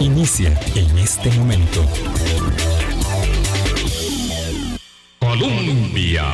inicia 0.00 0.58
en 0.74 0.98
este 0.98 1.30
momento. 1.32 1.84
Colombia. 5.18 6.24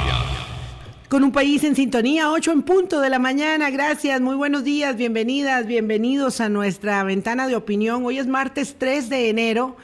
Con 1.08 1.24
un 1.24 1.32
país 1.32 1.64
en 1.64 1.74
sintonía, 1.74 2.30
8 2.30 2.52
en 2.52 2.62
punto 2.62 3.00
de 3.00 3.10
la 3.10 3.18
mañana. 3.18 3.70
Gracias, 3.70 4.20
muy 4.20 4.36
buenos 4.36 4.62
días, 4.62 4.96
bienvenidas, 4.96 5.66
bienvenidos 5.66 6.40
a 6.40 6.48
nuestra 6.48 7.02
ventana 7.02 7.48
de 7.48 7.56
opinión. 7.56 8.04
Hoy 8.04 8.18
es 8.18 8.26
martes 8.26 8.76
3 8.78 9.08
de 9.08 9.28
enero, 9.30 9.76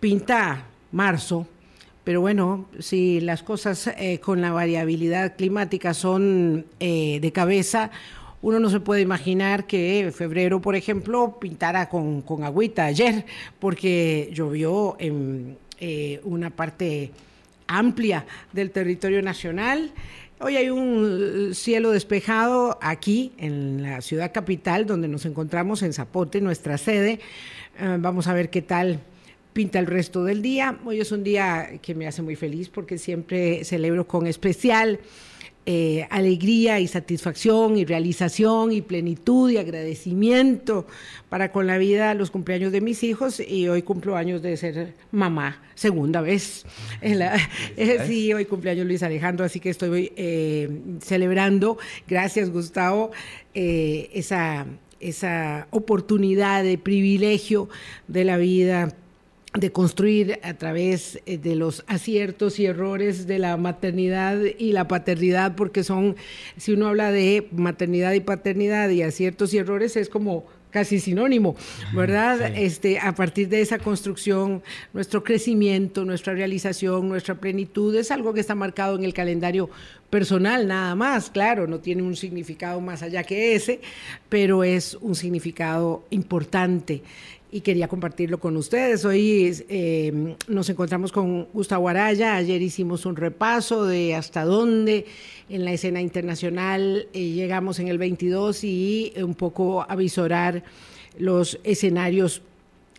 pinta 0.00 0.66
marzo, 0.92 1.46
pero 2.04 2.20
bueno, 2.20 2.66
si 2.78 3.20
las 3.20 3.42
cosas 3.42 3.86
eh, 3.96 4.20
con 4.20 4.40
la 4.40 4.52
variabilidad 4.52 5.36
climática 5.36 5.94
son 5.94 6.66
eh, 6.80 7.18
de 7.20 7.32
cabeza, 7.32 7.90
uno 8.42 8.58
no 8.58 8.70
se 8.70 8.80
puede 8.80 9.02
imaginar 9.02 9.66
que 9.66 10.12
febrero, 10.14 10.60
por 10.60 10.74
ejemplo, 10.74 11.38
pintara 11.38 11.88
con, 11.88 12.22
con 12.22 12.44
agüita 12.44 12.86
ayer, 12.86 13.26
porque 13.58 14.30
llovió 14.32 14.96
en 14.98 15.58
eh, 15.78 16.20
una 16.24 16.50
parte 16.50 17.10
amplia 17.66 18.24
del 18.52 18.70
territorio 18.70 19.20
nacional. 19.22 19.92
Hoy 20.40 20.56
hay 20.56 20.70
un 20.70 21.50
cielo 21.54 21.90
despejado 21.90 22.78
aquí 22.80 23.32
en 23.36 23.82
la 23.82 24.00
ciudad 24.00 24.32
capital, 24.32 24.86
donde 24.86 25.06
nos 25.06 25.26
encontramos 25.26 25.82
en 25.82 25.92
Zapote, 25.92 26.40
nuestra 26.40 26.78
sede. 26.78 27.20
vamos 27.98 28.26
a 28.26 28.32
ver 28.32 28.48
qué 28.48 28.62
tal 28.62 29.00
pinta 29.52 29.78
el 29.78 29.86
resto 29.86 30.24
del 30.24 30.40
día. 30.40 30.78
Hoy 30.86 31.00
es 31.00 31.12
un 31.12 31.24
día 31.24 31.78
que 31.82 31.94
me 31.94 32.06
hace 32.06 32.22
muy 32.22 32.36
feliz 32.36 32.70
porque 32.70 32.96
siempre 32.96 33.64
celebro 33.64 34.06
con 34.06 34.26
especial 34.26 34.98
eh, 35.72 36.08
alegría 36.10 36.80
y 36.80 36.88
satisfacción 36.88 37.76
y 37.76 37.84
realización 37.84 38.72
y 38.72 38.82
plenitud 38.82 39.48
y 39.50 39.56
agradecimiento 39.56 40.84
para 41.28 41.52
con 41.52 41.68
la 41.68 41.78
vida 41.78 42.12
los 42.14 42.32
cumpleaños 42.32 42.72
de 42.72 42.80
mis 42.80 43.04
hijos 43.04 43.38
y 43.38 43.68
hoy 43.68 43.82
cumplo 43.82 44.16
años 44.16 44.42
de 44.42 44.56
ser 44.56 44.94
mamá, 45.12 45.62
segunda 45.76 46.22
vez. 46.22 46.66
Eh, 47.02 47.98
sí, 48.04 48.32
hoy 48.32 48.46
cumpleaños 48.46 48.84
Luis 48.84 49.04
Alejandro, 49.04 49.44
así 49.44 49.60
que 49.60 49.70
estoy 49.70 50.12
eh, 50.16 50.68
celebrando, 51.00 51.78
gracias 52.08 52.50
Gustavo, 52.50 53.12
esa, 53.54 54.66
esa 54.98 55.68
oportunidad 55.70 56.64
de 56.64 56.78
privilegio 56.78 57.68
de 58.08 58.24
la 58.24 58.38
vida 58.38 58.92
de 59.54 59.72
construir 59.72 60.38
a 60.44 60.54
través 60.54 61.20
eh, 61.26 61.36
de 61.36 61.56
los 61.56 61.84
aciertos 61.88 62.58
y 62.60 62.66
errores 62.66 63.26
de 63.26 63.38
la 63.38 63.56
maternidad 63.56 64.38
y 64.58 64.72
la 64.72 64.86
paternidad, 64.86 65.56
porque 65.56 65.82
son, 65.82 66.16
si 66.56 66.72
uno 66.72 66.88
habla 66.88 67.10
de 67.10 67.48
maternidad 67.52 68.12
y 68.12 68.20
paternidad 68.20 68.88
y 68.90 69.02
aciertos 69.02 69.52
y 69.52 69.58
errores, 69.58 69.96
es 69.96 70.08
como 70.08 70.46
casi 70.70 71.00
sinónimo, 71.00 71.56
¿verdad? 71.94 72.56
Este, 72.56 73.00
a 73.00 73.12
partir 73.14 73.48
de 73.48 73.60
esa 73.60 73.78
construcción, 73.78 74.62
nuestro 74.92 75.24
crecimiento, 75.24 76.04
nuestra 76.04 76.32
realización, 76.32 77.08
nuestra 77.08 77.34
plenitud 77.34 77.94
es 77.96 78.12
algo 78.12 78.32
que 78.32 78.40
está 78.40 78.54
marcado 78.54 78.96
en 78.96 79.04
el 79.04 79.12
calendario 79.12 79.68
personal 80.10 80.66
nada 80.66 80.94
más, 80.94 81.30
claro, 81.30 81.66
no 81.66 81.78
tiene 81.78 82.02
un 82.02 82.16
significado 82.16 82.80
más 82.80 83.02
allá 83.02 83.22
que 83.22 83.54
ese, 83.54 83.80
pero 84.28 84.64
es 84.64 84.94
un 85.00 85.14
significado 85.14 86.04
importante 86.10 87.02
y 87.52 87.62
quería 87.62 87.88
compartirlo 87.88 88.38
con 88.38 88.56
ustedes. 88.56 89.04
Hoy 89.04 89.64
eh, 89.68 90.36
nos 90.48 90.68
encontramos 90.68 91.12
con 91.12 91.44
Gustavo 91.52 91.88
Araya, 91.88 92.36
ayer 92.36 92.60
hicimos 92.62 93.06
un 93.06 93.16
repaso 93.16 93.84
de 93.84 94.14
hasta 94.14 94.44
dónde 94.44 95.06
en 95.48 95.64
la 95.64 95.72
escena 95.72 96.00
internacional 96.00 97.08
eh, 97.12 97.30
llegamos 97.30 97.78
en 97.78 97.88
el 97.88 97.98
22 97.98 98.64
y 98.64 99.12
un 99.16 99.34
poco 99.34 99.84
avisorar 99.88 100.62
los 101.18 101.58
escenarios 101.64 102.42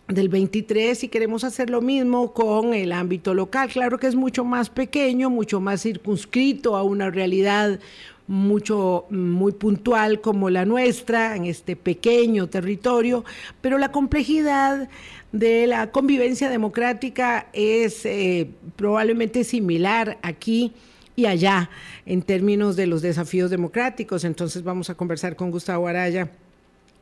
del 0.08 0.28
23 0.28 1.04
y 1.04 1.08
queremos 1.08 1.44
hacer 1.44 1.70
lo 1.70 1.80
mismo 1.80 2.32
con 2.32 2.74
el 2.74 2.92
ámbito 2.92 3.34
local. 3.34 3.68
Claro 3.70 3.98
que 3.98 4.06
es 4.06 4.14
mucho 4.14 4.44
más 4.44 4.70
pequeño, 4.70 5.30
mucho 5.30 5.60
más 5.60 5.82
circunscrito 5.82 6.76
a 6.76 6.82
una 6.82 7.10
realidad 7.10 7.80
mucho, 8.26 9.06
muy 9.10 9.52
puntual 9.52 10.20
como 10.20 10.48
la 10.48 10.64
nuestra, 10.64 11.36
en 11.36 11.44
este 11.46 11.76
pequeño 11.76 12.48
territorio, 12.48 13.24
pero 13.60 13.78
la 13.78 13.90
complejidad 13.90 14.88
de 15.32 15.66
la 15.66 15.90
convivencia 15.90 16.48
democrática 16.48 17.48
es 17.52 18.06
eh, 18.06 18.48
probablemente 18.76 19.44
similar 19.44 20.18
aquí 20.22 20.72
y 21.16 21.26
allá 21.26 21.68
en 22.06 22.22
términos 22.22 22.76
de 22.76 22.86
los 22.86 23.02
desafíos 23.02 23.50
democráticos. 23.50 24.24
Entonces 24.24 24.62
vamos 24.62 24.88
a 24.88 24.94
conversar 24.94 25.36
con 25.36 25.50
Gustavo 25.50 25.88
Araya 25.88 26.30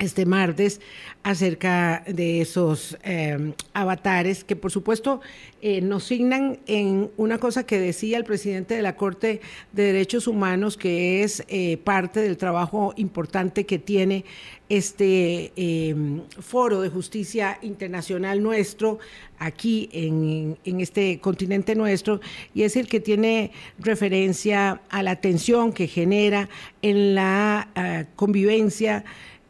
este 0.00 0.24
martes 0.24 0.80
acerca 1.22 2.02
de 2.06 2.40
esos 2.40 2.96
em, 3.02 3.52
avatares 3.74 4.42
que 4.42 4.56
por 4.56 4.72
supuesto 4.72 5.20
eh, 5.60 5.82
nos 5.82 6.04
signan 6.04 6.58
en 6.66 7.10
una 7.18 7.36
cosa 7.36 7.66
que 7.66 7.78
decía 7.78 8.16
el 8.16 8.24
presidente 8.24 8.74
de 8.74 8.82
la 8.82 8.96
Corte 8.96 9.42
de 9.72 9.82
Derechos 9.82 10.26
Humanos, 10.26 10.78
que 10.78 11.22
es 11.22 11.44
eh, 11.48 11.76
parte 11.76 12.20
del 12.20 12.38
trabajo 12.38 12.94
importante 12.96 13.66
que 13.66 13.78
tiene 13.78 14.24
este 14.70 15.52
em, 15.56 16.22
foro 16.40 16.80
de 16.80 16.88
justicia 16.88 17.58
internacional 17.60 18.42
nuestro 18.42 18.98
aquí 19.38 19.90
en, 19.92 20.58
en, 20.64 20.80
este 20.80 21.18
continente 21.18 21.74
nuestro, 21.74 22.20
y 22.54 22.62
es 22.62 22.76
el 22.76 22.86
que 22.86 23.00
tiene 23.00 23.52
referencia 23.78 24.80
a 24.88 25.02
la 25.02 25.16
tensión 25.16 25.72
que 25.72 25.88
genera 25.88 26.48
en 26.82 27.14
la 27.14 27.68
ah, 27.74 28.04
convivencia 28.16 29.04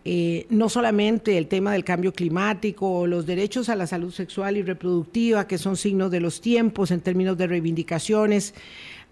eh, 0.04 0.46
no 0.48 0.70
solamente 0.70 1.36
el 1.36 1.46
tema 1.46 1.72
del 1.72 1.84
cambio 1.84 2.12
climático, 2.12 3.06
los 3.06 3.26
derechos 3.26 3.68
a 3.68 3.76
la 3.76 3.86
salud 3.86 4.12
sexual 4.12 4.56
y 4.56 4.62
reproductiva, 4.62 5.46
que 5.46 5.58
son 5.58 5.76
signos 5.76 6.10
de 6.10 6.20
los 6.20 6.40
tiempos 6.40 6.90
en 6.90 7.02
términos 7.02 7.36
de 7.36 7.46
reivindicaciones 7.46 8.54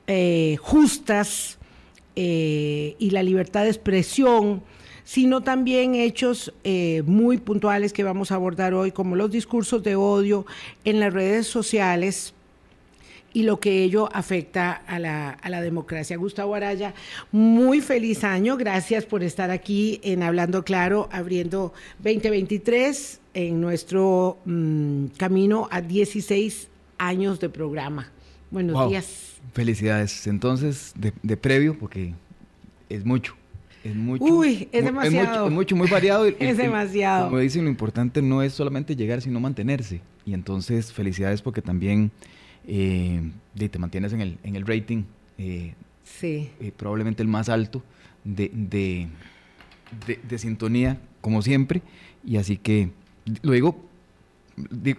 eh, 0.06 0.56
justas 0.60 1.59
eh, 2.16 2.97
y 2.99 3.10
la 3.10 3.22
libertad 3.22 3.65
de 3.65 3.69
expresión, 3.69 4.62
sino 5.04 5.43
también 5.43 5.94
hechos 5.94 6.53
muy 7.06 7.38
puntuales 7.38 7.94
que 7.94 8.05
vamos 8.05 8.31
a 8.31 8.34
abordar 8.34 8.75
hoy, 8.75 8.93
como 8.93 9.16
los 9.16 9.31
discursos 9.31 9.82
de 9.82 9.97
odio 9.97 10.44
en 10.84 11.00
las 11.00 11.15
redes 11.15 11.47
sociales 11.47 12.34
y 13.38 13.44
lo 13.44 13.60
que 13.60 13.84
ello 13.84 14.09
afecta 14.12 14.72
a 14.72 14.99
la, 14.99 15.31
a 15.31 15.49
la, 15.49 15.60
democracia. 15.60 16.16
Gustavo 16.16 16.56
Araya, 16.56 16.93
muy 17.31 17.81
feliz 17.81 18.25
año, 18.25 18.56
gracias 18.56 19.06
por 19.06 19.22
estar 19.22 19.53
aquí 19.53 20.00
en 20.03 20.25
Hablando 20.25 20.65
Claro, 20.65 21.09
abriendo 21.12 21.72
2023 21.99 23.21
en 23.34 23.60
nuestro 23.60 24.38
mm, 24.44 25.04
camino 25.16 25.69
a 25.71 25.81
16 25.81 26.66
años 26.99 27.38
de 27.38 27.49
programa. 27.49 28.10
Buenos 28.50 28.88
días. 28.88 29.37
Felicidades. 29.53 30.26
Entonces, 30.26 30.93
de, 30.97 31.37
previo, 31.37 31.78
porque 31.78 32.15
es 32.88 33.05
mucho. 33.05 33.37
Es 33.84 33.94
mucho. 33.94 34.25
Uy, 34.25 34.69
es 34.72 34.84
demasiado. 34.84 35.47
Es 35.47 35.53
mucho, 35.53 35.76
muy 35.76 35.87
variado. 35.87 36.26
es 36.41 36.56
demasiado. 36.56 37.26
Como 37.26 37.38
dicen, 37.38 37.62
lo 37.62 37.70
importante 37.70 38.20
no 38.20 38.43
es 38.43 38.53
solamente 38.53 38.97
llegar, 38.97 39.22
sino 39.22 39.38
mantenerse. 39.38 40.00
Y 40.26 40.34
entonces, 40.34 40.93
felicidades 40.93 41.41
porque 41.41 41.62
también 41.62 42.10
eh, 42.69 43.23
te 43.56 43.79
mantienes 43.79 44.12
en 44.12 44.21
el, 44.21 44.39
en 44.43 44.55
el 44.55 44.67
rating, 44.67 45.05
eh, 45.39 45.75
sí. 46.05 46.51
Eh, 46.61 46.71
probablemente 46.77 47.23
el 47.23 47.29
más 47.29 47.49
alto 47.49 47.83
de, 48.25 48.51
de, 48.51 50.39
sintonía, 50.39 51.01
como 51.23 51.41
siempre, 51.41 51.81
y 52.25 52.37
así 52.37 52.59
que 52.59 52.91
lo 53.43 53.53
digo, 53.53 53.89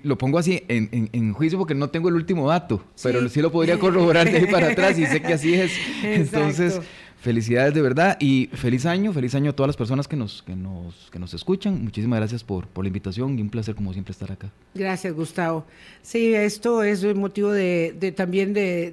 lo 0.04 0.18
pongo 0.18 0.40
así 0.40 0.64
en, 0.68 1.10
en, 1.12 1.34
juicio 1.34 1.60
porque 1.60 1.76
no 1.76 1.90
tengo 1.90 2.10
el 2.10 2.16
último 2.16 2.50
dato, 2.50 2.84
pero 3.04 3.28
sí 3.30 3.42
lo 3.42 3.52
podría 3.52 3.78
corroborar 3.78 4.30
de 4.32 4.38
ahí 4.38 4.46
para 4.48 4.72
atrás 4.72 4.98
y 4.98 5.06
sé 5.06 5.22
que 5.22 5.34
así 5.34 5.54
es. 5.54 5.72
Entonces, 6.04 6.82
Felicidades 7.22 7.74
de 7.74 7.82
verdad 7.82 8.16
y 8.22 8.50
feliz 8.54 8.86
año, 8.86 9.12
feliz 9.12 9.36
año 9.36 9.52
a 9.52 9.54
todas 9.54 9.68
las 9.68 9.76
personas 9.76 10.08
que 10.08 10.16
nos, 10.16 10.42
que 10.42 10.56
nos, 10.56 11.10
que 11.12 11.20
nos 11.20 11.34
escuchan. 11.34 11.84
Muchísimas 11.84 12.18
gracias 12.18 12.46
por, 12.46 12.68
por 12.68 12.86
la 12.86 12.88
invitación 12.88 13.38
y 13.38 13.42
un 13.42 13.50
placer 13.50 13.76
como 13.76 13.92
siempre 13.92 14.14
estar 14.14 14.32
acá. 14.32 14.50
Gracias, 14.74 15.14
Gustavo. 15.14 15.66
Sí, 16.02 16.34
esto 16.34 16.82
es 16.82 17.04
motivo 17.16 17.52
de, 17.52 18.14
también 18.16 18.54
de, 18.54 18.92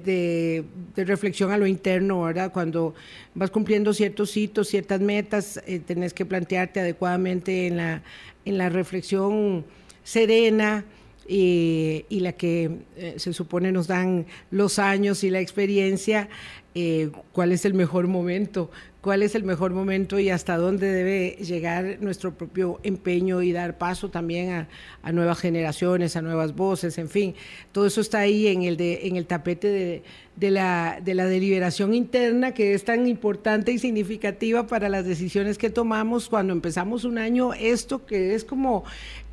de, 0.93 1.05
reflexión 1.05 1.51
a 1.51 1.57
lo 1.57 1.67
interno, 1.67 2.23
¿verdad? 2.23 2.51
Cuando 2.51 2.95
vas 3.33 3.49
cumpliendo 3.49 3.93
ciertos 3.93 4.35
hitos, 4.35 4.67
ciertas 4.67 4.99
metas, 4.99 5.61
eh, 5.65 5.79
tenés 5.79 6.13
que 6.13 6.25
plantearte 6.25 6.81
adecuadamente 6.81 7.67
en 7.67 7.77
la, 7.77 8.03
en 8.43 8.57
la 8.57 8.67
reflexión 8.67 9.63
serena, 10.03 10.83
y, 11.29 12.05
y, 12.07 12.21
la 12.21 12.31
que 12.31 12.71
eh, 12.95 13.15
se 13.17 13.33
supone 13.33 13.73
nos 13.73 13.87
dan 13.87 14.25
los 14.49 14.79
años 14.79 15.25
y 15.25 15.29
la 15.29 15.41
experiencia, 15.41 16.29
eh, 16.79 17.09
cuál 17.31 17.53
es 17.53 17.65
el 17.65 17.73
mejor 17.73 18.07
momento, 18.07 18.69
cuál 19.01 19.23
es 19.23 19.33
el 19.33 19.43
mejor 19.43 19.71
momento 19.71 20.19
y 20.19 20.29
hasta 20.29 20.57
dónde 20.57 20.91
debe 20.91 21.43
llegar 21.43 21.97
nuestro 22.01 22.35
propio 22.35 22.79
empeño 22.83 23.41
y 23.41 23.51
dar 23.51 23.79
paso 23.79 24.11
también 24.11 24.67
a, 25.01 25.11
nuevas 25.11 25.39
generaciones, 25.39 26.15
a 26.15 26.21
nuevas 26.21 26.55
voces, 26.55 26.99
en 26.99 27.09
fin, 27.09 27.33
todo 27.71 27.87
eso 27.87 27.99
está 27.99 28.19
ahí 28.19 28.45
en 28.45 28.61
el, 28.61 29.25
tapete 29.25 30.03
de, 30.35 30.51
la, 30.51 30.99
de 31.03 31.15
la 31.15 31.25
deliberación 31.25 31.95
interna 31.95 32.53
que 32.53 32.75
es 32.75 32.85
tan 32.85 33.07
importante 33.07 33.71
y 33.71 33.79
significativa 33.79 34.67
para 34.67 34.87
las 34.87 35.03
decisiones 35.03 35.57
que 35.57 35.71
tomamos 35.71 36.29
cuando 36.29 36.53
empezamos 36.53 37.05
un 37.05 37.17
año, 37.17 37.55
esto 37.55 38.05
que 38.05 38.35
es 38.35 38.43
como 38.43 38.83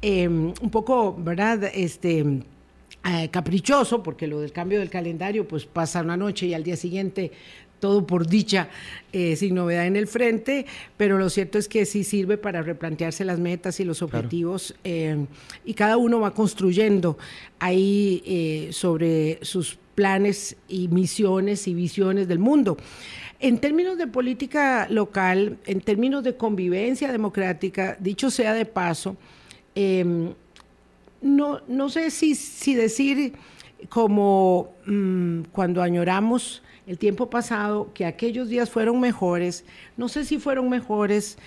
em, 0.01 0.55
un 0.63 0.71
poco, 0.71 1.15
¿verdad? 1.15 1.63
Este, 1.75 2.25
eh, 3.07 3.29
caprichoso, 3.31 4.03
porque 4.03 4.27
lo 4.27 4.41
del 4.41 4.51
cambio 4.51 4.79
del 4.79 4.89
calendario, 4.89 5.47
pues 5.47 5.67
pasa 5.67 6.01
una 6.01 6.17
noche 6.17 6.47
y 6.47 6.55
al 6.55 6.65
día 6.65 6.75
siguiente 6.75 7.33
todo 7.79 8.07
por 8.07 8.27
dicha, 8.27 8.71
eh, 9.13 9.37
sin 9.37 9.55
novedad 9.55 9.87
en 9.87 9.97
el 9.97 10.07
frente, 10.07 10.65
pero 10.97 11.19
lo 11.19 11.29
cierto 11.29 11.59
es 11.59 11.69
que 11.69 11.85
sí 11.85 12.03
sirve 12.03 12.39
para 12.39 12.63
replantearse 12.63 13.27
las 13.27 13.39
metas 13.41 13.79
y 13.79 13.85
los 13.85 14.01
objetivos 14.01 14.75
eh, 14.85 15.27
y 15.67 15.75
cada 15.75 15.99
uno 15.99 16.19
va 16.19 16.33
construyendo 16.33 17.19
ahí 17.59 18.71
sobre 18.73 19.39
sus 19.43 19.77
planes 19.95 20.57
y 20.67 20.89
misiones 20.89 21.69
y 21.69 21.75
visiones 21.75 22.27
del 22.27 22.39
mundo. 22.39 22.79
En 23.39 23.59
términos 23.59 23.99
de 23.99 24.07
política 24.07 24.87
local, 24.89 25.59
en 25.67 25.83
términos 25.83 26.25
de 26.25 26.39
convivencia 26.39 27.13
democrática, 27.13 27.99
dicho 28.01 28.31
sea 28.31 28.55
de 28.55 28.65
paso, 28.65 29.19
no, 31.25 31.63
no 31.67 31.89
sé 31.89 32.11
si, 32.11 32.75
decir 32.75 33.33
como 33.89 34.75
mm, 34.87 35.45
cuando 35.53 35.83
añoramos 35.83 36.63
el 36.87 36.99
tiempo 36.99 37.31
pasado, 37.31 37.91
que 37.95 38.05
aquellos 38.05 38.51
días 38.51 38.69
fueron 38.69 39.01
mejores, 39.01 39.65
no 39.97 40.09
sé 40.09 40.27
si 40.27 40.39
fueron 40.39 40.69
mejores, 40.69 41.39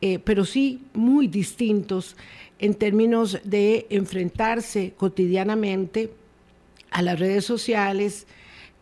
eh, 0.00 0.18
pero 0.18 0.46
sí 0.46 0.82
muy 0.94 1.28
distintos 1.28 2.16
en 2.58 2.74
términos 2.74 3.38
de 3.44 3.86
enfrentarse 3.90 4.94
cotidianamente 4.96 6.10
a 6.90 7.02
las 7.02 7.18
redes 7.20 7.44
sociales, 7.44 8.26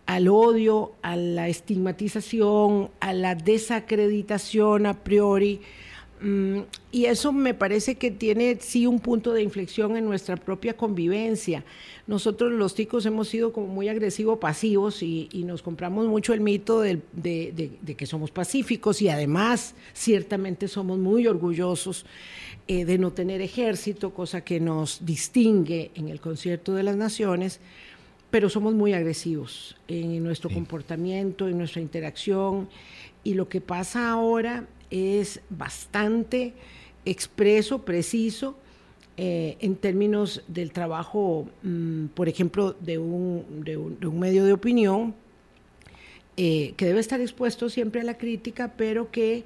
al 0.06 0.28
odio, 0.28 0.92
a 1.02 1.16
la 1.16 1.48
estigmatización, 1.48 2.90
a 3.00 3.12
la 3.12 3.34
desacreditación 3.34 4.86
a 4.86 5.02
priori, 5.02 5.62
y 6.90 7.04
eso 7.04 7.32
me 7.32 7.52
parece 7.52 7.96
que 7.96 8.10
tiene 8.10 8.56
sí 8.60 8.86
un 8.86 8.98
punto 8.98 9.34
de 9.34 9.42
inflexión 9.42 9.96
en 9.96 10.06
nuestra 10.06 10.36
propia 10.36 10.74
convivencia. 10.74 11.64
Nosotros 12.06 12.52
los 12.52 12.74
ticos 12.74 13.04
hemos 13.04 13.28
sido 13.28 13.52
como 13.52 13.66
muy 13.66 13.88
agresivos 13.88 14.38
pasivos 14.38 15.02
y, 15.02 15.28
nos 15.44 15.60
compramos 15.60 16.06
mucho 16.06 16.32
el 16.32 16.40
mito 16.40 16.80
de, 16.80 17.00
que 17.96 18.06
somos 18.06 18.30
pacíficos 18.30 19.02
y 19.02 19.08
además 19.10 19.74
ciertamente 19.92 20.66
somos 20.66 20.98
muy 20.98 21.26
orgullosos 21.26 22.06
eh, 22.68 22.86
de 22.86 22.96
no 22.96 23.12
tener 23.12 23.42
ejército, 23.42 24.14
cosa 24.14 24.42
que 24.42 24.60
nos 24.60 25.04
distingue 25.04 25.90
en 25.94 26.08
el 26.08 26.20
concierto 26.20 26.72
de 26.74 26.84
las 26.84 26.96
naciones, 26.96 27.60
pero 28.30 28.48
somos 28.48 28.72
muy 28.74 28.94
agresivos 28.94 29.76
en 29.88 30.24
nuestro 30.24 30.48
comportamiento, 30.48 31.48
en 31.48 31.58
nuestra 31.58 31.82
interacción. 31.82 32.68
Y 33.22 33.34
lo 33.34 33.48
que 33.48 33.60
pasa 33.60 34.10
ahora 34.10 34.66
es 34.94 35.40
bastante 35.50 36.52
expreso, 37.04 37.84
preciso, 37.84 38.56
eh, 39.16 39.56
en 39.60 39.76
términos 39.76 40.42
del 40.48 40.72
trabajo, 40.72 41.48
mm, 41.62 42.06
por 42.14 42.28
ejemplo, 42.28 42.74
de 42.80 42.98
un, 42.98 43.64
medio 44.18 44.44
de 44.44 44.52
opinión, 44.52 45.14
eh, 46.36 46.74
que 46.76 46.86
debe 46.86 47.00
estar 47.00 47.20
expuesto 47.20 47.68
siempre 47.68 48.00
a 48.00 48.04
la 48.04 48.18
crítica, 48.18 48.74
pero 48.76 49.10
que 49.10 49.44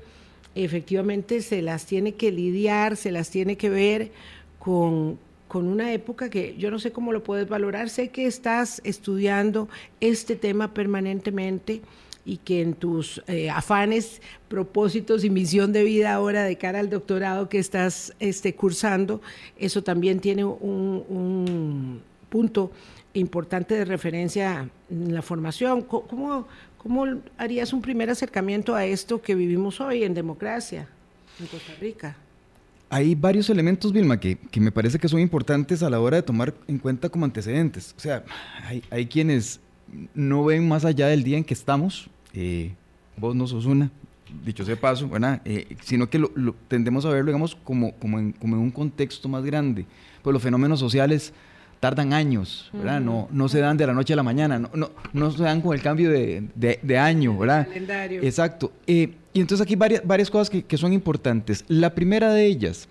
efectivamente 0.54 1.42
se 1.42 1.62
las 1.62 1.86
tiene 1.86 2.14
que 2.14 2.32
lidiar, 2.32 2.96
se 2.96 3.10
las 3.10 3.30
tiene 3.30 3.56
que 3.56 3.70
ver 3.70 4.12
con, 4.58 5.18
con 5.48 5.66
una 5.66 5.92
época 5.92 6.30
que 6.30 6.56
yo 6.58 6.70
no 6.70 6.78
sé 6.78 6.92
cómo 6.92 7.12
lo 7.12 7.22
puedes 7.22 7.48
valorar, 7.48 7.90
sé 7.90 8.08
que 8.08 8.26
estás 8.26 8.80
estudiando 8.84 9.68
este 10.00 10.36
tema 10.36 10.72
permanentemente 10.74 11.82
y 12.24 12.36
que 12.38 12.60
en 12.60 12.74
tus 12.74 13.22
eh, 13.26 13.48
afanes, 13.48 14.20
propósitos 14.48 15.24
y 15.24 15.30
misión 15.30 15.72
de 15.72 15.82
vida 15.84 16.12
ahora 16.12 16.44
de 16.44 16.56
cara 16.56 16.80
al 16.80 16.90
doctorado 16.90 17.48
que 17.48 17.58
estás 17.58 18.12
este, 18.20 18.54
cursando, 18.54 19.22
eso 19.58 19.82
también 19.82 20.20
tiene 20.20 20.44
un, 20.44 22.02
punto 22.28 22.70
importante 23.14 23.74
de 23.74 23.86
referencia 23.86 24.68
en 24.90 25.14
la 25.14 25.22
formación. 25.22 25.80
¿Cómo, 25.80 26.46
¿Cómo 26.76 27.06
harías 27.38 27.72
un 27.72 27.80
primer 27.80 28.10
acercamiento 28.10 28.74
a 28.74 28.84
esto 28.84 29.22
que 29.22 29.34
vivimos 29.34 29.80
hoy 29.80 30.04
en 30.04 30.12
democracia 30.12 30.86
en 31.40 31.46
Costa 31.46 31.72
Rica? 31.80 32.16
Hay 32.90 33.14
varios 33.14 33.50
elementos, 33.50 33.92
Vilma, 33.92 34.18
que, 34.18 34.36
que, 34.36 34.60
me 34.60 34.72
parece 34.72 34.98
que 34.98 35.08
son 35.08 35.20
importantes 35.20 35.82
a 35.82 35.90
la 35.90 36.00
hora 36.00 36.16
de 36.16 36.22
tomar 36.22 36.54
en 36.68 36.78
cuenta 36.78 37.08
como 37.08 37.24
antecedentes. 37.24 37.94
O 37.96 38.00
sea, 38.00 38.24
hay, 38.64 38.82
hay 38.90 39.06
quienes 39.06 39.60
no 40.14 40.44
ven 40.44 40.68
más 40.68 40.84
allá 40.84 41.08
del 41.08 41.22
día 41.22 41.38
en 41.38 41.44
que 41.44 41.54
estamos, 41.54 42.08
eh, 42.34 42.72
vos 43.16 43.34
no 43.34 43.46
sos 43.46 43.66
una, 43.66 43.90
dicho 44.44 44.64
sea 44.64 44.76
paso, 44.76 45.08
eh, 45.44 45.76
sino 45.82 46.08
que 46.08 46.18
lo, 46.18 46.54
tendemos 46.68 47.04
a 47.04 47.10
verlo, 47.10 47.26
digamos, 47.26 47.54
como, 47.54 47.92
como, 47.92 48.18
en, 48.18 48.32
como 48.32 48.56
en 48.56 48.62
un 48.62 48.70
contexto 48.70 49.28
más 49.28 49.44
grande. 49.44 49.86
Pues 50.22 50.32
los 50.32 50.42
fenómenos 50.42 50.80
sociales 50.80 51.32
tardan 51.80 52.12
años, 52.12 52.70
¿verdad? 52.72 53.00
no, 53.00 53.28
no 53.30 53.48
se 53.48 53.60
dan 53.60 53.76
de 53.76 53.86
la 53.86 53.94
noche 53.94 54.12
a 54.12 54.16
la 54.16 54.24
mañana, 54.24 54.58
no, 54.58 54.68
no, 54.74 54.90
no 55.12 55.30
se 55.30 55.44
dan 55.44 55.60
con 55.60 55.74
el 55.74 55.82
cambio 55.82 56.10
de, 56.10 56.48
de, 56.54 56.98
año, 56.98 57.38
¿verdad? 57.38 57.66
calendario. 57.68 58.22
Exacto. 58.22 58.72
Eh, 58.86 59.14
y 59.32 59.40
entonces 59.40 59.64
aquí 59.64 59.76
varias, 59.76 60.04
varias 60.04 60.30
cosas 60.30 60.50
que, 60.50 60.64
que, 60.64 60.76
son 60.76 60.92
importantes. 60.92 61.64
La 61.68 61.94
primera 61.94 62.32
de 62.32 62.46
ellas, 62.46 62.88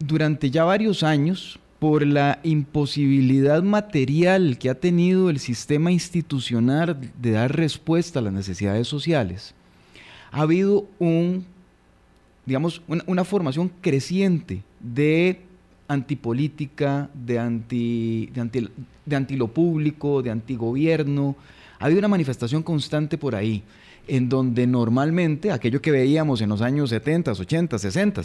durante 0.00 0.50
ya 0.50 0.64
varios 0.64 1.04
años, 1.04 1.60
por 1.78 2.04
la 2.04 2.40
imposibilidad 2.42 3.62
material 3.62 4.58
que 4.58 4.70
ha 4.70 4.74
tenido 4.74 5.30
el 5.30 5.38
sistema 5.38 5.92
institucional 5.92 6.98
de 7.20 7.30
dar 7.30 7.54
respuesta 7.54 8.18
a 8.18 8.22
las 8.22 8.32
necesidades 8.32 8.88
sociales, 8.88 9.54
ha 10.32 10.42
habido 10.42 10.86
un, 10.98 11.46
digamos, 12.44 12.82
una, 12.86 13.24
formación 13.24 13.70
creciente 13.80 14.62
de 14.80 15.40
antipolítica, 15.86 17.08
de 17.14 17.38
anti, 17.38 18.26
de, 18.34 18.40
anti, 18.40 18.68
de 19.06 19.16
anti 19.16 19.36
lo 19.36 19.48
público, 19.48 20.22
de 20.22 20.30
antigobierno. 20.30 21.36
Ha 21.78 21.86
habido 21.86 22.00
una 22.00 22.08
manifestación 22.08 22.62
constante 22.62 23.16
por 23.16 23.34
ahí 23.34 23.62
en 24.08 24.28
donde 24.28 24.66
normalmente 24.66 25.52
aquello 25.52 25.80
que 25.80 25.90
veíamos 25.90 26.40
en 26.40 26.48
los 26.48 26.62
años 26.62 26.90
70, 26.90 27.32
80, 27.32 27.78
60, 27.78 28.22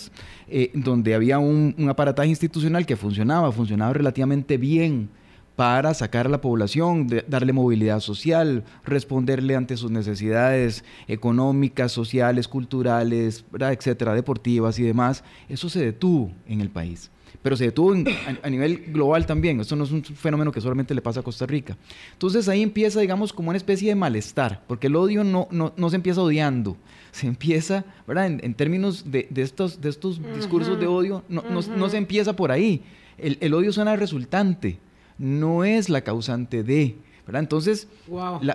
donde 0.73 1.13
había 1.13 1.39
un, 1.39 1.75
aparataje 1.89 2.29
institucional 2.29 2.85
que 2.85 2.95
funcionaba, 2.95 3.51
funcionaba 3.51 3.93
relativamente 3.93 4.57
bien 4.57 5.09
para 5.55 5.93
sacar 5.93 6.25
a 6.25 6.29
la 6.29 6.41
población, 6.41 7.07
darle 7.27 7.53
movilidad 7.53 7.99
social, 7.99 8.63
responderle 8.83 9.55
ante 9.55 9.77
sus 9.77 9.91
necesidades 9.91 10.83
económicas, 11.07 11.91
sociales, 11.91 12.47
culturales, 12.47 13.45
etcétera, 13.59 14.15
deportivas 14.15 14.79
y 14.79 14.83
demás, 14.83 15.23
eso 15.49 15.69
se 15.69 15.85
detuvo 15.85 16.31
en 16.47 16.61
el 16.61 16.69
país 16.69 17.11
pero 17.43 17.57
se 17.57 17.65
detuvo 17.65 17.93
a, 18.41 18.49
nivel 18.49 18.85
global 18.87 19.25
también. 19.25 19.59
Esto 19.59 19.75
no 19.75 19.83
es 19.83 19.91
un 19.91 20.03
fenómeno 20.03 20.51
que 20.51 20.61
solamente 20.61 20.95
le 20.95 21.01
pasa 21.01 21.19
a 21.19 21.23
Costa 21.23 21.45
Rica. 21.45 21.77
Entonces 22.13 22.47
ahí 22.47 22.63
empieza, 22.63 23.01
digamos, 23.01 23.33
como 23.33 23.49
una 23.49 23.57
especie 23.57 23.89
de 23.89 23.95
malestar, 23.95 24.63
porque 24.65 24.87
el 24.87 24.95
odio 24.95 25.25
no, 25.25 25.47
no, 25.51 25.89
se 25.89 25.97
empieza 25.97 26.21
odiando, 26.21 26.77
se 27.11 27.27
empieza, 27.27 27.83
¿verdad? 28.07 28.27
En, 28.27 28.53
términos 28.53 29.11
de, 29.11 29.27
estos, 29.35 29.81
de 29.81 29.89
estos 29.89 30.21
discursos 30.35 30.79
de 30.79 30.87
odio, 30.87 31.23
no, 31.27 31.43
no, 31.43 31.89
se 31.89 31.97
empieza 31.97 32.33
por 32.33 32.51
ahí. 32.51 32.81
El, 33.17 33.37
el, 33.41 33.53
odio 33.53 33.73
suena 33.73 33.95
resultante, 33.97 34.79
no 35.17 35.65
es 35.65 35.89
la 35.89 36.01
causante 36.01 36.63
de, 36.63 36.95
¿verdad? 37.27 37.41
Entonces, 37.41 37.89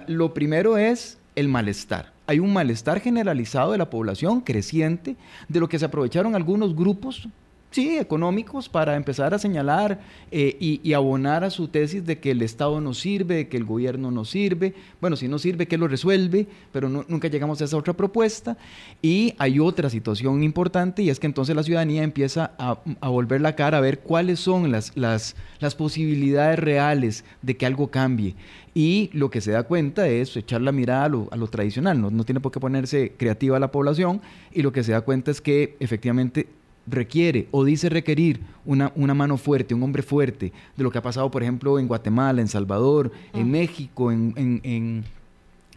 lo 0.07 0.35
primero 0.35 0.79
es 0.79 1.19
el 1.37 1.49
malestar. 1.49 2.13
Hay 2.27 2.41
un 2.41 2.53
malestar 2.53 3.01
generalizado 3.01 3.73
de 3.73 3.79
la 3.79 3.91
población 3.91 4.41
creciente, 4.41 5.17
de 5.49 5.61
lo 5.61 5.69
que 5.69 5.79
se 5.79 5.85
aprovecharon 5.85 6.35
algunos 6.35 6.75
grupos 6.75 7.29
sí, 7.71 7.99
económicos 7.99 8.69
para 8.69 8.97
empezar 8.97 9.35
a 9.35 9.39
señalar 9.39 10.01
eh, 10.31 10.57
y, 10.59 10.93
abonar 10.93 11.45
a 11.45 11.51
su 11.51 11.69
tesis 11.69 12.05
de 12.05 12.19
que 12.19 12.31
el 12.31 12.43
Estado 12.43 12.81
no 12.81 12.95
sirve, 12.95 13.37
de 13.37 13.49
que 13.49 13.57
el 13.57 13.65
gobierno 13.65 14.11
no 14.11 14.25
sirve. 14.25 14.75
Bueno, 15.01 15.17
si 15.17 15.29
no 15.29 15.39
sirve, 15.39 15.67
¿qué 15.67 15.79
lo 15.79 15.87
resuelve? 15.89 16.47
Pero 16.73 16.89
nunca 16.89 17.29
llegamos 17.29 17.61
a 17.61 17.65
esa 17.65 17.77
otra 17.77 17.93
propuesta. 17.93 18.57
Y 19.03 19.35
hay 19.39 19.61
otra 19.61 19.91
situación 19.91 20.43
importante 20.43 21.03
y 21.03 21.11
es 21.11 21.21
que 21.21 21.27
entonces 21.27 21.55
la 21.55 21.63
ciudadanía 21.63 22.03
empieza 22.03 22.53
a, 22.59 23.09
volver 23.09 23.41
la 23.41 23.55
cara 23.55 23.79
a 23.79 23.81
ver 23.81 24.01
cuáles 24.01 24.41
son 24.41 24.71
las, 24.73 24.97
las, 24.97 25.35
posibilidades 25.77 26.59
reales 26.59 27.25
de 27.43 27.57
que 27.57 27.67
algo 27.67 27.89
cambie. 27.91 28.35
Y 28.75 29.11
lo 29.13 29.31
que 29.31 29.41
se 29.41 29.51
da 29.51 29.65
cuenta 29.65 30.09
es 30.09 30.37
echar 30.37 30.61
la 30.61 30.73
mirada 30.73 31.05
a 31.05 31.09
lo, 31.09 31.29
a 31.31 31.37
lo 31.37 31.49
tradicional, 31.49 32.01
no, 32.01 32.11
no 32.11 32.25
tiene 32.25 32.41
por 32.41 32.53
qué 32.53 32.61
ponerse 32.61 33.13
creativa 33.17 33.59
la 33.59 33.73
población 33.73 34.21
y 34.53 34.63
lo 34.63 34.73
que 34.73 34.85
se 34.85 34.93
da 34.93 35.01
cuenta 35.01 35.31
es 35.31 35.41
que 35.41 35.77
efectivamente 35.81 36.47
requiere 36.89 37.49
o 37.51 37.65
dice 37.65 37.89
requerir 37.89 38.41
una, 38.65 38.93
una, 38.95 39.15
mano 39.15 39.37
fuerte, 39.37 39.75
un 39.75 39.83
hombre 39.83 40.03
fuerte, 40.03 40.53
de 40.77 40.83
lo 40.83 40.91
que 40.91 40.99
ha 40.99 41.03
pasado, 41.03 41.31
por 41.31 41.43
ejemplo, 41.43 41.79
en 41.79 41.89
Guatemala, 41.89 42.41
en 42.41 42.49
Salvador, 42.49 43.13
en 43.33 43.43
ah. 43.43 43.45
México, 43.45 44.13
en, 44.13 45.05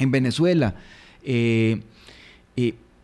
en 0.01 0.11
Venezuela, 0.11 0.75
eh, 1.23 1.81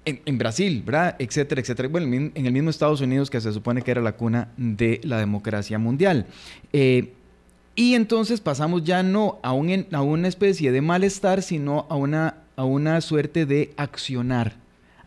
en, 0.06 0.38
Brasil, 0.38 0.84
¿verdad? 0.86 1.16
Etcétera, 1.20 1.62
etcétera. 1.62 1.90
Bueno, 1.90 2.08
en 2.08 2.46
el 2.46 2.54
mismo 2.54 2.70
Estados 2.70 3.02
Unidos 3.02 3.30
que 3.30 3.42
se 3.42 3.52
supone 3.52 3.82
que 3.82 3.92
era 3.92 4.02
la 4.02 4.14
cuna 4.14 4.50
de 4.56 5.02
la 5.04 5.20
democracia 5.20 5.78
mundial. 5.78 6.28
y 6.72 7.94
entonces 7.94 8.42
pasamos 8.42 8.84
ya 8.84 9.04
no 9.04 9.38
a, 9.44 9.52
un, 9.52 9.86
a 9.92 10.02
una 10.02 10.28
especie 10.28 10.72
de 10.72 10.82
malestar, 10.82 11.42
sino 11.42 11.86
a 11.90 11.96
una, 11.96 12.36
a 12.56 12.64
una 12.64 13.02
suerte 13.02 13.46
de 13.46 13.74
accionar, 13.78 14.56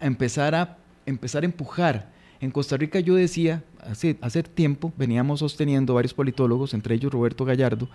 a 0.00 0.07
empezar 0.07 0.54
a, 0.54 0.76
empezar 1.07 1.42
a 1.42 1.47
empujar 1.47 2.11
en 2.40 2.50
Costa 2.50 2.76
Rica 2.76 3.00
yo 3.00 3.14
decía, 3.14 3.62
hace, 3.80 4.16
hace 4.20 4.42
tiempo 4.42 4.92
veníamos 4.97 5.40
sosteniendo 5.40 5.94
varios 5.94 6.14
politólogos, 6.14 6.73
entre 6.73 6.94
ellos 6.94 7.12
Roberto 7.12 7.44
Gallardo 7.44 7.88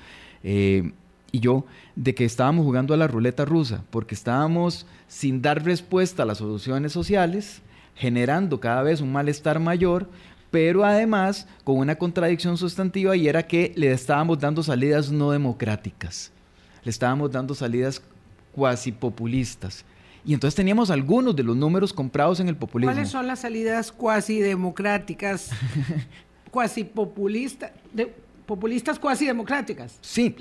eh, 0.44 0.92
y 1.32 1.40
yo, 1.40 1.66
de 1.96 2.14
que 2.14 2.26
estábamos 2.26 2.64
jugando 2.64 2.94
a 2.94 2.98
la 2.98 3.08
ruleta 3.08 3.44
rusa, 3.44 3.84
porque 3.90 4.16
estábamos 4.16 4.86
sin 5.08 5.42
dar 5.42 5.64
respuesta 5.64 6.24
a 6.24 6.26
las 6.26 6.38
soluciones 6.38 6.92
sociales, 6.92 7.62
generando 7.96 8.60
cada 8.60 8.84
vez 8.84 9.02
un 9.02 9.12
malestar 9.12 9.60
mayor, 9.60 10.10
pero 10.52 10.86
además 10.86 11.48
con 11.64 11.78
una 11.78 11.96
contradicción 11.96 12.58
sustantiva 12.58 13.16
y 13.16 13.28
era 13.28 13.48
que 13.48 13.74
le 13.76 13.92
estábamos 13.92 14.40
dando 14.40 14.64
salidas 14.64 15.12
no 15.12 15.32
democráticas, 15.32 16.32
le 16.84 16.92
estábamos 16.92 17.32
dando 17.32 17.56
salidas 17.56 18.02
cuasi 18.54 18.92
populistas. 18.92 19.84
Y 20.26 20.34
entonces 20.34 20.56
teníamos 20.56 20.90
algunos 20.90 21.36
de 21.36 21.44
los 21.44 21.56
números 21.56 21.94
comprados 21.94 22.40
en 22.40 22.50
el 22.50 22.56
populismo. 22.56 22.92
¿Cuáles 22.92 23.10
son 23.10 23.28
las 23.28 23.40
salidas 23.40 23.92
cuasi 23.92 24.40
democráticas, 24.40 25.52
cuasi 26.52 26.84
populistas? 26.84 27.72
populistas 28.46 29.00
cuasi 29.00 29.26
democráticas. 29.26 29.98
Sí, 30.02 30.36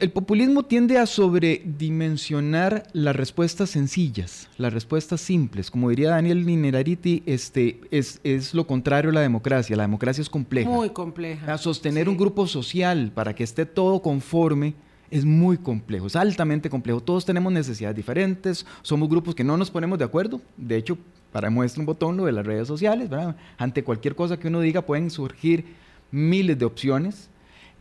el 0.00 0.12
populismo 0.12 0.64
tiende 0.64 0.98
a 0.98 1.06
sobredimensionar 1.06 2.84
las 2.92 3.16
respuestas 3.16 3.70
sencillas, 3.70 4.48
las 4.58 4.72
respuestas 4.72 5.20
simples. 5.20 5.70
Como 5.70 5.90
diría 5.90 6.10
Daniel 6.10 6.44
Minerariti, 6.44 7.22
este, 7.26 7.80
es, 7.90 8.20
es 8.24 8.54
lo 8.54 8.66
contrario 8.66 9.10
a 9.10 9.14
la 9.14 9.20
democracia. 9.20 9.76
La 9.76 9.82
democracia 9.82 10.22
es 10.22 10.30
compleja. 10.30 10.70
Muy 10.70 10.90
compleja. 10.90 11.52
A 11.52 11.58
sostener 11.58 12.08
un 12.08 12.16
grupo 12.16 12.46
social 12.46 13.10
para 13.14 13.34
que 13.34 13.44
esté 13.44 13.66
todo 13.66 14.00
conforme 14.02 14.74
es 15.10 15.24
muy 15.24 15.56
complejo, 15.56 16.06
es 16.06 16.16
altamente 16.16 16.70
complejo. 16.70 17.00
Todos 17.00 17.24
tenemos 17.24 17.52
necesidades 17.52 17.96
diferentes, 17.96 18.66
somos 18.82 19.08
grupos 19.08 19.34
que 19.34 19.44
no 19.44 19.56
nos 19.56 19.70
ponemos 19.70 19.98
de 19.98 20.04
acuerdo. 20.04 20.40
De 20.56 20.76
hecho, 20.76 20.98
para 21.32 21.50
muestra 21.50 21.80
un 21.80 21.86
botón 21.86 22.16
lo 22.16 22.24
de 22.24 22.32
las 22.32 22.46
redes 22.46 22.68
sociales, 22.68 23.10
ante 23.56 23.84
cualquier 23.84 24.14
cosa 24.14 24.38
que 24.38 24.48
uno 24.48 24.60
diga 24.60 24.82
pueden 24.82 25.10
surgir 25.10 25.64
miles 26.10 26.58
de 26.58 26.64
opciones. 26.64 27.28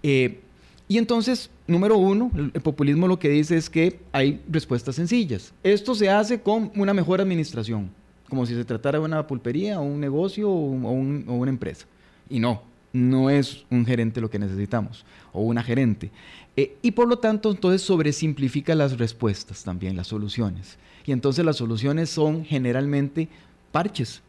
Eh, 0.03 0.39
y 0.87 0.97
entonces, 0.97 1.49
número 1.67 1.97
uno, 1.97 2.31
el 2.35 2.61
populismo 2.61 3.07
lo 3.07 3.19
que 3.19 3.29
dice 3.29 3.57
es 3.57 3.69
que 3.69 3.99
hay 4.11 4.41
respuestas 4.49 4.95
sencillas. 4.95 5.53
Esto 5.63 5.95
se 5.95 6.09
hace 6.09 6.39
con 6.41 6.71
una 6.75 6.93
mejor 6.93 7.19
administración, 7.19 7.89
como 8.29 8.45
si 8.45 8.53
se 8.53 8.63
tratara 8.63 8.99
de 8.99 9.05
una 9.05 9.27
pulpería 9.27 9.79
o 9.79 9.83
un 9.83 9.99
negocio 9.99 10.49
o, 10.49 10.71
o 10.87 10.91
una 10.91 11.49
empresa. 11.49 11.85
Y 12.29 12.39
no, 12.39 12.61
no 12.93 13.29
es 13.29 13.65
un 13.69 13.85
gerente 13.85 14.21
lo 14.21 14.29
que 14.29 14.39
necesitamos, 14.39 15.05
o 15.33 15.41
una 15.41 15.63
gerente. 15.63 16.09
Eh, 16.57 16.75
y 16.81 16.91
por 16.91 17.07
lo 17.07 17.19
tanto, 17.19 17.51
entonces 17.51 17.83
sobresimplifica 17.83 18.73
las 18.73 18.97
respuestas 18.97 19.63
también, 19.63 19.95
las 19.95 20.07
soluciones. 20.07 20.77
Y 21.05 21.11
entonces 21.11 21.45
las 21.45 21.55
soluciones 21.55 22.09
son 22.09 22.43
generalmente 22.43 23.29
parches, 23.71 24.21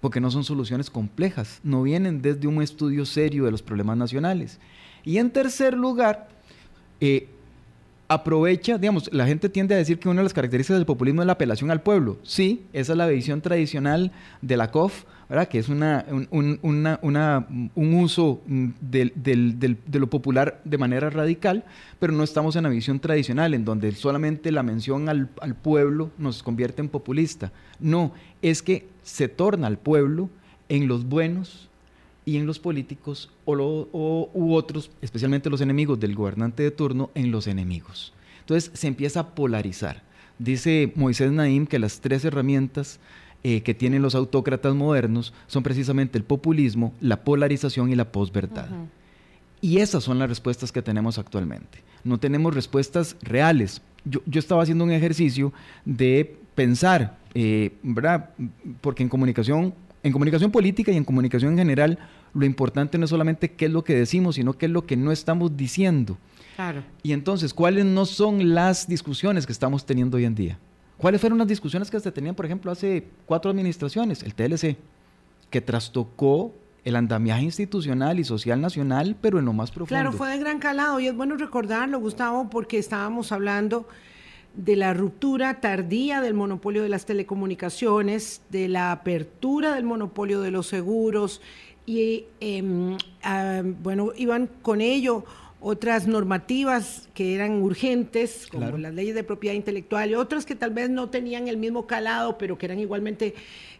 porque 0.00 0.20
no 0.20 0.30
son 0.30 0.44
soluciones 0.44 0.88
complejas, 0.90 1.60
no 1.62 1.82
vienen 1.82 2.22
desde 2.22 2.48
un 2.48 2.62
estudio 2.62 3.04
serio 3.04 3.44
de 3.44 3.50
los 3.50 3.62
problemas 3.62 3.98
nacionales. 3.98 4.58
Y 5.04 5.18
en 5.18 5.30
tercer 5.30 5.74
lugar, 5.74 6.28
eh, 7.00 7.28
aprovecha, 8.08 8.78
digamos, 8.78 9.12
la 9.12 9.26
gente 9.26 9.50
tiende 9.50 9.74
a 9.74 9.78
decir 9.78 9.98
que 9.98 10.08
una 10.08 10.20
de 10.20 10.24
las 10.24 10.32
características 10.32 10.78
del 10.78 10.86
populismo 10.86 11.20
es 11.20 11.26
la 11.26 11.34
apelación 11.34 11.70
al 11.70 11.82
pueblo. 11.82 12.18
Sí, 12.22 12.64
esa 12.72 12.92
es 12.92 12.98
la 12.98 13.06
visión 13.06 13.42
tradicional 13.42 14.10
de 14.40 14.56
la 14.56 14.70
COF, 14.70 15.04
que 15.50 15.58
es 15.58 15.68
una, 15.68 16.06
un, 16.30 16.58
un 16.62 17.94
uso 17.94 18.40
de 18.46 19.76
lo 19.92 20.06
popular 20.08 20.60
de 20.64 20.78
manera 20.78 21.10
radical, 21.10 21.64
pero 21.98 22.14
no 22.14 22.24
estamos 22.24 22.56
en 22.56 22.62
la 22.62 22.70
visión 22.70 22.98
tradicional, 22.98 23.52
en 23.52 23.64
donde 23.64 23.92
solamente 23.92 24.50
la 24.50 24.62
mención 24.62 25.08
al, 25.08 25.28
pueblo 25.62 26.10
nos 26.16 26.42
convierte 26.42 26.80
en 26.80 26.88
populista. 26.88 27.52
No, 27.78 28.12
es 28.40 28.62
que 28.62 28.88
se 29.02 29.28
torna 29.28 29.66
al 29.66 29.78
pueblo 29.78 30.30
en 30.70 30.88
los 30.88 31.04
buenos 31.04 31.68
y 32.24 32.38
en 32.38 32.46
los 32.46 32.58
políticos 32.58 33.30
o, 33.44 34.30
u 34.32 34.54
otros, 34.54 34.90
especialmente 35.02 35.50
los 35.50 35.60
enemigos 35.60 36.00
del 36.00 36.14
gobernante 36.14 36.62
de 36.62 36.70
turno, 36.70 37.10
en 37.14 37.30
los 37.30 37.46
enemigos. 37.46 38.14
Entonces 38.40 38.70
se 38.72 38.86
empieza 38.86 39.20
a 39.20 39.34
polarizar. 39.34 40.02
Dice 40.38 40.92
Moisés 40.94 41.32
Naim 41.32 41.66
que 41.66 41.78
las 41.78 42.00
tres 42.00 42.24
herramientas 42.24 42.98
eh, 43.44 43.62
que 43.62 43.72
tienen 43.72 44.02
los 44.02 44.16
autócratas 44.16 44.74
modernos 44.74 45.32
son 45.46 45.62
precisamente 45.62 46.18
el 46.18 46.24
populismo, 46.24 46.92
la 47.00 47.22
polarización 47.22 47.90
y 47.90 47.94
la 47.94 48.10
posverdad. 48.10 48.68
Y 49.60 49.78
esas 49.78 50.04
son 50.04 50.18
las 50.18 50.28
respuestas 50.28 50.72
que 50.72 50.82
tenemos 50.82 51.18
actualmente. 51.18 51.82
No 52.02 52.18
tenemos 52.18 52.54
respuestas 52.54 53.16
reales. 53.22 53.80
Yo, 54.04 54.20
estaba 54.32 54.62
haciendo 54.62 54.84
un 54.84 54.90
ejercicio 54.90 55.52
de 55.84 56.36
pensar, 56.54 57.18
eh, 57.34 57.72
¿verdad? 57.82 58.30
Porque 58.80 59.02
en 59.02 59.08
comunicación, 59.08 59.74
en 60.02 60.12
comunicación 60.12 60.50
política 60.50 60.90
y 60.90 60.96
en 60.96 61.04
comunicación 61.04 61.52
en 61.52 61.58
general, 61.58 61.98
lo 62.34 62.44
importante 62.44 62.98
no 62.98 63.04
es 63.04 63.10
solamente 63.10 63.52
qué 63.52 63.66
es 63.66 63.72
lo 63.72 63.84
que 63.84 63.94
decimos, 63.94 64.34
sino 64.34 64.54
qué 64.54 64.66
es 64.66 64.72
lo 64.72 64.86
que 64.86 64.96
no 64.96 65.12
estamos 65.12 65.56
diciendo. 65.56 66.18
Claro. 66.56 66.82
Y 67.04 67.12
entonces, 67.12 67.54
¿cuáles 67.54 67.84
no 67.84 68.04
son 68.04 68.54
las 68.54 68.88
discusiones 68.88 69.46
que 69.46 69.52
estamos 69.52 69.86
teniendo 69.86 70.16
hoy 70.16 70.24
en 70.24 70.34
día? 70.34 70.58
¿Cuáles 70.98 71.20
fueron 71.20 71.38
las 71.38 71.46
discusiones 71.46 71.90
que 71.90 72.00
se 72.00 72.12
tenían, 72.12 72.34
por 72.34 72.44
ejemplo, 72.44 72.70
hace 72.70 73.06
cuatro 73.24 73.50
administraciones? 73.50 74.22
El 74.22 74.34
TLC, 74.34 74.76
que 75.48 75.60
trastocó 75.60 76.52
el 76.84 76.96
andamiaje 76.96 77.44
institucional 77.44 78.18
y 78.18 78.24
social 78.24 78.60
nacional, 78.60 79.16
pero 79.20 79.38
en 79.38 79.44
lo 79.44 79.52
más 79.52 79.70
profundo. 79.70 79.88
Claro, 79.88 80.12
fue 80.12 80.30
de 80.30 80.38
gran 80.38 80.58
calado 80.58 80.98
y 81.00 81.06
es 81.06 81.14
bueno 81.14 81.36
recordarlo, 81.36 82.00
Gustavo, 82.00 82.50
porque 82.50 82.78
estábamos 82.78 83.30
hablando 83.30 83.86
de 84.54 84.74
la 84.74 84.92
ruptura 84.92 85.60
tardía 85.60 86.20
del 86.20 86.34
monopolio 86.34 86.82
de 86.82 86.88
las 86.88 87.06
telecomunicaciones, 87.06 88.42
de 88.50 88.66
la 88.66 88.90
apertura 88.90 89.74
del 89.74 89.84
monopolio 89.84 90.40
de 90.40 90.50
los 90.50 90.66
seguros 90.66 91.40
y, 91.86 92.24
em, 92.40 92.96
ah, 93.22 93.62
bueno, 93.64 94.12
iban 94.16 94.48
con 94.62 94.80
ello 94.80 95.24
otras 95.60 96.06
normativas 96.06 97.08
que 97.14 97.34
eran 97.34 97.62
urgentes, 97.62 98.46
como 98.50 98.78
las 98.78 98.94
leyes 98.94 99.14
de 99.14 99.24
propiedad 99.24 99.54
intelectual, 99.54 100.10
y 100.10 100.14
otras 100.14 100.46
que 100.46 100.54
tal 100.54 100.70
vez 100.70 100.88
no 100.88 101.08
tenían 101.10 101.48
el 101.48 101.56
mismo 101.56 101.86
calado, 101.86 102.38
pero 102.38 102.56
que 102.56 102.66
eran 102.66 102.78
igualmente, 102.78 103.34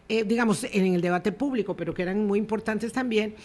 eh, 0.09 0.23
digamos, 0.23 0.65
en 0.65 0.93
el 0.93 1.01
debate 1.01 1.31
público, 1.31 1.75
pero 1.75 1.93
que 1.93 2.01
eran 2.01 2.27
muy 2.27 2.39
importantes 2.39 2.91
también. 2.91 3.35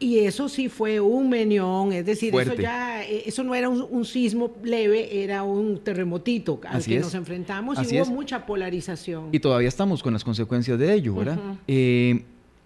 Y 0.00 0.18
eso 0.18 0.48
sí 0.48 0.68
fue 0.68 1.00
un 1.00 1.28
menión, 1.30 1.92
es 1.92 2.04
decir, 2.04 2.34
eso 2.34 2.54
ya, 2.54 3.04
eh, 3.04 3.22
eso 3.26 3.44
no 3.44 3.54
era 3.54 3.68
un, 3.68 4.04
sismo 4.04 4.52
leve, 4.62 5.22
era 5.22 5.44
un 5.44 5.78
terremotito 5.78 6.60
al 6.68 6.84
que 6.84 6.98
nos 6.98 7.14
enfrentamos 7.14 7.78
y 7.90 8.00
hubo 8.00 8.06
mucha 8.06 8.44
polarización. 8.44 9.28
Y 9.32 9.38
todavía 9.38 9.68
estamos 9.68 10.02
con 10.02 10.12
las 10.12 10.24
consecuencias 10.24 10.78
de 10.78 10.94
ello, 10.94 11.14
¿verdad? 11.14 11.38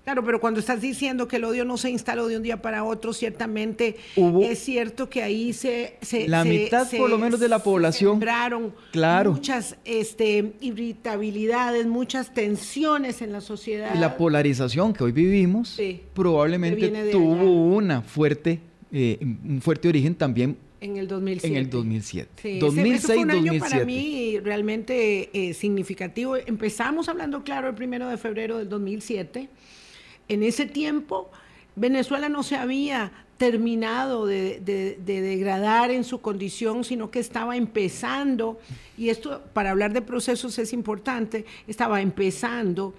Claro, 0.08 0.24
pero 0.24 0.40
cuando 0.40 0.58
estás 0.58 0.80
diciendo 0.80 1.28
que 1.28 1.36
el 1.36 1.44
odio 1.44 1.66
no 1.66 1.76
se 1.76 1.90
instaló 1.90 2.28
de 2.28 2.38
un 2.38 2.42
día 2.42 2.62
para 2.62 2.82
otro, 2.82 3.12
ciertamente 3.12 3.96
es 4.16 4.58
cierto 4.58 5.10
que 5.10 5.22
ahí 5.22 5.52
se... 5.52 5.98
la 6.26 6.44
mitad 6.44 6.90
por 6.96 7.10
lo 7.10 7.18
menos 7.18 7.38
de 7.38 7.46
la 7.46 7.58
población. 7.58 8.12
Sembraron 8.12 8.74
claro. 8.90 9.32
muchas 9.32 9.76
este, 9.84 10.54
irritabilidades, 10.62 11.86
muchas 11.86 12.32
tensiones 12.32 13.20
en 13.20 13.32
la 13.32 13.42
sociedad. 13.42 13.94
Y 13.94 13.98
la 13.98 14.16
polarización 14.16 14.94
que 14.94 15.04
hoy 15.04 15.12
vivimos 15.12 15.78
probablemente 16.14 17.10
tuvo 17.12 17.76
una 17.76 18.00
fuerte, 18.00 18.60
eh, 18.90 19.18
un 19.20 19.60
fuerte 19.60 19.88
origen 19.88 20.14
también 20.14 20.56
en 20.80 20.96
el 20.96 21.06
2007. 21.06 21.48
En 21.48 21.62
el 21.62 21.68
2007. 21.68 22.30
Sí, 22.40 22.58
2006, 22.58 23.04
fue 23.04 23.18
un 23.18 23.30
año 23.30 23.52
para 23.58 23.84
mí 23.84 24.38
realmente 24.42 25.28
eh, 25.34 25.52
significativo. 25.52 26.34
Empezamos 26.36 27.10
hablando, 27.10 27.44
claro, 27.44 27.68
el 27.68 27.74
primero 27.74 28.08
de 28.08 28.16
febrero 28.16 28.56
del 28.56 28.70
2007 28.70 29.50
en 30.28 30.42
ese 30.42 30.66
tiempo 30.66 31.30
Venezuela 31.78 32.28
no 32.28 32.42
se 32.42 32.56
había 32.56 33.12
terminado 33.36 34.26
de, 34.26 34.60
degradar 35.04 35.92
en 35.92 36.02
su 36.02 36.20
condición, 36.20 36.82
sino 36.82 37.10
que 37.10 37.20
estaba 37.20 37.56
empezando, 37.56 38.58
y 38.96 39.10
esto 39.10 39.42
para 39.52 39.70
hablar 39.70 39.92
de 39.92 40.02
procesos 40.02 40.58
es 40.58 40.72
importante, 40.72 41.46
estaba 41.68 42.00
empezando 42.00 42.94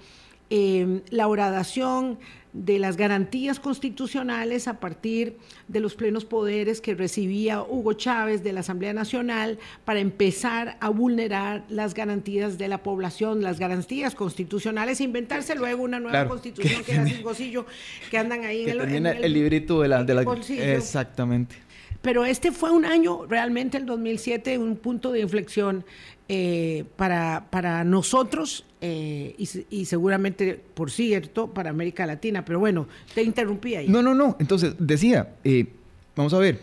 eh, 0.49 1.01
la 1.09 1.27
horadación 1.27 2.17
de 2.53 2.79
las 2.79 2.97
garantías 2.97 3.59
constitucionales 3.59 4.67
a 4.67 4.79
partir 4.79 5.37
de 5.67 5.79
los 5.79 5.93
plenos 5.93 6.25
poderes 6.25 6.81
que 6.81 6.95
recibía 6.95 7.61
Hugo 7.61 7.93
Chávez 7.93 8.43
de 8.43 8.53
la 8.53 8.61
Asamblea 8.61 8.91
Nacional 8.91 9.59
para 9.85 9.99
empezar 9.99 10.77
a 10.79 10.89
vulnerar 10.89 11.63
las 11.69 11.93
garantías 11.93 12.57
de 12.57 12.67
la 12.67 12.81
población, 12.81 13.43
las 13.43 13.59
garantías 13.59 14.15
constitucionales, 14.15 14.99
e 14.99 15.03
inventarse 15.03 15.53
luego 15.53 15.83
una 15.83 15.99
nueva 15.99 16.27
constitución 16.27 16.83
que, 16.83 16.93
era 16.93 17.05
sin 17.05 17.63
que 18.09 18.17
andan 18.17 18.43
ahí 18.43 18.63
en 18.67 19.05
el, 19.05 19.23
el 19.23 19.33
librito 19.33 19.81
de 19.81 19.87
la... 19.87 20.03
De 20.03 20.15
la 20.15 20.23
exactamente. 20.23 21.55
Pero 22.01 22.25
este 22.25 22.51
fue 22.51 22.71
un 22.71 22.85
año, 22.85 23.25
realmente 23.27 23.77
el 23.77 23.85
2007, 23.85 24.57
un 24.57 24.77
punto 24.77 25.11
de 25.11 25.19
inflexión 25.19 25.83
eh, 26.29 26.85
para, 26.95 27.47
para 27.49 27.83
nosotros 27.83 28.65
eh, 28.81 29.35
y, 29.69 29.85
seguramente, 29.85 30.61
por 30.73 30.91
cierto, 30.91 31.47
para 31.47 31.69
América 31.69 32.05
Latina. 32.05 32.45
Pero 32.45 32.59
bueno, 32.59 32.87
te 33.13 33.23
interrumpí 33.23 33.75
ahí. 33.75 33.87
No, 33.87 34.01
no, 34.01 34.13
no. 34.13 34.37
Entonces, 34.39 34.75
decía, 34.79 35.35
eh, 35.43 35.67
vamos 36.15 36.33
a 36.33 36.37
ver, 36.37 36.59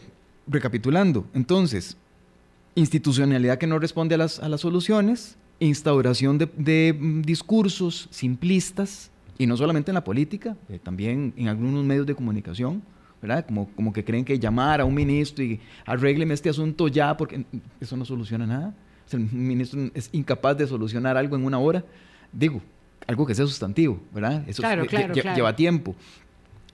recapitulando. 0.47 1.27
Entonces, 1.35 1.97
institucionalidad 2.75 3.59
que 3.59 3.67
no 3.67 3.79
responde 3.79 4.15
a 4.15 4.19
las, 4.19 4.39
a 4.39 4.49
las 4.49 4.63
soluciones, 4.63 5.37
instauración 5.61 6.39
de, 6.39 6.49
de 6.57 6.97
mm, 6.99 7.23
discursos 7.23 8.09
simplistas, 8.11 9.11
y 9.39 9.47
no 9.47 9.57
solamente 9.57 9.91
en 9.91 9.95
la 9.97 10.05
política, 10.05 10.57
también 10.83 11.35
en 11.37 11.49
algunos 11.49 11.85
medios 11.85 12.07
de 12.07 12.15
comunicación 12.15 12.83
¿verdad? 13.21 13.47
Como, 13.47 13.69
como 13.75 13.93
que 13.93 14.05
creen 14.05 14.25
que 14.25 14.39
llamar 14.39 14.81
a 14.81 14.85
un 14.85 14.95
ministro 14.95 15.43
y 15.43 15.61
arrégleme 15.85 16.35
este 16.35 16.49
asunto 16.49 16.89
ya, 16.89 17.17
porque 17.17 17.45
eso 17.81 17.97
no 17.97 18.05
soluciona 18.05 18.47
nada. 18.47 18.75
O 19.13 19.17
el 19.17 19.31
ministro 19.33 19.81
es 19.95 20.09
incapaz 20.13 20.57
de 20.57 20.67
solucionar 20.67 21.17
algo 21.17 21.37
en 21.37 21.45
una 21.45 21.59
hora. 21.59 21.85
Digo, 22.37 22.61
algo 23.07 23.27
que 23.27 23.35
sea 23.35 23.47
sustantivo, 23.47 23.99
¿verdad? 24.13 24.45
Eso 24.47 24.63
lleva 25.35 25.57
tiempo. 25.57 25.95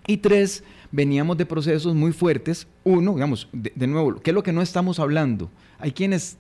Y 0.06 0.16
tres, 0.16 0.64
veníamos 0.90 1.36
de 1.36 1.46
procesos 1.46 1.94
muy 1.94 2.12
fuertes. 2.12 2.66
Uno, 2.82 3.14
digamos, 3.14 3.48
de, 3.52 3.86
nuevo, 3.86 4.16
¿qué 4.16 4.30
es 4.30 4.34
lo 4.34 4.42
que 4.42 4.52
no 4.52 4.60
estamos 4.60 4.98
hablando? 4.98 5.48
Hay 5.78 5.92
quienes 5.92 6.36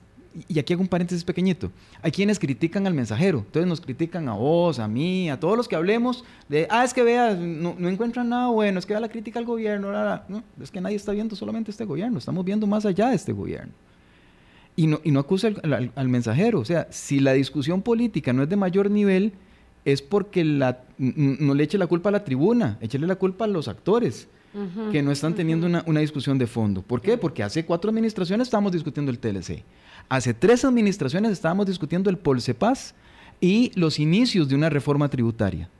y 0.48 0.58
aquí 0.58 0.72
hago 0.72 0.80
un 0.80 0.88
paréntesis 0.88 1.24
pequeñito, 1.24 1.70
hay 2.00 2.10
quienes 2.10 2.38
critican 2.38 2.86
al 2.86 2.94
mensajero, 2.94 3.40
entonces 3.40 3.68
nos 3.68 3.82
critican 3.82 4.30
a 4.30 4.32
vos, 4.32 4.78
a 4.78 4.88
mí, 4.88 5.28
a 5.28 5.38
todos 5.38 5.58
los 5.58 5.68
que 5.68 5.76
hablemos 5.76 6.24
de, 6.48 6.66
ah, 6.70 6.84
es 6.84 6.94
que 6.94 7.02
veas, 7.02 7.36
no, 7.36 7.76
encuentran 7.86 8.30
nada 8.30 8.48
bueno, 8.48 8.78
es 8.78 8.86
que 8.86 8.94
da 8.94 9.00
la 9.00 9.10
crítica 9.10 9.38
al 9.38 9.44
gobierno, 9.44 9.92
no, 10.28 10.42
es 10.58 10.70
que 10.70 10.80
nadie 10.80 10.96
está 10.96 11.12
viendo 11.12 11.36
solamente 11.36 11.70
este 11.70 11.84
gobierno, 11.84 12.18
estamos 12.18 12.46
viendo 12.46 12.66
más 12.66 12.86
allá 12.86 13.10
de 13.10 13.16
este 13.16 13.32
gobierno. 13.32 13.74
Y 14.74 14.86
no, 14.86 15.00
y 15.04 15.10
no 15.10 15.20
acusa 15.20 15.50
al, 15.94 16.08
mensajero, 16.08 16.60
o 16.60 16.64
sea, 16.64 16.88
si 16.90 17.20
la 17.20 17.34
discusión 17.34 17.82
política 17.82 18.32
no 18.32 18.42
es 18.42 18.48
de 18.48 18.56
mayor 18.56 18.90
nivel, 18.90 19.32
es 19.84 20.00
porque 20.00 20.44
la, 20.44 20.84
no 20.96 21.54
le 21.54 21.64
eche 21.64 21.76
la 21.76 21.86
culpa 21.86 22.08
a 22.08 22.12
la 22.12 22.24
tribuna, 22.24 22.78
échele 22.80 23.06
la 23.06 23.16
culpa 23.16 23.44
a 23.44 23.48
los 23.48 23.68
actores. 23.68 24.28
que 24.90 25.02
no 25.02 25.12
están 25.12 25.34
teniendo 25.34 25.66
una, 25.66 25.82
una, 25.86 26.00
discusión 26.00 26.36
de 26.36 26.46
fondo. 26.46 26.82
¿Por 26.82 27.00
qué? 27.00 27.16
Porque 27.16 27.42
hace 27.42 27.64
cuatro 27.64 27.90
administraciones 27.90 28.48
estamos 28.48 28.70
discutiendo 28.70 29.10
el 29.10 29.18
TLC. 29.18 29.64
Hace 30.10 30.34
tres 30.34 30.66
administraciones 30.66 31.32
estábamos 31.32 31.66
discutiendo 31.66 32.10
el 32.10 32.18
Polsepaz 32.18 32.94
y 33.40 33.72
los 33.74 33.98
inicios 33.98 34.50
de 34.50 34.54
una 34.54 34.68
reforma 34.68 35.08
tributaria 35.08 35.70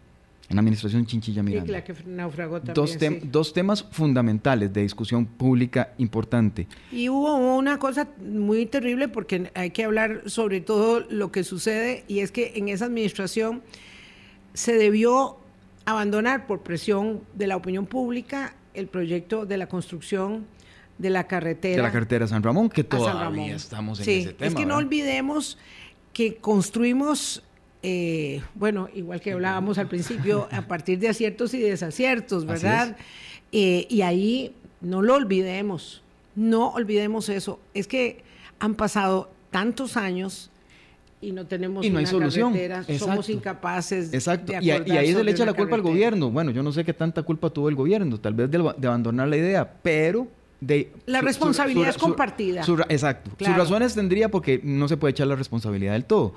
en 0.53 0.57
la 0.57 0.61
administración 0.61 1.07
Chinchilla 1.07 1.43
Miranda. 1.43 1.73
la 1.73 1.85
que 1.85 1.95
naufragó 2.07 2.61
también, 2.61 2.75
dos, 2.75 2.97
dos, 3.31 3.53
temas 3.53 3.83
fundamentales 3.91 4.73
de 4.73 4.83
discusión 4.83 5.25
pública 5.27 5.95
importante. 5.99 6.69
Y 6.91 7.09
hubo 7.09 7.35
una 7.57 7.79
cosa 7.79 8.09
muy 8.25 8.67
terrible 8.67 9.09
porque 9.09 9.51
hay 9.55 9.71
que 9.71 9.85
hablar 9.85 10.23
sobre 10.27 10.61
todo 10.61 11.01
lo 11.09 11.33
que 11.33 11.43
sucede 11.43 12.05
y 12.07 12.21
es 12.21 12.31
que 12.33 12.53
en 12.57 12.69
esa 12.69 12.85
administración 12.85 13.63
se 14.55 14.75
debió 14.75 15.39
abandonar 15.85 16.47
por 16.47 16.61
presión 16.61 17.23
de 17.35 17.47
la 17.47 17.57
opinión 17.57 17.87
pública 17.87 18.55
el 18.75 18.87
proyecto 18.87 19.47
de 19.47 19.57
la 19.57 19.69
construcción 19.69 20.47
de 20.99 21.11
la 21.11 21.27
carretera. 21.27 21.77
De 21.77 21.83
la 21.83 21.93
carretera 21.93 22.27
San 22.27 22.43
Ramón, 22.43 22.69
que 22.69 22.85
todavía 22.85 23.57
estamos 23.57 24.01
en 24.01 24.21
ese 24.21 24.33
tema. 24.35 24.49
Es 24.49 24.55
que 24.55 24.67
no 24.67 24.77
olvidemos 24.77 25.59
que 26.13 26.37
construimos, 26.37 27.43
eh, 27.83 28.43
bueno, 28.55 28.89
igual 28.95 29.21
que 29.21 29.33
hablábamos 29.33 29.79
al 29.79 29.89
principio, 29.89 30.49
a 30.51 30.63
partir 30.69 30.99
de 30.99 31.09
aciertos 31.09 31.55
y 31.55 31.61
desaciertos, 31.61 32.47
¿verdad? 32.47 32.97
Eh, 33.51 33.87
y 33.89 34.03
ahí 34.03 34.55
no 34.81 35.03
lo 35.03 35.15
olvidemos, 35.15 36.03
no 36.35 36.71
olvidemos 36.71 37.29
eso. 37.29 37.61
Es 37.75 37.87
que 37.87 38.23
han 38.59 38.75
pasado 38.75 39.31
tantos 39.51 39.97
años 39.97 40.51
y 41.21 41.33
no 41.33 41.47
tenemos 41.47 41.85
y 41.85 41.91
no 41.91 41.99
hay 41.99 42.07
solución. 42.07 42.55
somos 42.99 43.29
incapaces 43.29 44.13
Exacto. 44.13 44.53
y, 44.61 44.71
ahí 44.71 45.13
se 45.13 45.23
le 45.23 45.31
echa 45.31 45.45
la 45.45 45.55
culpa 45.55 45.75
al 45.77 45.83
gobierno. 45.83 46.31
Bueno, 46.31 46.51
yo 46.51 46.63
no 46.63 46.73
sé 46.73 46.85
qué 46.85 46.95
tanta 46.95 47.23
culpa 47.23 47.51
tuvo 47.51 47.69
el 47.69 47.75
gobierno, 47.75 48.19
tal 48.19 48.35
vez 48.35 48.51
de 48.51 48.89
abandonar 48.89 49.29
la 49.29 49.37
idea, 49.37 49.73
pero 49.83 50.29
la 51.07 51.21
responsabilidad 51.21 51.91
es 51.91 51.99
compartida. 51.99 52.65
exacto. 52.89 53.31
Sus 53.39 53.57
razones 53.57 53.95
tendría 53.95 54.31
porque 54.31 54.61
no 54.63 54.89
se 54.89 54.97
puede 54.97 55.13
echar 55.13 55.27
la 55.27 55.37
responsabilidad 55.37 55.93
del 55.93 56.05
todo. 56.05 56.35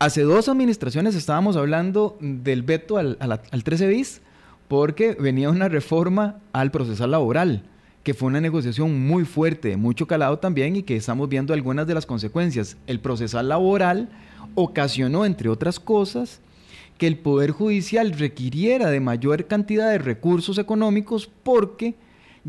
Hace 0.00 0.22
dos 0.22 0.48
administraciones 0.48 1.16
estábamos 1.16 1.56
hablando 1.56 2.16
del 2.20 2.62
veto 2.62 2.98
al, 2.98 3.16
al, 3.18 3.64
13 3.64 3.88
bis 3.88 4.20
porque 4.68 5.16
venía 5.18 5.50
una 5.50 5.68
reforma 5.68 6.38
al 6.52 6.70
procesal 6.70 7.10
laboral, 7.10 7.64
que 8.04 8.14
fue 8.14 8.28
una 8.28 8.40
negociación 8.40 9.08
muy 9.08 9.24
fuerte, 9.24 9.76
mucho 9.76 10.06
calado 10.06 10.38
también 10.38 10.76
y 10.76 10.84
que 10.84 10.94
estamos 10.94 11.28
viendo 11.28 11.52
algunas 11.52 11.84
de 11.88 11.94
las 11.94 12.06
consecuencias. 12.06 12.76
El 12.86 13.00
procesal 13.00 13.48
laboral 13.48 14.08
ocasionó, 14.54 15.26
entre 15.26 15.48
otras 15.48 15.80
cosas, 15.80 16.40
que 16.96 17.08
el 17.08 17.18
Poder 17.18 17.50
Judicial 17.50 18.12
requiriera 18.12 18.90
de 18.90 19.00
mayor 19.00 19.46
cantidad 19.46 19.90
de 19.90 19.98
recursos 19.98 20.58
económicos 20.58 21.28
porque 21.42 21.96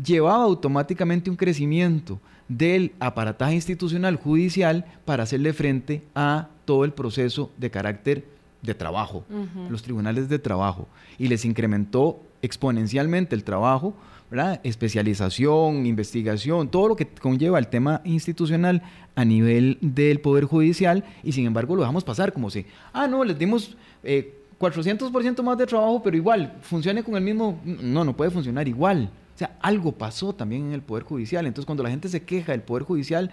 llevaba 0.00 0.44
automáticamente 0.44 1.30
un 1.30 1.36
crecimiento 1.36 2.20
del 2.46 2.92
aparataje 3.00 3.54
institucional 3.54 4.14
judicial 4.14 4.84
para 5.04 5.24
hacerle 5.24 5.52
frente 5.52 6.02
a 6.14 6.48
todo 6.70 6.84
el 6.84 6.92
proceso 6.92 7.50
de 7.58 7.68
carácter 7.68 8.24
de 8.62 8.74
trabajo, 8.76 9.24
los 9.68 9.82
tribunales 9.82 10.28
de 10.28 10.38
trabajo, 10.38 10.86
y 11.18 11.26
les 11.26 11.44
incrementó 11.44 12.22
exponencialmente 12.42 13.34
el 13.34 13.42
trabajo, 13.42 13.92
¿verdad? 14.30 14.60
especialización, 14.62 15.84
investigación, 15.84 16.68
todo 16.68 16.86
lo 16.86 16.94
que 16.94 17.08
conlleva 17.08 17.58
el 17.58 17.66
tema 17.66 18.02
institucional 18.04 18.84
a 19.16 19.24
nivel 19.24 19.78
del 19.80 20.20
Poder 20.20 20.44
Judicial, 20.44 21.02
y 21.24 21.32
sin 21.32 21.44
embargo 21.44 21.74
lo 21.74 21.82
dejamos 21.82 22.04
pasar 22.04 22.32
como 22.32 22.50
si, 22.50 22.64
ah, 22.92 23.08
no, 23.08 23.24
les 23.24 23.36
dimos... 23.36 23.76
Eh, 24.04 24.36
400% 24.60 25.42
más 25.42 25.56
de 25.56 25.64
trabajo, 25.64 26.02
pero 26.02 26.18
igual, 26.18 26.58
funcione 26.60 27.02
con 27.02 27.14
el 27.16 27.22
mismo... 27.22 27.58
No, 27.64 28.04
no 28.04 28.14
puede 28.14 28.30
funcionar 28.30 28.68
igual. 28.68 29.10
O 29.34 29.38
sea, 29.38 29.56
algo 29.62 29.90
pasó 29.90 30.34
también 30.34 30.66
en 30.66 30.72
el 30.74 30.82
Poder 30.82 31.04
Judicial. 31.04 31.46
Entonces, 31.46 31.64
cuando 31.64 31.82
la 31.82 31.88
gente 31.88 32.10
se 32.10 32.24
queja 32.24 32.52
del 32.52 32.60
Poder 32.60 32.82
Judicial, 32.82 33.30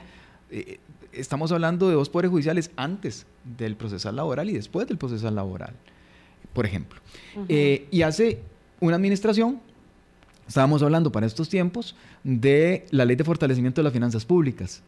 eh, 0.50 0.80
estamos 1.12 1.52
hablando 1.52 1.88
de 1.88 1.96
dos 1.96 2.10
poderes 2.10 2.32
judiciales 2.32 2.72
antes 2.76 3.26
del 3.58 3.76
procesal 3.76 4.16
laboral 4.16 4.50
y 4.50 4.54
después 4.54 4.88
del 4.88 4.98
procesal 4.98 5.36
laboral, 5.36 5.74
por 6.54 6.66
ejemplo. 6.66 7.00
Eh, 7.50 7.88
y 7.92 8.02
hace 8.02 8.42
una 8.80 8.96
administración, 8.96 9.60
estábamos 10.48 10.82
hablando 10.84 11.12
para 11.12 11.26
estos 11.26 11.50
tiempos, 11.50 11.96
de 12.24 12.86
la 12.92 13.06
ley 13.06 13.16
de 13.16 13.24
fortalecimiento 13.24 13.82
de 13.82 13.84
las 13.84 13.94
finanzas 13.94 14.26
públicas 14.26 14.84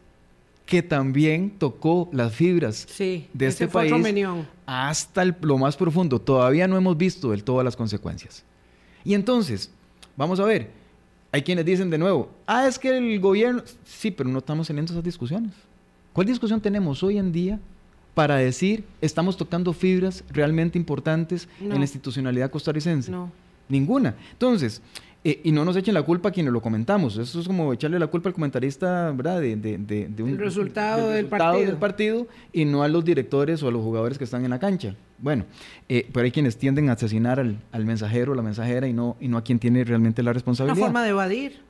que 0.70 0.84
también 0.84 1.50
tocó 1.58 2.08
las 2.12 2.32
fibras 2.32 2.86
de 2.96 3.26
este 3.40 3.66
país 3.66 3.92
hasta 4.66 5.24
lo 5.24 5.58
más 5.58 5.76
profundo. 5.76 6.20
Todavía 6.20 6.68
no 6.68 6.76
hemos 6.76 6.96
visto 6.96 7.32
del 7.32 7.42
todo 7.42 7.60
las 7.64 7.74
consecuencias. 7.74 8.44
Y 9.04 9.14
entonces, 9.14 9.72
vamos 10.16 10.38
a 10.38 10.44
ver, 10.44 10.70
hay 11.32 11.42
quienes 11.42 11.64
dicen 11.64 11.90
de 11.90 11.98
nuevo, 11.98 12.30
ah, 12.46 12.68
es 12.68 12.78
que 12.78 12.96
el 12.96 13.18
gobierno, 13.18 13.64
sí, 13.84 14.12
pero 14.12 14.28
no 14.28 14.38
estamos 14.38 14.68
teniendo 14.68 14.92
esas 14.92 15.02
discusiones. 15.02 15.50
¿Cuál 16.12 16.26
discusión 16.26 16.60
tenemos 16.60 17.02
hoy 17.02 17.18
en 17.18 17.32
día 17.32 17.60
para 18.14 18.36
decir 18.36 18.84
estamos 19.00 19.36
tocando 19.36 19.72
fibras 19.72 20.24
realmente 20.30 20.78
importantes 20.78 21.48
en 21.60 21.70
la 21.70 21.76
institucionalidad 21.76 22.50
costarricense? 22.50 23.10
No. 23.10 23.30
Ninguna. 23.68 24.16
Entonces, 24.32 24.82
eh, 25.22 25.40
y 25.44 25.52
no 25.52 25.64
nos 25.66 25.76
echen 25.76 25.92
la 25.92 26.02
culpa 26.02 26.30
a 26.30 26.32
quienes 26.32 26.52
lo 26.52 26.62
comentamos. 26.62 27.16
Eso 27.18 27.40
es 27.40 27.46
como 27.46 27.72
echarle 27.72 27.98
la 27.98 28.06
culpa 28.06 28.30
al 28.30 28.34
comentarista, 28.34 29.12
¿verdad? 29.12 29.40
De, 29.40 29.54
de, 29.54 30.22
un 30.22 30.38
resultado, 30.38 31.10
del, 31.10 31.26
partido. 31.26 31.66
del, 31.66 31.76
partido. 31.76 32.26
y 32.52 32.64
no 32.64 32.82
a 32.82 32.88
los 32.88 33.04
directores 33.04 33.62
o 33.62 33.68
a 33.68 33.70
los 33.70 33.82
jugadores 33.82 34.16
que 34.16 34.24
están 34.24 34.44
en 34.44 34.50
la 34.50 34.58
cancha. 34.58 34.96
Bueno, 35.18 35.44
eh, 35.90 36.08
pero 36.12 36.24
hay 36.24 36.30
quienes 36.30 36.56
tienden 36.56 36.88
a 36.88 36.94
asesinar 36.94 37.38
al, 37.38 37.60
al 37.70 37.84
mensajero 37.84 38.32
o 38.32 38.34
la 38.34 38.42
mensajera 38.42 38.88
y 38.88 38.94
no, 38.94 39.16
y 39.20 39.28
no 39.28 39.36
a 39.36 39.44
quien 39.44 39.58
tiene 39.58 39.84
realmente 39.84 40.22
la 40.22 40.32
responsabilidad. 40.32 40.78
Una 40.78 40.86
forma 40.86 41.04
de 41.04 41.10
evadir. 41.10 41.60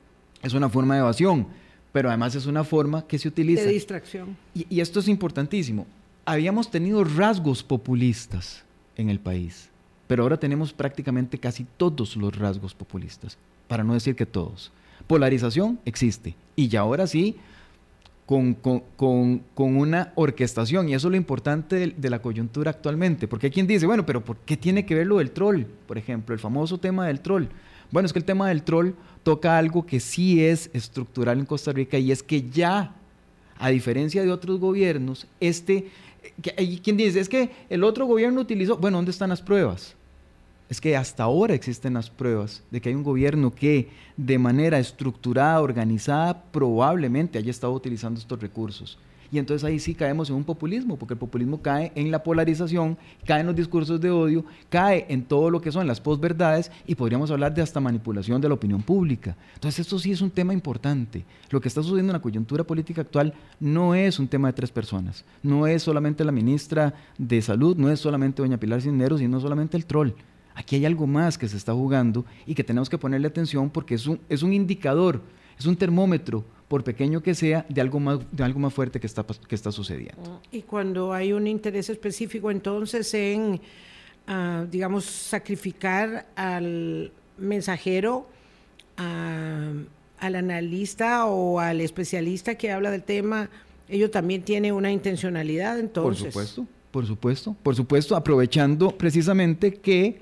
Es 0.41 0.53
una 0.53 0.69
forma 0.69 0.95
de 0.95 1.01
evasión, 1.01 1.47
pero 1.91 2.09
además 2.09 2.35
es 2.35 2.45
una 2.45 2.63
forma 2.63 3.05
que 3.07 3.17
se 3.17 3.27
utiliza. 3.27 3.63
De 3.63 3.73
distracción. 3.73 4.37
Y, 4.53 4.65
y 4.69 4.81
esto 4.81 4.99
es 4.99 5.07
importantísimo. 5.07 5.85
Habíamos 6.25 6.69
tenido 6.69 7.03
rasgos 7.03 7.63
populistas 7.63 8.63
en 8.95 9.09
el 9.09 9.19
país 9.19 9.71
pero 10.11 10.23
ahora 10.23 10.35
tenemos 10.35 10.73
prácticamente 10.73 11.37
casi 11.37 11.65
todos 11.77 12.17
los 12.17 12.37
rasgos 12.37 12.73
populistas, 12.73 13.37
para 13.69 13.81
no 13.81 13.93
decir 13.93 14.13
que 14.13 14.25
todos. 14.25 14.69
Polarización 15.07 15.79
existe, 15.85 16.35
y 16.53 16.67
ya 16.67 16.81
ahora 16.81 17.07
sí, 17.07 17.37
con, 18.25 18.57
una 19.55 20.11
orquestación, 20.15 20.89
y 20.89 20.95
eso 20.95 21.07
es 21.07 21.11
lo 21.11 21.15
importante 21.15 21.93
de, 21.95 22.09
la 22.09 22.21
coyuntura 22.21 22.71
actualmente, 22.71 23.29
porque 23.29 23.47
hay 23.47 23.51
quien 23.51 23.67
dice, 23.67 23.85
bueno, 23.85 24.05
pero 24.05 24.21
¿por 24.21 24.35
qué 24.39 24.57
tiene 24.57 24.85
que 24.85 24.95
ver 24.95 25.07
lo 25.07 25.19
del 25.19 25.31
troll? 25.31 25.63
Por 25.87 25.97
ejemplo, 25.97 26.35
el 26.35 26.41
famoso 26.41 26.77
tema 26.77 27.07
del 27.07 27.21
troll. 27.21 27.45
Bueno, 27.91 28.05
es 28.05 28.13
que 28.13 28.19
el 28.19 28.25
tema 28.25 28.47
del 28.49 28.63
troll 28.63 28.91
toca 29.23 29.57
algo 29.57 29.85
que 29.85 29.99
sí 29.99 30.43
es 30.43 30.69
estructural 30.73 31.39
en 31.39 31.45
Costa 31.45 31.71
Rica 31.71 31.97
y 31.97 32.11
es 32.11 32.23
que 32.23 32.49
ya, 32.49 32.95
a 33.59 33.69
diferencia 33.69 34.23
de 34.23 34.31
otros 34.31 34.59
gobiernos, 34.59 35.27
este, 35.39 35.89
hay 36.57 36.79
quien 36.79 36.97
dice, 36.97 37.19
es 37.19 37.29
que 37.29 37.51
el 37.69 37.83
otro 37.83 38.05
gobierno 38.05 38.41
utilizó, 38.41 38.77
bueno, 38.77 38.97
¿dónde 38.97 39.11
están 39.11 39.29
las 39.29 39.41
pruebas? 39.41 39.95
es 40.71 40.79
que 40.79 40.95
hasta 40.95 41.23
ahora 41.23 41.53
existen 41.53 41.95
las 41.95 42.09
pruebas 42.09 42.63
de 42.71 42.79
que 42.79 42.87
hay 42.87 42.95
un 42.95 43.03
gobierno 43.03 43.53
que 43.53 43.89
de 44.15 44.39
manera 44.39 44.79
estructurada, 44.79 45.59
organizada, 45.59 46.43
probablemente 46.43 47.37
haya 47.37 47.51
estado 47.51 47.73
utilizando 47.73 48.21
estos 48.21 48.39
recursos. 48.39 48.97
Y 49.31 49.39
entonces 49.39 49.63
ahí 49.63 49.79
sí 49.79 49.95
caemos 49.95 50.29
en 50.29 50.35
un 50.35 50.43
populismo, 50.43 50.97
porque 50.97 51.13
el 51.13 51.19
populismo 51.19 51.61
cae 51.61 51.93
en 51.95 52.11
la 52.11 52.21
polarización, 52.21 52.97
cae 53.25 53.39
en 53.39 53.47
los 53.47 53.55
discursos 53.55 54.01
de 54.01 54.11
odio, 54.11 54.43
cae 54.69 55.05
en 55.07 55.23
todo 55.23 55.49
lo 55.49 55.61
que 55.61 55.71
son 55.71 55.87
las 55.87 56.01
posverdades 56.01 56.69
y 56.85 56.95
podríamos 56.95 57.31
hablar 57.31 57.53
de 57.53 57.61
hasta 57.61 57.79
manipulación 57.79 58.41
de 58.41 58.49
la 58.49 58.55
opinión 58.55 58.81
pública. 58.81 59.37
Entonces 59.53 59.79
esto 59.79 59.97
sí 59.99 60.11
es 60.11 60.21
un 60.21 60.31
tema 60.31 60.53
importante. 60.53 61.23
Lo 61.49 61.61
que 61.61 61.69
está 61.69 61.81
sucediendo 61.81 62.11
en 62.11 62.17
la 62.17 62.21
coyuntura 62.21 62.65
política 62.65 63.01
actual 63.01 63.33
no 63.59 63.95
es 63.95 64.19
un 64.19 64.27
tema 64.27 64.49
de 64.49 64.53
tres 64.53 64.71
personas, 64.71 65.23
no 65.41 65.65
es 65.65 65.81
solamente 65.81 66.25
la 66.25 66.33
ministra 66.33 66.93
de 67.17 67.41
Salud, 67.41 67.77
no 67.77 67.89
es 67.89 68.01
solamente 68.01 68.41
doña 68.41 68.57
Pilar 68.57 68.81
Cisneros 68.81 69.21
y 69.21 69.29
no 69.29 69.39
solamente 69.39 69.77
el 69.77 69.85
troll. 69.85 70.11
Aquí 70.55 70.75
hay 70.75 70.85
algo 70.85 71.07
más 71.07 71.37
que 71.37 71.47
se 71.47 71.55
está 71.55 71.73
jugando 71.73 72.25
y 72.45 72.53
que 72.53 72.65
tenemos 72.65 72.89
que 72.89 72.97
ponerle 72.97 73.27
atención 73.27 73.69
porque 73.69 73.95
es 73.95 74.05
un, 74.07 74.19
es 74.27 74.43
un 74.43 74.51
indicador, 74.51 75.21
es 75.57 75.65
un 75.65 75.77
termómetro 75.77 76.43
por 76.71 76.85
pequeño 76.85 77.21
que 77.21 77.35
sea, 77.35 77.65
de 77.67 77.81
algo 77.81 77.99
más, 77.99 78.19
de 78.31 78.45
algo 78.45 78.57
más 78.57 78.73
fuerte 78.73 79.01
que 79.01 79.05
está, 79.05 79.25
que 79.45 79.55
está 79.55 79.73
sucediendo. 79.73 80.39
Y 80.53 80.61
cuando 80.61 81.11
hay 81.11 81.33
un 81.33 81.45
interés 81.45 81.89
específico 81.89 82.49
entonces 82.49 83.13
en, 83.13 83.59
ah, 84.25 84.65
digamos, 84.71 85.03
sacrificar 85.03 86.27
al 86.33 87.11
mensajero, 87.37 88.25
al 88.95 90.35
analista 90.35 91.25
o 91.25 91.59
al 91.59 91.81
especialista 91.81 92.55
que 92.55 92.71
habla 92.71 92.89
del 92.89 93.03
tema, 93.03 93.49
ello 93.89 94.09
también 94.09 94.43
tiene 94.43 94.71
una 94.71 94.93
intencionalidad 94.93 95.77
entonces. 95.77 96.23
Por 96.23 96.31
supuesto, 96.31 96.67
por 96.91 97.05
supuesto, 97.05 97.55
por 97.61 97.75
supuesto, 97.75 98.15
aprovechando 98.15 98.97
precisamente 98.97 99.73
que 99.73 100.21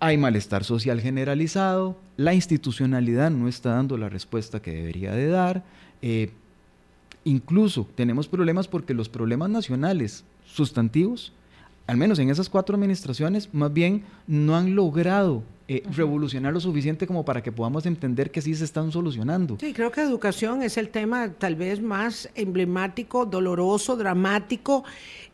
hay 0.00 0.18
malestar 0.18 0.64
social 0.64 1.00
generalizado, 1.00 1.96
la 2.16 2.34
institucionalidad 2.34 3.30
no 3.30 3.46
está 3.46 3.70
dando 3.70 3.96
la 3.96 4.08
respuesta 4.08 4.60
que 4.60 4.72
debería 4.72 5.12
de 5.12 5.28
dar, 5.28 5.62
eh, 6.06 6.28
incluso 7.24 7.88
tenemos 7.94 8.28
problemas 8.28 8.68
porque 8.68 8.92
los 8.92 9.08
problemas 9.08 9.48
nacionales 9.48 10.22
sustantivos, 10.44 11.32
al 11.86 11.96
menos 11.96 12.18
en 12.18 12.28
esas 12.28 12.50
cuatro 12.50 12.76
administraciones, 12.76 13.48
más 13.54 13.72
bien 13.72 14.04
no 14.26 14.54
han 14.54 14.74
logrado 14.74 15.42
eh, 15.66 15.82
revolucionar 15.96 16.52
lo 16.52 16.60
suficiente 16.60 17.06
como 17.06 17.24
para 17.24 17.42
que 17.42 17.50
podamos 17.50 17.86
entender 17.86 18.30
que 18.30 18.42
sí 18.42 18.54
se 18.54 18.66
están 18.66 18.92
solucionando. 18.92 19.56
Sí, 19.58 19.72
creo 19.72 19.90
que 19.90 20.02
educación 20.02 20.62
es 20.62 20.76
el 20.76 20.90
tema 20.90 21.30
tal 21.38 21.56
vez 21.56 21.80
más 21.80 22.28
emblemático, 22.34 23.24
doloroso, 23.24 23.96
dramático 23.96 24.84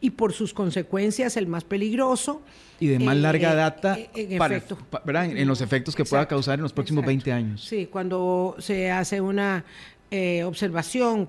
y 0.01 0.11
por 0.11 0.33
sus 0.33 0.55
consecuencias 0.55 1.37
el 1.37 1.49
más 1.49 1.65
peligroso. 1.65 2.43
Y 2.79 2.87
de 2.87 3.01
más 3.01 3.17
larga 3.17 3.55
eh, 3.55 3.57
data 3.57 3.99
en, 4.15 4.39
para, 4.39 5.27
en, 5.27 5.49
los 5.49 5.61
efectos 5.63 5.97
que 5.97 6.05
pueda 6.05 6.29
causar 6.29 6.61
en 6.61 6.63
los 6.63 6.73
próximos 6.73 7.05
20 7.05 7.33
años. 7.33 7.65
Sí, 7.65 7.89
cuando 7.91 8.55
se 8.61 8.89
hace 8.93 9.21
una 9.21 9.65
eh, 10.11 10.45
observación 10.45 11.29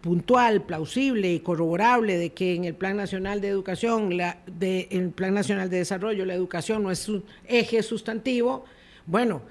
puntual, 0.00 0.62
plausible 0.62 1.32
y 1.32 1.40
corroborable 1.40 2.16
de 2.16 2.32
que 2.32 2.54
en 2.54 2.64
el 2.64 2.74
Plan 2.74 2.96
Nacional 2.96 3.40
de 3.40 3.48
Educación, 3.48 4.16
la, 4.16 4.38
de, 4.46 4.88
el 4.90 5.10
Plan 5.10 5.34
Nacional 5.34 5.70
de 5.70 5.78
Desarrollo, 5.78 6.24
la 6.24 6.34
educación 6.34 6.82
no 6.82 6.90
es 6.90 7.08
un 7.08 7.24
eje 7.46 7.82
sustantivo, 7.82 8.64
bueno, 9.06 9.42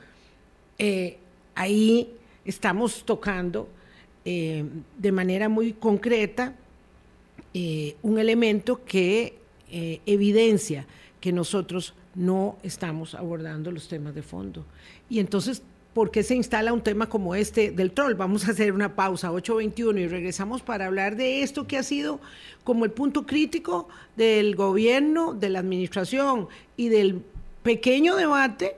eh, 0.78 1.18
ahí 1.56 2.14
estamos 2.46 3.04
tocando 3.06 3.68
eh, 4.24 4.64
de 4.98 5.12
manera 5.12 5.50
muy 5.50 5.74
concreta 5.74 6.56
un 8.02 8.18
elemento 8.18 8.86
que 8.86 9.38
evidencia 10.06 10.86
que 11.20 11.34
nosotros 11.34 11.94
no 12.16 12.58
estamos 12.64 13.16
abordando 13.16 13.72
los 13.72 13.88
temas 13.88 14.16
de 14.16 14.22
fondo. 14.22 14.66
Y 15.10 15.20
entonces 15.20 15.62
¿por 15.94 16.12
qué 16.12 16.24
se 16.24 16.36
instala 16.36 16.74
un 16.74 16.82
tema 16.82 17.10
como 17.10 17.36
este 17.36 17.72
del 17.72 17.92
troll? 17.92 18.16
Vamos 18.16 18.48
a 18.48 18.52
hacer 18.52 18.74
una 18.74 18.96
pausa, 18.96 19.32
8.21, 19.32 20.00
y 20.00 20.08
regresamos 20.08 20.62
para 20.62 20.86
hablar 20.86 21.16
de 21.16 21.44
esto 21.44 21.68
que 21.68 21.78
ha 21.78 21.84
sido 21.84 22.20
como 22.64 22.86
el 22.86 22.92
punto 22.92 23.26
crítico 23.26 23.90
del 24.16 24.56
gobierno, 24.56 25.34
de 25.34 25.50
la 25.50 25.60
administración 25.60 26.48
y 26.78 26.90
del 26.90 27.22
pequeño 27.64 28.16
debate 28.16 28.78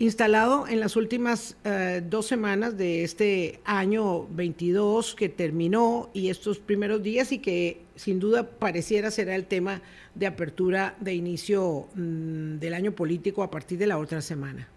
instalado 0.00 0.68
en 0.68 0.78
las 0.78 0.94
últimas 0.94 1.56
eh, 1.64 2.02
dos 2.08 2.26
semanas 2.26 2.78
de 2.78 3.02
este 3.02 3.60
año 3.64 4.28
22 4.28 5.16
que 5.16 5.28
terminó 5.28 6.08
y 6.14 6.28
estos 6.28 6.58
primeros 6.60 7.02
días 7.02 7.32
y 7.32 7.40
que 7.40 7.82
sin 7.96 8.20
duda 8.20 8.48
pareciera 8.48 9.10
será 9.10 9.34
el 9.34 9.46
tema 9.46 9.82
de 10.14 10.28
apertura 10.28 10.96
de 11.00 11.14
inicio 11.14 11.88
mm, 11.94 12.58
del 12.58 12.74
año 12.74 12.92
político 12.92 13.42
a 13.42 13.50
partir 13.50 13.78
de 13.78 13.88
la 13.88 13.98
otra 13.98 14.20
semana. 14.20 14.68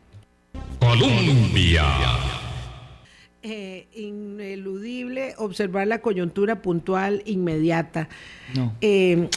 Colombia. 0.82 1.86
Eh, 3.44 3.88
ineludible 3.94 5.36
observar 5.38 5.86
la 5.86 6.00
coyuntura 6.00 6.64
puntual 6.64 7.22
inmediata. 7.26 8.10
Eh, 8.82 9.30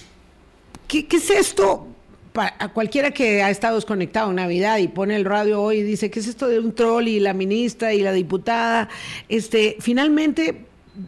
¿qué, 0.89 1.07
es 1.11 1.31
esto? 1.31 1.89
a 2.35 2.69
cualquiera 2.73 3.13
que 3.13 3.43
ha 3.43 3.51
estado 3.51 3.77
desconectado 3.77 4.31
en 4.31 4.37
Navidad 4.37 4.79
y 4.79 4.89
pone 4.89 5.15
el 5.15 5.25
radio 5.25 5.63
hoy 5.63 5.79
y 5.79 5.83
dice, 5.83 6.11
¿qué 6.11 6.19
es 6.19 6.27
esto 6.27 6.49
de 6.49 6.59
un 6.59 6.75
troll 6.75 7.07
y 7.07 7.21
la 7.21 7.33
ministra 7.33 7.95
y 7.95 8.01
la 8.01 8.13
diputada? 8.13 8.89
Este, 9.29 9.77
finalmente 9.79 10.65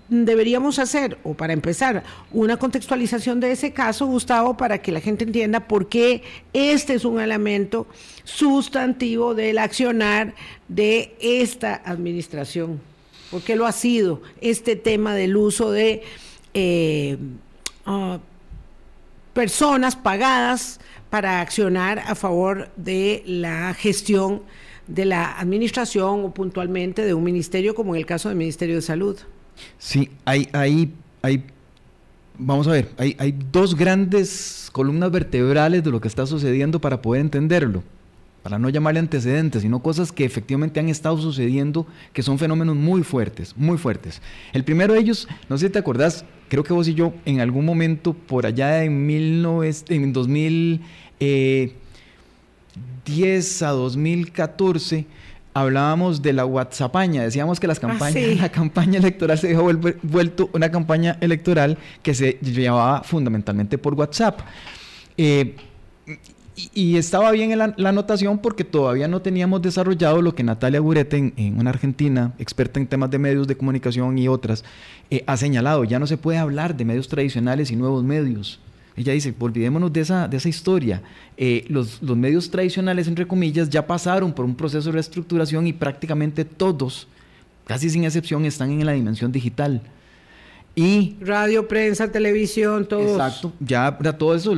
deberíamos 0.09 0.79
hacer, 0.79 1.19
o 1.23 1.35
para 1.35 1.53
empezar, 1.53 2.03
una 2.33 2.57
contextualización 2.57 3.41
de 3.41 3.53
ese 3.53 3.73
caso, 3.73 4.07
Gustavo, 4.07 4.57
para 4.57 4.79
que 4.79 4.93
la 4.93 5.01
gente 5.01 5.25
entienda 5.25 5.61
por 5.61 5.89
qué 5.89 6.23
este 6.53 6.95
es 6.95 7.05
un 7.05 7.21
elemento 7.21 7.87
sustantivo 8.25 9.35
del 9.35 9.59
accionar 9.59 10.35
de 10.69 11.17
esta 11.21 11.83
administración. 11.85 12.81
¿Por 13.31 13.43
qué 13.43 13.57
lo 13.57 13.67
ha 13.67 13.73
sido 13.73 14.23
este 14.41 14.77
tema 14.77 15.15
del 15.15 15.37
uso 15.37 15.71
de 15.71 16.03
eh, 16.55 17.17
ah, 17.85 18.19
personas 19.33 19.97
pagadas 19.97 20.81
para 21.11 21.41
accionar 21.41 22.01
a 22.01 22.15
favor 22.15 22.69
de 22.77 23.23
la 23.27 23.75
gestión 23.75 24.43
de 24.87 25.05
la 25.05 25.39
administración 25.39 26.25
o 26.25 26.33
puntualmente 26.33 27.05
de 27.05 27.15
un 27.15 27.25
ministerio 27.25 27.75
como 27.75 27.95
en 27.95 28.01
el 28.01 28.07
caso 28.07 28.29
del 28.29 28.39
Ministerio 28.39 28.77
de 28.77 28.83
Salud? 28.83 29.19
Sí, 29.79 30.11
hay, 30.25 30.49
hay, 30.53 30.93
hay 31.23 31.45
vamos 32.39 32.67
a 32.69 32.73
ver, 32.73 32.91
hay, 32.99 33.17
hay 33.19 33.35
dos 33.53 33.75
grandes 33.75 34.69
columnas 34.73 35.11
vertebrales 35.11 35.83
de 35.83 35.91
lo 35.91 36.01
que 36.01 36.09
está 36.09 36.27
sucediendo 36.27 36.81
para 36.81 37.01
poder 37.03 37.21
entenderlo 37.21 37.83
para 38.47 38.61
no 38.61 38.69
llamarle 38.69 39.01
antecedentes, 39.01 39.63
sino 39.63 39.83
cosas 39.83 40.13
que 40.13 40.25
efectivamente 40.25 40.79
han 40.79 40.89
estado 40.89 41.19
sucediendo, 41.19 41.85
que 42.13 42.23
son 42.23 42.39
fenómenos 42.39 42.77
muy 42.77 43.03
fuertes, 43.03 43.57
muy 43.57 43.77
fuertes. 43.77 44.23
El 44.53 44.63
primero 44.63 44.95
de 44.95 45.01
ellos, 45.01 45.27
no 45.49 45.59
sé 45.59 45.67
si 45.67 45.73
te 45.73 45.81
acordás, 45.81 46.25
creo 46.49 46.63
que 46.63 46.73
vos 46.73 46.87
y 46.87 46.95
yo 46.95 47.13
en 47.25 47.41
algún 47.41 47.65
momento 47.65 48.13
por 48.13 48.47
allá 48.47 48.85
en, 48.85 49.05
19, 49.09 49.75
en 49.89 50.13
2010 50.13 50.81
eh, 51.19 51.75
a 53.65 53.71
2014, 53.71 55.07
hablábamos 55.57 56.21
de 56.21 56.35
la 56.35 56.45
WhatsAppaña, 56.45 57.23
decíamos 57.23 57.59
que 57.59 57.67
las 57.67 57.79
ah, 57.79 57.89
campañas, 57.89 58.37
la 58.41 58.51
campaña 58.51 58.99
electoral 58.99 59.39
se 59.39 59.49
dejó 59.49 59.71
vuelto 60.03 60.51
una 60.53 60.71
campaña 60.71 61.17
electoral 61.23 61.79
que 62.03 62.13
se 62.15 62.33
llevaba 62.43 63.03
fundamentalmente 63.03 63.79
por 63.79 63.95
WhatsApp. 63.95 64.41
Eh, 65.17 65.57
y, 66.75 66.97
estaba 66.97 67.31
bien 67.33 67.53
en 67.53 67.59
la, 67.59 67.89
anotación 67.89 68.39
porque 68.39 68.65
todavía 68.65 69.09
no 69.09 69.23
teníamos 69.23 69.63
desarrollado 69.63 70.21
lo 70.21 70.35
que 70.35 70.43
Natalia 70.43 70.81
Gurete, 70.81 71.33
en, 71.35 71.59
una 71.59 71.71
argentina, 71.71 72.35
experta 72.39 72.79
en 72.79 72.87
temas 72.87 73.11
de 73.11 73.19
medios 73.19 73.47
de 73.47 73.57
comunicación 73.57 74.19
y 74.19 74.29
otras, 74.29 74.63
eh, 75.11 75.25
ha 75.27 75.39
señalado. 75.39 75.85
Ya 75.85 75.99
no 75.99 76.07
se 76.07 76.19
puede 76.19 76.37
hablar 76.37 76.77
de 76.77 76.85
medios 76.85 77.09
tradicionales 77.09 77.71
y 77.71 77.77
nuevos 77.77 78.05
medios. 78.05 78.61
Ella 78.97 79.13
dice, 79.13 79.35
olvidémonos 79.39 79.93
de 79.93 80.01
esa, 80.01 80.27
de 80.27 80.37
esa 80.39 80.49
historia. 80.49 81.03
Eh, 81.37 81.65
los, 81.69 82.03
los 82.03 82.17
medios 82.17 82.51
tradicionales, 82.51 83.09
entre 83.09 83.27
comillas, 83.27 83.69
ya 83.69 83.87
pasaron 83.87 84.33
por 84.33 84.45
un 84.45 84.55
proceso 84.55 84.89
de 84.89 84.93
reestructuración 84.93 85.67
y 85.67 85.73
prácticamente 85.73 86.45
todos, 86.45 87.07
casi 87.67 87.91
sin 87.91 88.05
excepción, 88.05 88.45
están 88.47 88.71
en 88.71 88.87
la 88.87 88.93
dimensión 88.93 89.33
digital. 89.33 89.83
Y 90.79 91.17
radio, 91.23 91.67
prensa, 91.67 92.13
televisión, 92.13 92.87
todo. 92.87 93.01
Exacto, 93.01 93.51
ya 93.61 93.97
todo 94.19 94.35
eso, 94.35 94.55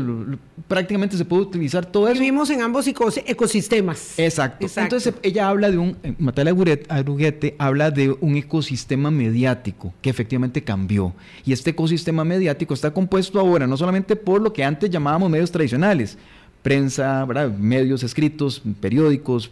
prácticamente 0.66 1.16
se 1.16 1.24
puede 1.24 1.42
utilizar 1.42 1.86
todo 1.86 2.08
eso. 2.08 2.18
Vivimos 2.18 2.50
en 2.50 2.60
ambos 2.60 2.88
ecosistemas. 2.88 4.18
Exacto. 4.18 4.66
Entonces 4.76 5.14
ella 5.22 5.48
habla 5.48 5.70
de 5.70 5.78
un, 5.78 5.96
eh, 6.02 6.14
Matalia 6.18 6.52
Aruguete 6.88 7.54
habla 7.58 7.92
de 7.92 8.16
un 8.20 8.34
ecosistema 8.34 9.12
mediático 9.12 9.94
que 10.02 10.10
efectivamente 10.10 10.64
cambió. 10.64 11.14
Y 11.46 11.52
este 11.52 11.70
ecosistema 11.70 12.24
mediático 12.24 12.74
está 12.74 12.90
compuesto 12.92 13.38
ahora 13.38 13.68
no 13.68 13.76
solamente 13.76 14.16
por 14.16 14.42
lo 14.42 14.52
que 14.52 14.64
antes 14.64 14.90
llamábamos 14.90 15.30
medios 15.30 15.52
tradicionales, 15.52 16.18
prensa, 16.62 17.26
medios 17.58 18.02
escritos, 18.02 18.62
periódicos, 18.80 19.50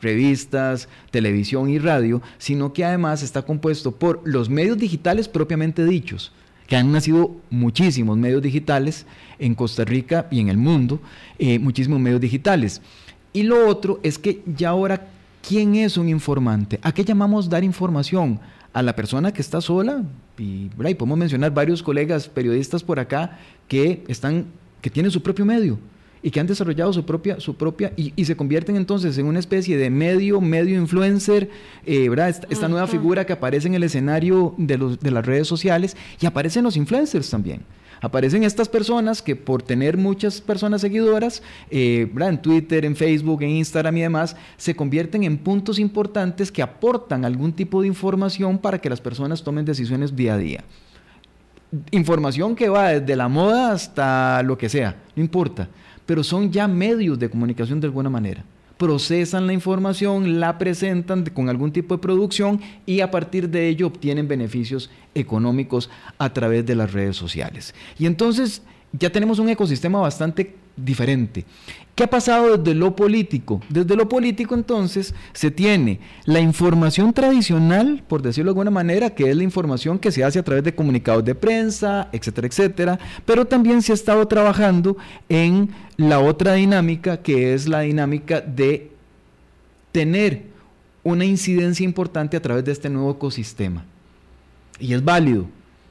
revistas, 0.00 0.88
televisión 1.10 1.70
y 1.70 1.78
radio, 1.78 2.20
sino 2.38 2.72
que 2.72 2.84
además 2.84 3.22
está 3.22 3.42
compuesto 3.42 3.92
por 3.92 4.20
los 4.24 4.48
medios 4.48 4.78
digitales 4.78 5.28
propiamente 5.28 5.84
dichos, 5.84 6.32
que 6.66 6.76
han 6.76 6.92
nacido 6.92 7.36
muchísimos 7.50 8.16
medios 8.16 8.42
digitales 8.42 9.06
en 9.38 9.54
Costa 9.54 9.84
Rica 9.84 10.26
y 10.30 10.40
en 10.40 10.48
el 10.48 10.58
mundo, 10.58 11.00
eh, 11.38 11.58
muchísimos 11.58 12.00
medios 12.00 12.20
digitales. 12.20 12.82
Y 13.32 13.44
lo 13.44 13.68
otro 13.68 14.00
es 14.02 14.18
que 14.18 14.42
ya 14.44 14.70
ahora, 14.70 15.06
¿quién 15.46 15.76
es 15.76 15.96
un 15.96 16.08
informante? 16.08 16.80
¿A 16.82 16.92
qué 16.92 17.04
llamamos 17.04 17.48
dar 17.48 17.62
información? 17.62 18.40
A 18.72 18.82
la 18.82 18.94
persona 18.94 19.32
que 19.32 19.40
está 19.40 19.60
sola, 19.60 20.02
y, 20.36 20.70
y 20.78 20.94
podemos 20.94 21.18
mencionar 21.18 21.52
varios 21.54 21.82
colegas 21.82 22.28
periodistas 22.28 22.82
por 22.82 23.00
acá 23.00 23.38
que 23.66 24.04
están, 24.08 24.46
que 24.82 24.90
tienen 24.90 25.10
su 25.10 25.22
propio 25.22 25.44
medio 25.44 25.78
y 26.22 26.30
que 26.30 26.40
han 26.40 26.46
desarrollado 26.46 26.92
su 26.92 27.04
propia, 27.04 27.40
su 27.40 27.54
propia 27.54 27.92
y, 27.96 28.24
se 28.24 28.36
convierten 28.36 28.76
entonces 28.76 29.16
en 29.18 29.26
una 29.26 29.38
especie 29.38 29.76
de 29.76 29.90
medio, 29.90 30.40
medio 30.40 30.78
influencer, 30.78 31.48
eh, 31.86 32.08
¿verdad? 32.08 32.28
Esta, 32.50 32.68
nueva 32.68 32.86
figura 32.86 33.24
que 33.24 33.32
aparece 33.32 33.68
en 33.68 33.74
el 33.74 33.82
escenario 33.82 34.54
de, 34.58 34.76
los, 34.76 35.00
de 35.00 35.10
las 35.10 35.24
redes 35.24 35.48
sociales 35.48 35.96
y 36.20 36.26
aparecen 36.26 36.64
los 36.64 36.76
influencers 36.76 37.30
también. 37.30 37.62
Aparecen 38.00 38.44
estas 38.44 38.68
personas 38.68 39.22
que 39.22 39.34
por 39.34 39.62
tener 39.62 39.96
muchas 39.96 40.40
personas 40.40 40.82
seguidoras, 40.82 41.42
eh, 41.70 42.08
en 42.16 42.42
Twitter, 42.42 42.84
en 42.84 42.94
Facebook, 42.94 43.42
en 43.42 43.50
Instagram 43.50 43.96
y 43.96 44.00
demás, 44.02 44.36
se 44.56 44.76
convierten 44.76 45.24
en 45.24 45.38
puntos 45.38 45.78
importantes 45.78 46.52
que 46.52 46.62
aportan 46.62 47.24
algún 47.24 47.52
tipo 47.52 47.80
de 47.80 47.88
información 47.88 48.58
para 48.58 48.78
que 48.78 48.90
las 48.90 49.00
personas 49.00 49.42
tomen 49.42 49.64
decisiones 49.64 50.14
día 50.14 50.34
a 50.34 50.38
día. 50.38 50.64
Información 51.90 52.54
que 52.54 52.68
va 52.68 52.90
desde 52.90 53.16
la 53.16 53.28
moda 53.28 53.72
hasta 53.72 54.42
lo 54.42 54.56
que 54.56 54.68
sea, 54.68 54.96
no 55.16 55.22
importa 55.22 55.68
pero 56.08 56.24
son 56.24 56.50
ya 56.50 56.66
medios 56.66 57.18
de 57.18 57.28
comunicación 57.28 57.80
de 57.80 57.86
alguna 57.86 58.08
manera. 58.08 58.42
Procesan 58.78 59.46
la 59.46 59.52
información, 59.52 60.40
la 60.40 60.56
presentan 60.56 61.22
con 61.34 61.50
algún 61.50 61.70
tipo 61.70 61.94
de 61.94 62.00
producción 62.00 62.62
y 62.86 63.00
a 63.00 63.10
partir 63.10 63.50
de 63.50 63.68
ello 63.68 63.88
obtienen 63.88 64.26
beneficios 64.26 64.88
económicos 65.14 65.90
a 66.16 66.32
través 66.32 66.64
de 66.64 66.76
las 66.76 66.94
redes 66.94 67.14
sociales. 67.14 67.74
Y 67.98 68.06
entonces 68.06 68.62
ya 68.92 69.10
tenemos 69.10 69.38
un 69.38 69.48
ecosistema 69.48 70.00
bastante 70.00 70.54
diferente. 70.76 71.44
¿Qué 71.94 72.04
ha 72.04 72.10
pasado 72.10 72.56
desde 72.56 72.78
lo 72.78 72.94
político? 72.94 73.60
Desde 73.68 73.96
lo 73.96 74.08
político 74.08 74.54
entonces 74.54 75.14
se 75.32 75.50
tiene 75.50 75.98
la 76.24 76.40
información 76.40 77.12
tradicional, 77.12 78.04
por 78.06 78.22
decirlo 78.22 78.50
de 78.50 78.52
alguna 78.52 78.70
manera, 78.70 79.10
que 79.10 79.30
es 79.30 79.36
la 79.36 79.42
información 79.42 79.98
que 79.98 80.12
se 80.12 80.22
hace 80.22 80.38
a 80.38 80.44
través 80.44 80.62
de 80.62 80.74
comunicados 80.74 81.24
de 81.24 81.34
prensa, 81.34 82.08
etcétera, 82.12 82.46
etcétera, 82.46 82.98
pero 83.26 83.46
también 83.46 83.82
se 83.82 83.92
ha 83.92 83.94
estado 83.96 84.26
trabajando 84.28 84.96
en 85.28 85.70
la 85.96 86.20
otra 86.20 86.54
dinámica, 86.54 87.16
que 87.16 87.52
es 87.54 87.66
la 87.66 87.80
dinámica 87.80 88.40
de 88.40 88.92
tener 89.90 90.44
una 91.02 91.24
incidencia 91.24 91.84
importante 91.84 92.36
a 92.36 92.42
través 92.42 92.64
de 92.64 92.72
este 92.72 92.88
nuevo 92.88 93.12
ecosistema. 93.12 93.84
Y 94.78 94.92
es 94.94 95.04
válido, 95.04 95.46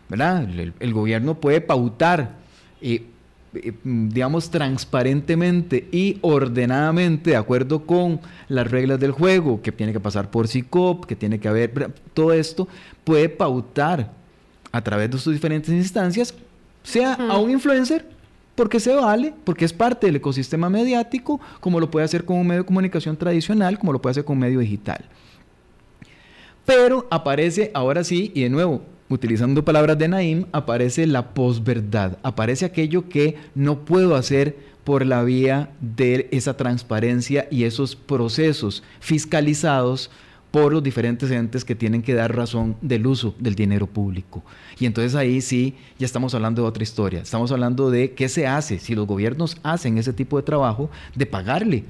¿verdad? 0.10 0.48
El, 0.80 0.94
gobierno 0.94 1.36
puede 1.36 1.60
pautar. 1.62 2.36
Eh, 2.82 3.06
eh, 3.54 3.74
digamos, 3.84 4.50
transparentemente 4.50 5.88
y 5.92 6.18
ordenadamente, 6.22 7.32
de 7.32 7.36
acuerdo 7.38 7.86
con 7.86 8.20
las 8.50 8.70
reglas 8.70 9.00
del 9.00 9.12
juego, 9.12 9.62
que 9.62 9.72
tiene 9.72 9.94
que 9.94 10.00
pasar 10.00 10.30
por 10.30 10.48
CICOP, 10.48 11.06
que 11.06 11.16
tiene 11.16 11.40
que 11.40 11.48
haber, 11.48 11.94
todo 12.14 12.34
esto 12.34 12.68
puede 13.04 13.30
pautar 13.30 14.12
a 14.72 14.84
través 14.84 15.10
de 15.10 15.18
sus 15.18 15.34
diferentes 15.34 15.74
instancias, 15.74 16.34
sea 16.84 17.14
a 17.14 17.38
un 17.38 17.52
influencer, 17.52 18.06
porque 18.56 18.80
se 18.80 18.94
vale, 18.94 19.34
porque 19.44 19.66
es 19.66 19.74
parte 19.74 20.08
del 20.08 20.18
ecosistema 20.18 20.70
mediático, 20.70 21.40
como 21.60 21.80
lo 21.80 21.90
puede 21.90 22.06
hacer 22.06 22.26
con 22.26 22.38
un 22.38 22.48
medio 22.48 22.64
de 22.64 22.68
comunicación 22.68 23.16
tradicional, 23.16 23.80
como 23.80 23.94
lo 23.94 24.02
puede 24.02 24.12
hacer 24.12 24.26
con 24.26 24.34
un 24.34 24.42
medio 24.42 24.60
digital. 24.60 25.06
Pero 26.66 27.08
aparece 27.10 27.72
ahora 27.74 28.04
sí, 28.04 28.32
y 28.36 28.44
de 28.44 28.50
nuevo, 28.50 28.82
utilizando 29.10 29.64
palabras 29.64 29.98
de 29.98 30.08
Naim, 30.08 30.46
aparece 30.52 31.08
la 31.08 31.34
posverdad, 31.34 32.18
aparece 32.24 32.66
aquello 32.66 33.10
que 33.10 33.36
no 33.56 33.86
puedo 33.86 34.16
hacer 34.16 34.58
por 34.84 35.06
la 35.06 35.24
vía 35.24 35.70
de 35.82 36.30
esa 36.32 36.56
transparencia 36.56 37.48
y 37.52 37.64
esos 37.64 37.96
procesos 37.96 38.84
fiscalizados 39.00 40.10
por 40.52 40.72
los 40.72 40.82
diferentes 40.82 41.30
entes 41.30 41.66
que 41.66 41.76
tienen 41.76 42.02
que 42.02 42.14
dar 42.14 42.34
razón 42.34 42.78
del 42.82 43.06
uso 43.06 43.36
del 43.38 43.56
dinero 43.56 43.86
público. 43.86 44.44
Y 44.80 44.86
entonces 44.86 45.14
ahí 45.16 45.42
sí, 45.42 45.76
ya 46.00 46.06
estamos 46.06 46.34
hablando 46.34 46.62
de 46.62 46.70
otra 46.70 46.84
historia. 46.84 47.22
Estamos 47.22 47.52
hablando 47.52 47.92
de 47.92 48.14
qué 48.14 48.30
se 48.30 48.48
hace 48.48 48.80
si 48.80 48.96
los 48.96 49.06
gobiernos 49.06 49.58
hacen 49.62 49.98
ese 49.98 50.14
tipo 50.14 50.38
de 50.38 50.44
trabajo, 50.44 50.90
de 51.16 51.26
pagarle 51.26 51.84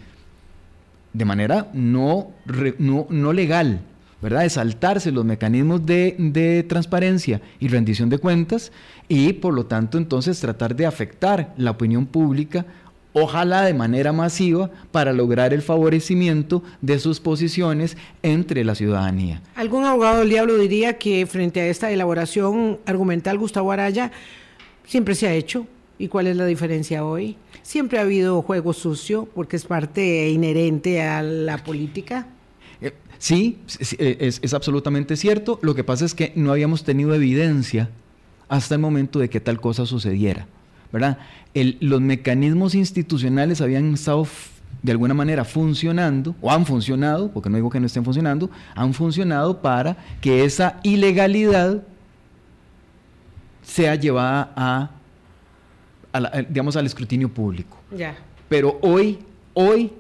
de 1.14 1.26
manera 1.26 1.70
no, 1.74 2.32
no, 2.78 3.08
no 3.10 3.34
legal 3.34 3.82
¿verdad? 4.22 4.42
De 4.42 4.50
saltarse 4.50 5.12
los 5.12 5.26
mecanismos 5.26 5.86
de, 5.86 6.66
transparencia 6.68 7.42
y 7.60 7.68
rendición 7.68 8.10
de 8.10 8.18
cuentas 8.18 8.72
y 9.08 9.34
por 9.34 9.54
lo 9.54 9.66
tanto 9.66 9.98
entonces 9.98 10.40
tratar 10.40 10.76
de 10.76 10.86
afectar 10.86 11.54
la 11.58 11.72
opinión 11.72 12.06
pública 12.06 12.66
ojalá 13.14 13.64
de 13.64 13.74
manera 13.74 14.14
masiva 14.14 14.70
para 14.92 15.12
lograr 15.12 15.54
el 15.54 15.64
favorecimiento 15.64 16.62
de 16.82 17.00
sus 17.00 17.20
posiciones 17.20 17.98
entre 18.22 18.64
la 18.64 18.76
ciudadanía. 18.76 19.42
Algún 19.56 19.86
abogado 19.86 20.20
del 20.20 20.30
diablo 20.30 20.56
diría 20.58 21.00
que 21.00 21.26
frente 21.26 21.62
a 21.62 21.68
esta 21.68 21.90
elaboración 21.92 22.78
argumental, 22.86 23.40
Gustavo 23.40 23.72
Araya, 23.72 24.12
siempre 24.86 25.16
se 25.16 25.28
ha 25.28 25.34
hecho. 25.34 25.66
¿Y 26.00 26.10
cuál 26.10 26.28
es 26.28 26.38
la 26.38 26.46
diferencia 26.46 27.04
hoy? 27.04 27.38
Siempre 27.64 27.98
ha 27.98 28.04
habido 28.04 28.44
juego 28.44 28.72
sucio 28.72 29.28
porque 29.34 29.56
es 29.56 29.66
parte 29.66 30.30
inherente 30.30 31.02
a 31.02 31.24
la 31.24 31.58
política. 31.64 32.28
Sí, 33.20 33.60
eh, 33.98 34.18
es, 34.42 34.54
absolutamente 34.54 35.16
cierto. 35.16 35.60
Lo 35.62 35.76
que 35.76 35.84
pasa 35.84 36.06
es 36.06 36.14
que 36.14 36.34
no 36.36 36.52
habíamos 36.52 36.84
tenido 36.84 37.14
evidencia 37.14 37.90
hasta 38.50 38.76
el 38.76 38.82
momento 38.82 39.20
de 39.20 39.30
que 39.30 39.40
tal 39.40 39.60
cosa 39.60 39.86
sucediera. 39.86 40.48
¿verdad? 40.92 41.18
los 41.82 42.00
mecanismos 42.00 42.74
institucionales 42.74 43.60
habían 43.60 43.94
estado 43.94 44.26
de 44.82 44.92
alguna 44.92 45.14
manera 45.14 45.44
funcionando, 45.44 46.36
o 46.40 46.52
han 46.52 46.66
funcionado, 46.66 47.30
porque 47.32 47.50
no 47.50 47.58
digo 47.58 47.70
que 47.70 47.80
no 47.80 47.88
estén 47.88 48.06
funcionando, 48.06 48.50
han 48.76 48.94
funcionado 48.94 49.62
para 49.62 49.98
que 50.22 50.46
esa 50.46 50.80
ilegalidad 50.84 51.84
sea 53.64 53.96
llevada 53.96 54.54
a, 54.56 54.92
digamos, 56.48 56.76
al 56.78 56.86
escrutinio 56.86 57.28
público. 57.28 57.78
Ya. 57.96 58.16
Pero 58.48 58.78
hoy, 58.82 59.20
hoy 59.54 59.92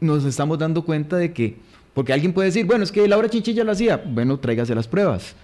nos 0.00 0.24
estamos 0.24 0.58
dando 0.58 0.84
cuenta 0.84 1.16
de 1.16 1.32
que 1.32 1.58
porque 1.98 2.12
alguien 2.12 2.32
puede 2.32 2.46
decir, 2.46 2.64
bueno, 2.64 2.84
es 2.84 2.92
que 2.92 3.08
Laura 3.08 3.28
Chinchilla 3.28 3.64
lo 3.64 3.72
hacía. 3.72 3.96
Bueno, 3.96 4.38
tráigase 4.38 4.72
las 4.72 4.86
pruebas. 4.86 5.34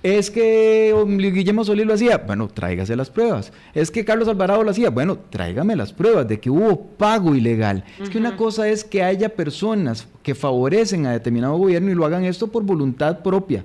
Es 0.00 0.30
que 0.30 0.94
Guillermo 1.08 1.64
Solís 1.64 1.86
lo 1.86 1.94
hacía. 1.94 2.18
Bueno, 2.18 2.46
tráigase 2.46 2.94
las 2.94 3.10
pruebas. 3.10 3.52
Es 3.74 3.90
que 3.90 4.04
Carlos 4.04 4.28
Alvarado 4.28 4.62
lo 4.62 4.70
hacía. 4.70 4.90
Bueno, 4.90 5.18
tráigame 5.18 5.74
las 5.74 5.92
pruebas 5.92 6.28
de 6.28 6.38
que 6.38 6.50
hubo 6.50 6.80
pago 6.80 7.34
ilegal. 7.34 7.82
Es 8.00 8.10
que 8.10 8.18
una 8.18 8.36
cosa 8.36 8.68
es 8.68 8.84
que 8.84 9.02
haya 9.02 9.28
personas 9.28 10.06
que 10.22 10.36
favorecen 10.36 11.04
a 11.04 11.10
determinado 11.10 11.56
gobierno 11.56 11.90
y 11.90 11.96
lo 11.96 12.06
hagan 12.06 12.24
esto 12.24 12.46
por 12.46 12.62
voluntad 12.62 13.18
propia, 13.24 13.64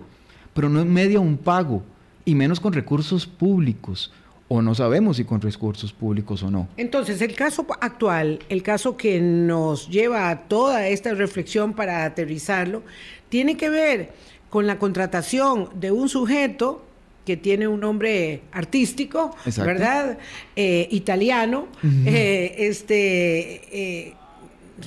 pero 0.55 0.69
no 0.69 0.81
en 0.81 0.91
medio 0.91 1.21
un 1.21 1.37
pago 1.37 1.83
y 2.25 2.33
menos 2.33 2.59
con 2.59 2.73
recursos 2.73 3.27
públicos 3.27 4.11
o 4.49 4.61
no 4.63 4.75
sabemos 4.75 5.17
si 5.17 5.23
con 5.23 5.39
recursos 5.39 5.93
públicos 5.93 6.43
o 6.43 6.51
no. 6.51 6.67
Entonces, 6.75 7.21
el 7.21 7.35
caso 7.35 7.65
actual, 7.79 8.39
el 8.49 8.63
caso 8.63 8.97
que 8.97 9.21
nos 9.21 9.87
lleva 9.89 10.29
a 10.29 10.47
toda 10.47 10.87
esta 10.87 11.13
reflexión 11.13 11.73
para 11.73 12.03
aterrizarlo, 12.03 12.81
tiene 13.29 13.55
que 13.55 13.69
ver 13.69 14.11
con 14.49 14.65
la 14.65 14.79
contratación 14.79 15.69
de 15.79 15.91
un 15.91 16.09
sujeto 16.09 16.83
que 17.25 17.37
tiene 17.37 17.67
un 17.67 17.79
nombre 17.79 18.41
artístico, 18.51 19.35
¿verdad? 19.57 20.17
Eh, 20.55 20.87
italiano, 20.91 21.67
eh, 22.05 22.55
este... 22.57 23.61
Eh, 23.71 24.13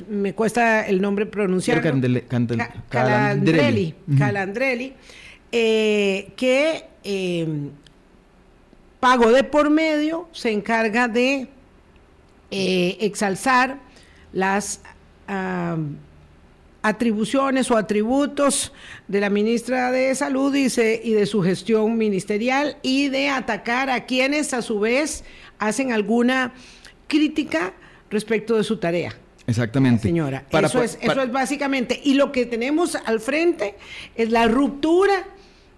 me 0.09 0.33
cuesta 0.33 0.87
el 0.87 1.03
nombre 1.03 1.27
pronunciar. 1.27 1.83
Calandrelli, 1.83 2.23
Calandrelli, 4.17 4.95
que 5.51 6.85
pago 9.03 9.33
de 9.33 9.43
por 9.43 9.69
medio 9.69 10.29
se 10.31 10.53
encarga 10.53 11.09
de 11.09 11.49
eh, 12.53 12.97
exalzar 13.01 13.81
las 14.33 14.81
atribuciones 16.83 17.69
o 17.73 17.77
atributos 17.77 18.73
de 19.09 19.19
la 19.19 19.29
ministra 19.29 19.91
de 19.91 20.15
Salud 20.15 20.55
y, 20.55 20.67
y 20.67 21.15
de 21.15 21.27
su 21.27 21.43
gestión 21.43 21.99
ministerial 21.99 22.77
y 22.83 23.09
de 23.09 23.29
atacar 23.29 23.91
a 23.91 24.07
quienes 24.07 24.55
a 24.55 24.63
su 24.63 24.79
vez 24.79 25.25
hacen 25.59 25.91
alguna 25.91 26.55
crítica 27.09 27.73
respecto 28.09 28.57
de 28.57 28.63
su 28.63 28.77
tarea. 28.77 29.17
Exactamente. 29.49 30.05
Señora, 30.05 30.45
eso, 30.49 30.81
es, 30.81 30.97
eso 31.01 31.23
es 31.23 31.33
básicamente. 31.33 32.01
Y 32.05 32.15
lo 32.15 32.31
que 32.31 32.47
tenemos 32.47 32.95
al 32.95 33.19
frente 33.19 33.75
es 34.15 34.31
la 34.31 34.47
ruptura 34.47 35.25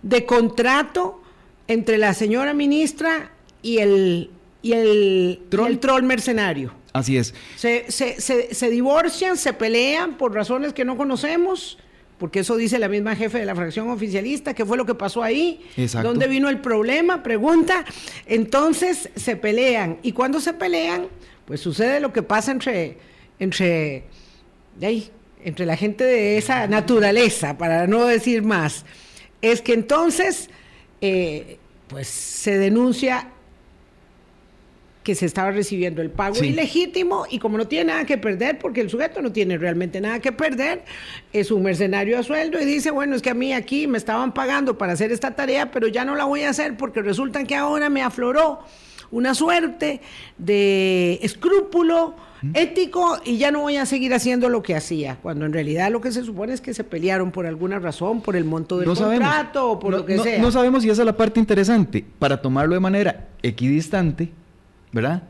de 0.02 0.26
contrato 0.26 1.22
entre 1.68 1.98
la 1.98 2.14
señora 2.14 2.54
ministra 2.54 3.30
y 3.62 3.78
el, 3.78 4.30
y 4.62 4.72
el, 4.72 5.40
troll, 5.48 6.02
mercenario. 6.02 6.72
Así 6.92 7.16
es. 7.16 7.34
Se, 7.56 7.90
se, 7.90 8.20
se, 8.20 8.70
divorcian, 8.70 9.36
se 9.36 9.52
pelean 9.52 10.16
por 10.16 10.32
razones 10.32 10.72
que 10.72 10.84
no 10.84 10.96
conocemos, 10.96 11.78
porque 12.18 12.40
eso 12.40 12.56
dice 12.56 12.78
la 12.78 12.88
misma 12.88 13.16
jefe 13.16 13.38
de 13.38 13.46
la 13.46 13.54
fracción 13.54 13.90
oficialista, 13.90 14.54
¿qué 14.54 14.64
fue 14.64 14.76
lo 14.76 14.86
que 14.86 14.94
pasó 14.94 15.22
ahí? 15.22 15.64
Exacto. 15.76 16.08
¿Dónde 16.08 16.28
vino 16.28 16.48
el 16.48 16.60
problema? 16.60 17.22
Pregunta. 17.22 17.84
Entonces 18.26 19.10
se 19.16 19.36
pelean. 19.36 19.98
Y 20.02 20.12
cuando 20.12 20.40
se 20.40 20.52
pelean, 20.52 21.08
pues 21.46 21.60
sucede 21.60 22.00
lo 22.00 22.12
que 22.12 22.22
pasa 22.22 22.52
entre, 22.52 22.98
entre 23.38 24.04
de 24.78 24.86
ahí, 24.86 25.10
entre 25.44 25.66
la 25.66 25.76
gente 25.76 26.04
de 26.04 26.38
esa 26.38 26.66
naturaleza, 26.66 27.58
para 27.58 27.86
no 27.86 28.06
decir 28.06 28.42
más, 28.42 28.84
es 29.42 29.60
que 29.60 29.74
entonces, 29.74 30.48
eh, 31.06 31.58
pues 31.88 32.08
se 32.08 32.58
denuncia 32.58 33.28
que 35.02 35.14
se 35.14 35.26
estaba 35.26 35.50
recibiendo 35.50 36.00
el 36.00 36.10
pago 36.10 36.34
Sí. 36.36 36.46
ilegítimo 36.46 37.26
y 37.28 37.38
como 37.38 37.58
no 37.58 37.68
tiene 37.68 37.92
nada 37.92 38.06
que 38.06 38.16
perder, 38.16 38.58
porque 38.58 38.80
el 38.80 38.88
sujeto 38.88 39.20
no 39.20 39.32
tiene 39.32 39.58
realmente 39.58 40.00
nada 40.00 40.18
que 40.20 40.32
perder, 40.32 40.82
es 41.30 41.50
un 41.50 41.62
mercenario 41.62 42.18
a 42.18 42.22
sueldo 42.22 42.58
y 42.58 42.64
dice, 42.64 42.90
bueno, 42.90 43.14
es 43.14 43.20
que 43.20 43.28
a 43.28 43.34
mí 43.34 43.52
aquí 43.52 43.86
me 43.86 43.98
estaban 43.98 44.32
pagando 44.32 44.78
para 44.78 44.94
hacer 44.94 45.12
esta 45.12 45.32
tarea, 45.36 45.70
pero 45.70 45.88
ya 45.88 46.06
no 46.06 46.14
la 46.14 46.24
voy 46.24 46.44
a 46.44 46.48
hacer 46.50 46.78
porque 46.78 47.02
resulta 47.02 47.44
que 47.44 47.54
ahora 47.54 47.90
me 47.90 48.00
afloró 48.00 48.60
una 49.10 49.34
suerte 49.34 50.00
de 50.38 51.18
escrúpulo 51.20 52.14
ético 52.52 53.18
y 53.24 53.38
ya 53.38 53.50
no 53.50 53.60
voy 53.60 53.76
a 53.76 53.86
seguir 53.86 54.12
haciendo 54.12 54.48
lo 54.48 54.62
que 54.62 54.74
hacía, 54.74 55.16
cuando 55.22 55.46
en 55.46 55.52
realidad 55.52 55.90
lo 55.90 56.00
que 56.00 56.12
se 56.12 56.22
supone 56.24 56.52
es 56.52 56.60
que 56.60 56.74
se 56.74 56.84
pelearon 56.84 57.30
por 57.30 57.46
alguna 57.46 57.78
razón, 57.78 58.20
por 58.20 58.36
el 58.36 58.44
monto 58.44 58.78
del 58.78 58.88
No 58.88 58.94
sabemos. 58.96 59.26
contrato 59.28 59.70
o 59.70 59.78
por 59.78 59.92
no, 59.92 59.98
lo 59.98 60.04
que 60.06 60.16
no- 60.16 60.22
sea. 60.22 60.38
no 60.42 60.50
sabemos 60.50 60.84
y 60.84 60.90
esa 60.90 61.02
es 61.02 61.06
la 61.06 61.16
parte 61.16 61.40
interesante. 61.40 62.04
Para 62.18 62.42
tomarlo 62.42 62.74
de 62.74 62.80
manera 62.80 63.28
equidistante, 63.42 64.30
¿verdad? 64.92 65.22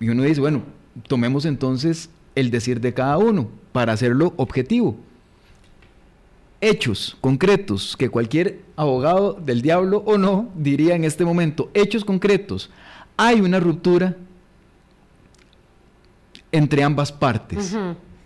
Y 0.00 0.08
uno 0.08 0.22
dice, 0.22 0.40
bueno, 0.40 0.62
tomemos 1.08 1.44
entonces 1.44 2.08
el 2.34 2.50
decir 2.50 2.80
de 2.80 2.94
cada 2.94 3.18
uno 3.18 3.48
para 3.72 3.92
hacerlo 3.92 4.32
objetivo. 4.36 4.96
Hechos 6.60 7.16
concretos 7.20 7.96
que 7.96 8.08
cualquier 8.08 8.60
abogado 8.76 9.34
del 9.34 9.60
diablo 9.60 10.02
o 10.06 10.16
no 10.16 10.48
diría 10.56 10.94
en 10.94 11.04
este 11.04 11.24
momento. 11.24 11.70
Hechos 11.74 12.04
concretos. 12.04 12.70
Hay 13.18 13.40
una 13.42 13.60
ruptura 13.60 14.16
entre 16.54 16.84
ambas 16.84 17.10
partes 17.10 17.76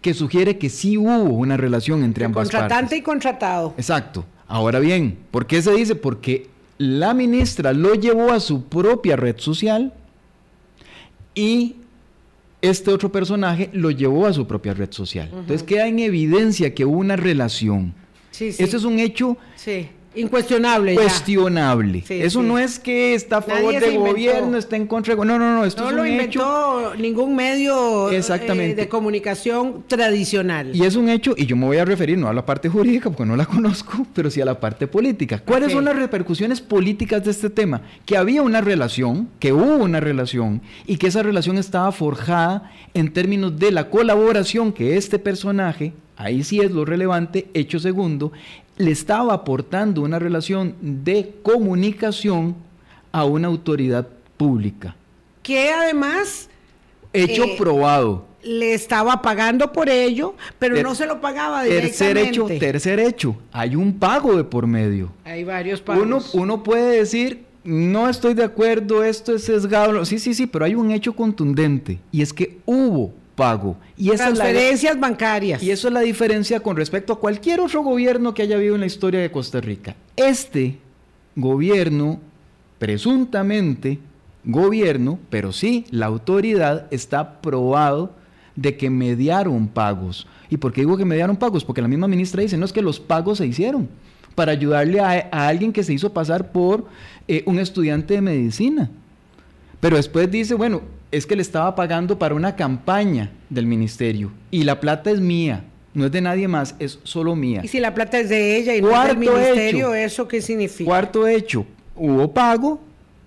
que 0.02 0.12
sugiere 0.12 0.58
que 0.58 0.68
sí 0.68 0.96
hubo 0.98 1.22
una 1.32 1.56
relación 1.56 2.04
entre 2.04 2.26
ambas 2.26 2.44
contratante 2.44 2.74
partes. 2.82 2.98
y 2.98 3.02
contratado. 3.02 3.74
Exacto. 3.76 4.24
Ahora 4.46 4.78
bien, 4.80 5.18
¿por 5.30 5.46
qué 5.46 5.60
se 5.62 5.72
dice? 5.72 5.94
Porque 5.94 6.48
la 6.76 7.14
ministra 7.14 7.72
lo 7.72 7.94
llevó 7.94 8.32
a 8.32 8.40
su 8.40 8.64
propia 8.64 9.16
red 9.16 9.36
social 9.38 9.94
y 11.34 11.76
este 12.60 12.90
otro 12.92 13.10
personaje 13.10 13.70
lo 13.72 13.90
llevó 13.90 14.26
a 14.26 14.32
su 14.32 14.46
propia 14.46 14.74
red 14.74 14.92
social. 14.92 15.30
Entonces 15.32 15.62
queda 15.62 15.86
en 15.86 15.98
evidencia 15.98 16.74
que 16.74 16.84
hubo 16.84 16.98
una 16.98 17.16
relación. 17.16 17.94
Sí, 18.30 18.52
sí. 18.52 18.62
Eso 18.62 18.76
es 18.76 18.84
un 18.84 18.98
hecho 18.98 19.38
Sí, 19.56 19.88
incuestionable. 20.20 20.94
cuestionable. 20.94 22.02
Sí, 22.06 22.20
Eso 22.20 22.40
sí. 22.40 22.46
no 22.46 22.58
es 22.58 22.78
que 22.78 23.14
está 23.14 23.38
a 23.38 23.42
favor 23.42 23.78
del 23.78 23.98
gobierno, 23.98 24.58
está 24.58 24.76
en 24.76 24.86
contra 24.86 25.14
del 25.14 25.26
No, 25.26 25.38
no, 25.38 25.54
no. 25.56 25.64
Esto 25.64 25.82
No 25.84 25.90
es 25.90 25.96
lo 25.96 26.02
un 26.02 26.08
hecho. 26.08 26.18
inventó 26.20 26.94
ningún 26.96 27.36
medio 27.36 28.10
eh, 28.10 28.16
Exactamente. 28.16 28.82
de 28.82 28.88
comunicación 28.88 29.84
tradicional. 29.86 30.74
Y 30.74 30.84
es 30.84 30.96
un 30.96 31.08
hecho, 31.08 31.34
y 31.36 31.46
yo 31.46 31.56
me 31.56 31.66
voy 31.66 31.76
a 31.78 31.84
referir 31.84 32.18
no 32.18 32.28
a 32.28 32.32
la 32.34 32.44
parte 32.44 32.68
jurídica 32.68 33.10
porque 33.10 33.24
no 33.26 33.36
la 33.36 33.46
conozco, 33.46 34.06
pero 34.14 34.30
sí 34.30 34.40
a 34.40 34.44
la 34.44 34.58
parte 34.60 34.86
política. 34.86 35.40
¿Cuáles 35.44 35.72
son 35.72 35.84
las 35.84 35.96
repercusiones 35.96 36.60
políticas 36.60 37.24
de 37.24 37.30
este 37.30 37.50
tema? 37.50 37.82
Que 38.06 38.16
había 38.16 38.42
una 38.42 38.60
relación, 38.60 39.28
que 39.38 39.52
hubo 39.52 39.76
una 39.76 40.00
relación, 40.00 40.62
y 40.86 40.96
que 40.96 41.06
esa 41.08 41.22
relación 41.22 41.58
estaba 41.58 41.92
forjada 41.92 42.70
en 42.94 43.12
términos 43.12 43.58
de 43.58 43.70
la 43.72 43.90
colaboración 43.90 44.72
que 44.72 44.96
este 44.96 45.18
personaje, 45.18 45.92
ahí 46.16 46.42
sí 46.42 46.60
es 46.60 46.70
lo 46.70 46.84
relevante, 46.84 47.46
hecho 47.54 47.78
segundo, 47.78 48.32
le 48.78 48.90
estaba 48.90 49.34
aportando 49.34 50.02
una 50.02 50.18
relación 50.18 50.74
de 50.80 51.34
comunicación 51.42 52.54
a 53.12 53.24
una 53.24 53.48
autoridad 53.48 54.06
pública. 54.36 54.94
que 55.42 55.70
además 55.70 56.48
Hecho 57.12 57.44
Eh, 57.44 57.54
probado. 57.56 58.26
le 58.42 58.74
estaba 58.74 59.22
pagando 59.22 59.72
por 59.72 59.88
ello, 59.88 60.34
pero 60.58 60.74
Ter- 60.74 60.84
no 60.84 60.94
se 60.94 61.06
lo 61.06 61.20
pagaba 61.22 61.62
Tercer 61.64 62.14
directamente. 62.16 62.28
hecho, 62.56 62.60
tercer 62.66 63.00
hecho, 63.00 63.36
hay 63.50 63.74
un 63.74 63.94
pago 63.98 64.36
de 64.36 64.44
por 64.44 64.66
medio. 64.66 65.10
Hay 65.24 65.42
varios 65.44 65.80
pagos. 65.80 66.02
Uno, 66.04 66.20
uno 66.34 66.62
puede 66.62 66.98
decir, 66.98 67.44
no 67.64 68.08
estoy 68.10 68.34
de 68.34 68.44
acuerdo, 68.44 69.02
esto 69.02 69.34
es 69.34 69.44
sesgado. 69.44 70.04
Sí, 70.04 70.18
sí, 70.18 70.34
sí, 70.34 70.46
pero 70.46 70.66
hay 70.66 70.74
un 70.74 70.90
hecho 70.90 71.14
contundente 71.14 71.98
y 72.12 72.20
es 72.20 72.32
que 72.34 72.58
hubo 72.66 73.14
pago. 73.38 73.76
Y 73.96 74.10
esa, 74.10 74.28
es 74.28 74.36
la, 74.36 74.44
Transferencias 74.44 74.98
bancarias. 74.98 75.62
y 75.62 75.70
eso 75.70 75.88
es 75.88 75.94
la 75.94 76.00
diferencia 76.00 76.60
con 76.60 76.76
respecto 76.76 77.12
a 77.12 77.20
cualquier 77.20 77.60
otro 77.60 77.82
gobierno 77.82 78.34
que 78.34 78.42
haya 78.42 78.56
habido 78.56 78.74
en 78.74 78.80
la 78.80 78.86
historia 78.86 79.20
de 79.20 79.30
Costa 79.30 79.60
Rica. 79.60 79.94
Este 80.16 80.78
gobierno, 81.36 82.20
presuntamente 82.78 84.00
gobierno, 84.44 85.20
pero 85.30 85.52
sí, 85.52 85.84
la 85.90 86.06
autoridad 86.06 86.88
está 86.90 87.40
probado 87.40 88.12
de 88.56 88.76
que 88.76 88.90
mediaron 88.90 89.68
pagos. 89.68 90.26
¿Y 90.50 90.56
por 90.56 90.72
qué 90.72 90.80
digo 90.80 90.96
que 90.96 91.04
mediaron 91.04 91.36
pagos? 91.36 91.64
Porque 91.64 91.80
la 91.80 91.88
misma 91.88 92.08
ministra 92.08 92.42
dice, 92.42 92.56
no 92.56 92.64
es 92.64 92.72
que 92.72 92.82
los 92.82 92.98
pagos 92.98 93.38
se 93.38 93.46
hicieron 93.46 93.88
para 94.34 94.52
ayudarle 94.52 95.00
a, 95.00 95.28
a 95.30 95.48
alguien 95.48 95.72
que 95.72 95.84
se 95.84 95.92
hizo 95.92 96.12
pasar 96.12 96.50
por 96.50 96.86
eh, 97.28 97.44
un 97.46 97.60
estudiante 97.60 98.14
de 98.14 98.20
medicina. 98.20 98.90
Pero 99.80 99.96
después 99.96 100.28
dice, 100.30 100.54
bueno, 100.54 100.82
es 101.10 101.26
que 101.26 101.36
le 101.36 101.42
estaba 101.42 101.74
pagando 101.74 102.18
para 102.18 102.34
una 102.34 102.54
campaña 102.56 103.30
del 103.50 103.66
ministerio 103.66 104.30
y 104.50 104.64
la 104.64 104.78
plata 104.80 105.10
es 105.10 105.20
mía, 105.20 105.64
no 105.94 106.06
es 106.06 106.12
de 106.12 106.20
nadie 106.20 106.48
más, 106.48 106.74
es 106.78 106.98
solo 107.02 107.34
mía. 107.34 107.60
Y 107.64 107.68
si 107.68 107.80
la 107.80 107.94
plata 107.94 108.18
es 108.18 108.28
de 108.28 108.56
ella 108.58 108.76
y 108.76 108.82
no 108.82 108.88
es 108.88 108.92
del 109.08 109.16
Cuarto 109.16 109.32
ministerio, 109.38 109.94
hecho. 109.94 109.94
¿eso 109.94 110.28
qué 110.28 110.42
significa? 110.42 110.88
Cuarto 110.88 111.26
hecho, 111.26 111.64
hubo 111.96 112.32
pago, 112.32 112.80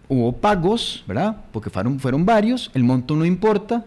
hubo 0.07 0.31
pagos, 0.33 1.03
¿verdad? 1.07 1.37
Porque 1.51 1.69
fueron, 1.69 1.99
fueron 1.99 2.25
varios, 2.25 2.69
el 2.73 2.83
monto 2.83 3.15
no 3.15 3.25
importa. 3.25 3.85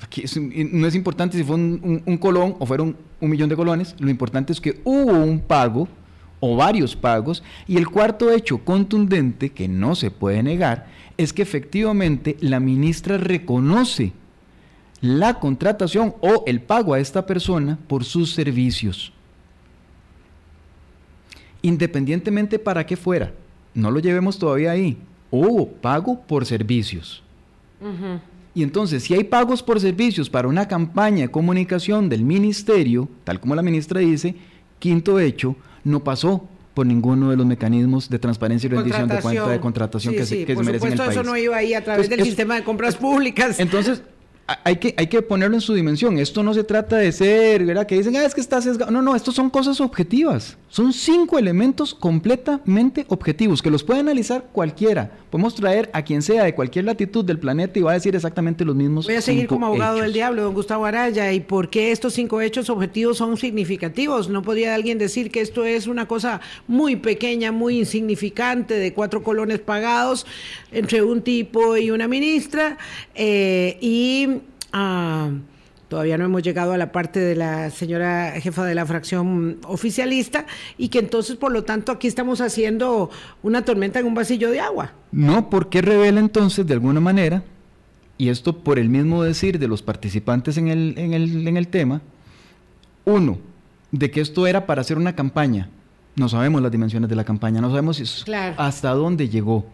Aquí 0.00 0.22
es- 0.22 0.36
no 0.40 0.86
es 0.86 0.94
importante 0.94 1.36
si 1.36 1.42
fue 1.42 1.56
un, 1.56 1.80
un- 1.82 2.02
un 2.06 2.18
colón 2.18 2.54
o 2.60 2.66
fueron 2.66 2.96
un 3.20 3.30
millón 3.30 3.48
de 3.48 3.56
colones, 3.56 3.96
lo 3.98 4.08
importante 4.10 4.52
es 4.52 4.60
que 4.60 4.80
hubo 4.84 5.12
un 5.12 5.40
pago 5.40 5.88
o 6.40 6.54
varios 6.54 6.94
pagos. 6.94 7.42
Y 7.66 7.78
el 7.78 7.88
cuarto 7.88 8.30
hecho 8.30 8.58
contundente, 8.58 9.50
que 9.50 9.66
no 9.66 9.96
se 9.96 10.12
puede 10.12 10.40
negar, 10.44 10.86
es 11.18 11.32
que 11.32 11.42
efectivamente 11.42 12.36
la 12.40 12.60
ministra 12.60 13.18
reconoce 13.18 14.12
la 15.00 15.38
contratación 15.38 16.14
o 16.20 16.44
el 16.46 16.62
pago 16.62 16.94
a 16.94 17.00
esta 17.00 17.26
persona 17.26 17.78
por 17.88 18.04
sus 18.04 18.32
servicios. 18.32 19.12
Independientemente 21.60 22.58
para 22.58 22.86
qué 22.86 22.96
fuera, 22.96 23.32
no 23.74 23.90
lo 23.90 23.98
llevemos 23.98 24.38
todavía 24.38 24.70
ahí, 24.70 24.96
hubo 25.30 25.68
pago 25.68 26.20
por 26.22 26.46
servicios. 26.46 27.22
Y 28.54 28.62
entonces, 28.62 29.04
si 29.04 29.14
hay 29.14 29.24
pagos 29.24 29.62
por 29.62 29.80
servicios 29.80 30.30
para 30.30 30.48
una 30.48 30.66
campaña 30.66 31.22
de 31.22 31.30
comunicación 31.30 32.08
del 32.08 32.24
ministerio, 32.24 33.08
tal 33.24 33.40
como 33.40 33.54
la 33.54 33.62
ministra 33.62 34.00
dice, 34.00 34.36
quinto 34.78 35.18
hecho, 35.20 35.56
no 35.84 36.02
pasó 36.02 36.48
por 36.78 36.86
ninguno 36.86 37.30
de 37.30 37.36
los 37.36 37.44
mecanismos 37.44 38.08
de 38.08 38.20
transparencia 38.20 38.68
y 38.68 38.70
rendición 38.70 39.08
de 39.08 39.18
cuenta 39.20 39.48
de 39.48 39.58
contratación 39.58 40.12
Sí, 40.14 40.18
que, 40.20 40.26
se, 40.26 40.36
sí, 40.36 40.44
que 40.44 40.52
se 40.52 40.54
por 40.54 40.64
merecen 40.64 40.86
en 40.86 40.92
el 40.92 40.98
supuesto, 40.98 41.16
país. 41.16 41.26
eso 41.26 41.28
no 41.28 41.36
iba 41.36 41.56
ahí 41.56 41.74
a 41.74 41.82
través 41.82 42.04
Entonces, 42.04 42.10
del 42.10 42.20
es- 42.20 42.26
sistema 42.26 42.54
de 42.54 42.62
compras 42.62 42.94
públicas. 42.94 43.58
Entonces, 43.58 44.00
hay 44.64 44.76
que, 44.76 44.94
hay 44.96 45.08
que 45.08 45.20
ponerlo 45.20 45.56
en 45.56 45.60
su 45.60 45.74
dimensión. 45.74 46.18
Esto 46.18 46.42
no 46.42 46.54
se 46.54 46.64
trata 46.64 46.96
de 46.96 47.12
ser, 47.12 47.66
¿verdad? 47.66 47.86
Que 47.86 47.96
dicen, 47.96 48.16
ah, 48.16 48.24
es 48.24 48.34
que 48.34 48.40
está 48.40 48.62
sesgado. 48.62 48.90
No, 48.90 49.02
no, 49.02 49.14
estos 49.14 49.34
son 49.34 49.50
cosas 49.50 49.78
objetivas. 49.80 50.56
Son 50.70 50.94
cinco 50.94 51.38
elementos 51.38 51.94
completamente 51.94 53.04
objetivos 53.08 53.60
que 53.60 53.70
los 53.70 53.84
puede 53.84 54.00
analizar 54.00 54.46
cualquiera. 54.52 55.10
Podemos 55.30 55.54
traer 55.54 55.90
a 55.92 56.02
quien 56.02 56.22
sea 56.22 56.44
de 56.44 56.54
cualquier 56.54 56.86
latitud 56.86 57.24
del 57.26 57.38
planeta 57.38 57.78
y 57.78 57.82
va 57.82 57.90
a 57.90 57.94
decir 57.94 58.16
exactamente 58.16 58.64
los 58.64 58.74
mismos. 58.74 59.06
Voy 59.06 59.16
a 59.16 59.20
seguir 59.20 59.42
cinco 59.42 59.56
como 59.56 59.66
abogado 59.66 59.96
hechos. 59.96 60.04
del 60.04 60.12
diablo, 60.14 60.42
don 60.42 60.54
Gustavo 60.54 60.86
Araya. 60.86 61.30
¿Y 61.32 61.40
por 61.40 61.68
qué 61.68 61.92
estos 61.92 62.14
cinco 62.14 62.40
hechos 62.40 62.70
objetivos 62.70 63.18
son 63.18 63.36
significativos? 63.36 64.30
¿No 64.30 64.42
podría 64.42 64.74
alguien 64.74 64.96
decir 64.96 65.30
que 65.30 65.42
esto 65.42 65.66
es 65.66 65.86
una 65.86 66.08
cosa 66.08 66.40
muy 66.66 66.96
pequeña, 66.96 67.52
muy 67.52 67.78
insignificante, 67.78 68.74
de 68.74 68.94
cuatro 68.94 69.22
colones 69.22 69.58
pagados 69.58 70.26
entre 70.72 71.02
un 71.02 71.20
tipo 71.20 71.76
y 71.76 71.90
una 71.90 72.08
ministra? 72.08 72.78
Eh, 73.14 73.76
y 73.82 74.37
ah, 74.72 75.30
todavía 75.88 76.18
no 76.18 76.24
hemos 76.26 76.42
llegado 76.42 76.72
a 76.72 76.78
la 76.78 76.92
parte 76.92 77.18
de 77.20 77.34
la 77.34 77.70
señora 77.70 78.32
jefa 78.40 78.64
de 78.64 78.74
la 78.74 78.84
fracción 78.86 79.58
oficialista 79.66 80.46
y 80.76 80.88
que 80.88 80.98
entonces, 80.98 81.36
por 81.36 81.52
lo 81.52 81.64
tanto, 81.64 81.92
aquí 81.92 82.06
estamos 82.06 82.40
haciendo 82.40 83.10
una 83.42 83.64
tormenta 83.64 83.98
en 84.00 84.06
un 84.06 84.14
vasillo 84.14 84.50
de 84.50 84.60
agua. 84.60 84.92
No, 85.12 85.48
porque 85.50 85.80
revela 85.82 86.20
entonces 86.20 86.66
de 86.66 86.74
alguna 86.74 87.00
manera, 87.00 87.42
y 88.18 88.28
esto 88.28 88.58
por 88.58 88.78
el 88.78 88.88
mismo 88.88 89.22
decir 89.22 89.58
de 89.58 89.68
los 89.68 89.80
participantes 89.82 90.56
en 90.58 90.68
el, 90.68 90.94
en 90.98 91.14
el, 91.14 91.46
en 91.48 91.56
el 91.56 91.68
tema, 91.68 92.00
uno, 93.04 93.38
de 93.90 94.10
que 94.10 94.20
esto 94.20 94.46
era 94.46 94.66
para 94.66 94.82
hacer 94.82 94.98
una 94.98 95.14
campaña. 95.14 95.70
No 96.16 96.28
sabemos 96.28 96.60
las 96.60 96.70
dimensiones 96.72 97.08
de 97.08 97.16
la 97.16 97.24
campaña, 97.24 97.60
no 97.60 97.70
sabemos 97.70 97.96
si- 97.96 98.24
Claro. 98.24 98.54
hasta 98.58 98.90
dónde 98.90 99.28
llegó. 99.28 99.64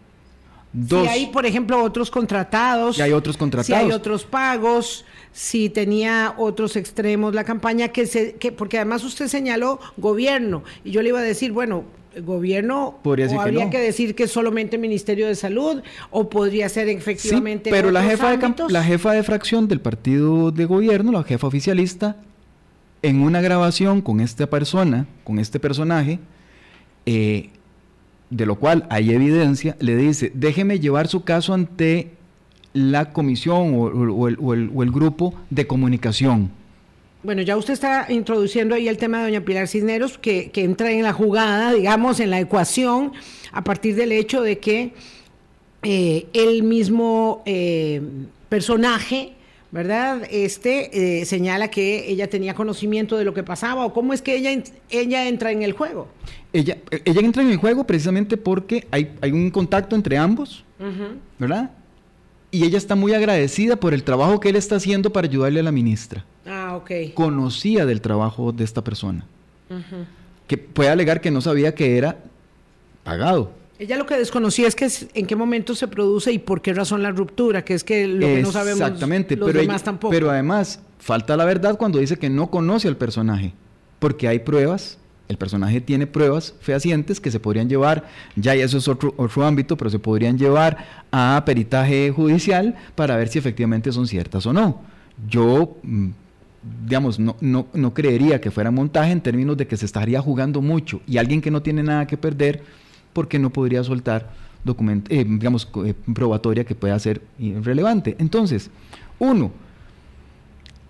Dos, 0.77 1.03
Si 1.03 1.07
hay, 1.07 1.25
por 1.27 1.45
ejemplo, 1.45 1.81
otros 1.81 2.11
contratados. 2.11 2.97
Si 2.97 3.01
hay 3.01 3.13
otros 3.13 3.37
contratados. 3.37 3.67
Si 3.67 3.73
hay 3.73 3.91
otros 3.93 4.25
pagos, 4.25 5.05
si 5.31 5.69
tenía 5.69 6.33
otros 6.37 6.75
extremos 6.75 7.33
la 7.33 7.45
campaña, 7.45 7.87
que 7.89 8.05
se, 8.05 8.33
que, 8.33 8.51
porque 8.51 8.77
además 8.77 9.05
usted 9.05 9.27
señaló 9.27 9.79
gobierno, 9.95 10.63
y 10.83 10.91
yo 10.91 11.01
le 11.01 11.09
iba 11.09 11.19
a 11.19 11.23
decir, 11.23 11.53
bueno, 11.53 11.85
gobierno, 12.21 12.99
Podría 13.03 13.25
o 13.25 13.27
decir 13.27 13.37
que 13.37 13.43
habría 13.43 13.65
no. 13.65 13.71
que 13.71 13.79
decir 13.79 14.15
que 14.15 14.27
solamente 14.27 14.77
Ministerio 14.77 15.27
de 15.27 15.35
Salud, 15.35 15.81
o 16.11 16.29
podría 16.29 16.67
ser 16.67 16.87
sí, 16.89 16.93
efectivamente. 16.93 17.69
pero 17.69 17.89
la 17.89 18.03
jefa, 18.03 18.35
de, 18.35 18.45
ámbitos. 18.45 18.69
la 18.69 18.83
jefa 18.83 19.13
de 19.13 19.23
fracción 19.23 19.69
del 19.69 19.79
partido 19.79 20.51
de 20.51 20.65
gobierno, 20.65 21.13
la 21.13 21.23
jefa 21.23 21.47
oficialista, 21.47 22.17
en 23.01 23.21
una 23.21 23.39
grabación 23.39 24.01
con 24.01 24.19
esta 24.19 24.49
persona, 24.49 25.07
con 25.23 25.39
este 25.39 25.57
personaje, 25.59 26.19
eh, 27.05 27.49
de 28.35 28.45
lo 28.45 28.55
cual 28.55 28.85
hay 28.89 29.11
evidencia, 29.11 29.77
le 29.79 29.95
dice, 29.95 30.31
déjeme 30.33 30.79
llevar 30.79 31.07
su 31.07 31.23
caso 31.23 31.53
ante 31.53 32.11
la 32.73 33.13
comisión 33.13 33.73
o, 33.75 34.27
el, 34.27 34.91
grupo 34.91 35.33
de 35.49 35.65
comunicación. 35.65 36.51
Bueno, 37.23 37.41
ya 37.41 37.55
usted 37.55 37.73
está 37.73 38.07
introduciendo 38.09 38.75
ahí 38.75 38.89
el 38.89 38.97
tema 38.97 39.19
de 39.19 39.23
doña 39.23 39.45
Pilar 39.45 39.69
Cisneros, 39.69 40.17
que, 40.17 40.51
entra 40.55 40.91
en 40.91 41.03
la 41.03 41.13
jugada, 41.13 41.71
digamos, 41.71 42.19
en 42.19 42.29
la 42.29 42.41
ecuación, 42.41 43.13
a 43.53 43.63
partir 43.63 43.95
del 43.95 44.11
hecho 44.11 44.41
de 44.41 44.59
que 44.59 44.91
eh, 45.81 46.25
el 46.33 46.63
mismo 46.63 47.41
eh, 47.45 48.01
personaje, 48.49 49.31
¿verdad? 49.71 50.23
Este 50.29 51.21
eh, 51.21 51.25
señala 51.25 51.69
que 51.69 52.09
ella 52.09 52.29
tenía 52.29 52.53
conocimiento 52.53 53.17
de 53.17 53.23
lo 53.23 53.33
que 53.33 53.43
pasaba, 53.43 53.85
o 53.85 53.93
cómo 53.93 54.11
es 54.11 54.21
que 54.21 54.35
ella, 54.35 54.61
ella 54.89 55.27
entra 55.29 55.51
en 55.51 55.63
el 55.63 55.71
juego. 55.71 56.09
Ella, 56.55 56.77
ella 57.03 57.21
entra 57.21 57.43
en 57.43 57.51
el 57.51 57.57
juego 57.57 57.85
precisamente 57.85 58.37
porque 58.37 58.87
hay, 58.91 59.15
hay 59.21 59.31
un 59.31 59.51
contacto 59.51 59.95
entre 59.95 60.17
ambos, 60.17 60.63
¿verdad? 61.37 61.71
y 62.55 62.63
ella 62.63 62.77
está 62.77 62.95
muy 62.95 63.13
agradecida 63.13 63.75
por 63.75 63.93
el 63.93 64.05
trabajo 64.05 64.39
que 64.39 64.47
él 64.47 64.55
está 64.55 64.77
haciendo 64.77 65.11
para 65.11 65.27
ayudarle 65.27 65.59
a 65.59 65.63
la 65.63 65.73
ministra. 65.73 66.23
Ah, 66.45 66.77
ok. 66.77 67.13
Conocía 67.13 67.85
del 67.85 67.99
trabajo 67.99 68.53
de 68.53 68.63
esta 68.63 68.81
persona. 68.81 69.25
Que 70.47 70.57
puede 70.57 70.89
alegar 70.89 71.19
que 71.19 71.31
no 71.31 71.41
sabía 71.41 71.75
que 71.75 71.97
era 71.97 72.17
pagado. 73.03 73.51
Ella 73.77 73.97
lo 73.97 74.05
que 74.05 74.15
desconocía 74.15 74.69
es 74.69 74.75
que 74.75 74.89
en 75.15 75.27
qué 75.27 75.35
momento 75.35 75.75
se 75.75 75.89
produce 75.89 76.31
y 76.31 76.39
por 76.39 76.61
qué 76.61 76.73
razón 76.73 77.03
la 77.03 77.11
ruptura, 77.11 77.65
que 77.65 77.73
es 77.73 77.83
que 77.83 78.07
lo 78.07 78.25
que 78.25 78.41
no 78.41 78.53
sabemos 78.53 78.79
Exactamente, 78.79 79.35
los 79.35 79.47
pero 79.47 79.59
demás 79.59 79.83
tampoco. 79.83 80.11
Pero 80.11 80.29
además, 80.29 80.79
falta 80.97 81.35
la 81.35 81.43
verdad 81.43 81.77
cuando 81.77 81.99
dice 81.99 82.15
que 82.15 82.29
no 82.29 82.49
conoce 82.49 82.87
al 82.87 82.95
personaje, 82.95 83.51
porque 83.99 84.29
hay 84.29 84.39
pruebas 84.39 84.97
el 85.27 85.37
personaje 85.37 85.81
tiene 85.81 86.07
pruebas 86.07 86.53
fehacientes 86.59 87.19
que 87.19 87.31
se 87.31 87.39
podrían 87.39 87.67
llevar, 87.67 88.07
ya 88.35 88.55
y 88.55 88.61
eso 88.61 88.77
es 88.77 88.87
otro, 88.87 89.13
ámbito, 89.43 89.75
pero 89.77 89.89
se 89.89 89.99
podrían 89.99 90.37
llevar 90.37 91.05
a 91.11 91.41
peritaje 91.45 92.11
judicial 92.11 92.75
para 92.95 93.15
ver 93.17 93.27
si 93.27 93.39
efectivamente 93.39 93.91
son 93.91 94.07
ciertas 94.07 94.45
o 94.45 94.53
no. 94.53 94.81
Yo, 95.27 95.77
mm, 95.83 96.09
digamos, 96.85 97.19
no, 97.19 97.35
no, 97.41 97.67
no 97.73 97.93
creería 97.93 98.39
que 98.39 98.51
fuera 98.51 98.71
montaje 98.71 99.11
en 99.11 99.21
términos 99.21 99.57
de 99.57 99.67
que 99.67 99.77
se 99.77 99.85
estaría 99.85 100.21
jugando 100.21 100.61
mucho 100.61 101.01
y 101.07 101.17
alguien 101.17 101.41
que 101.41 101.51
no 101.51 101.61
tiene 101.61 101.83
nada 101.83 102.05
que 102.05 102.17
perder, 102.17 102.63
porque 103.13 103.39
no 103.39 103.49
podría 103.49 103.83
soltar 103.83 104.29
documento, 104.63 105.13
eh, 105.13 105.23
digamos, 105.23 105.67
eh, 105.85 105.93
probatoria 106.13 106.65
que 106.65 106.75
pueda 106.75 106.97
ser 106.99 107.21
relevante. 107.63 108.15
Entonces, 108.19 108.69
uno, 109.19 109.51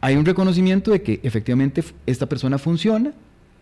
hay 0.02 0.16
un 0.16 0.26
reconocimiento 0.26 0.92
de 0.92 1.02
que 1.02 1.20
efectivamente 1.24 1.84
esta 2.06 2.26
persona 2.26 2.58
funciona, 2.58 3.14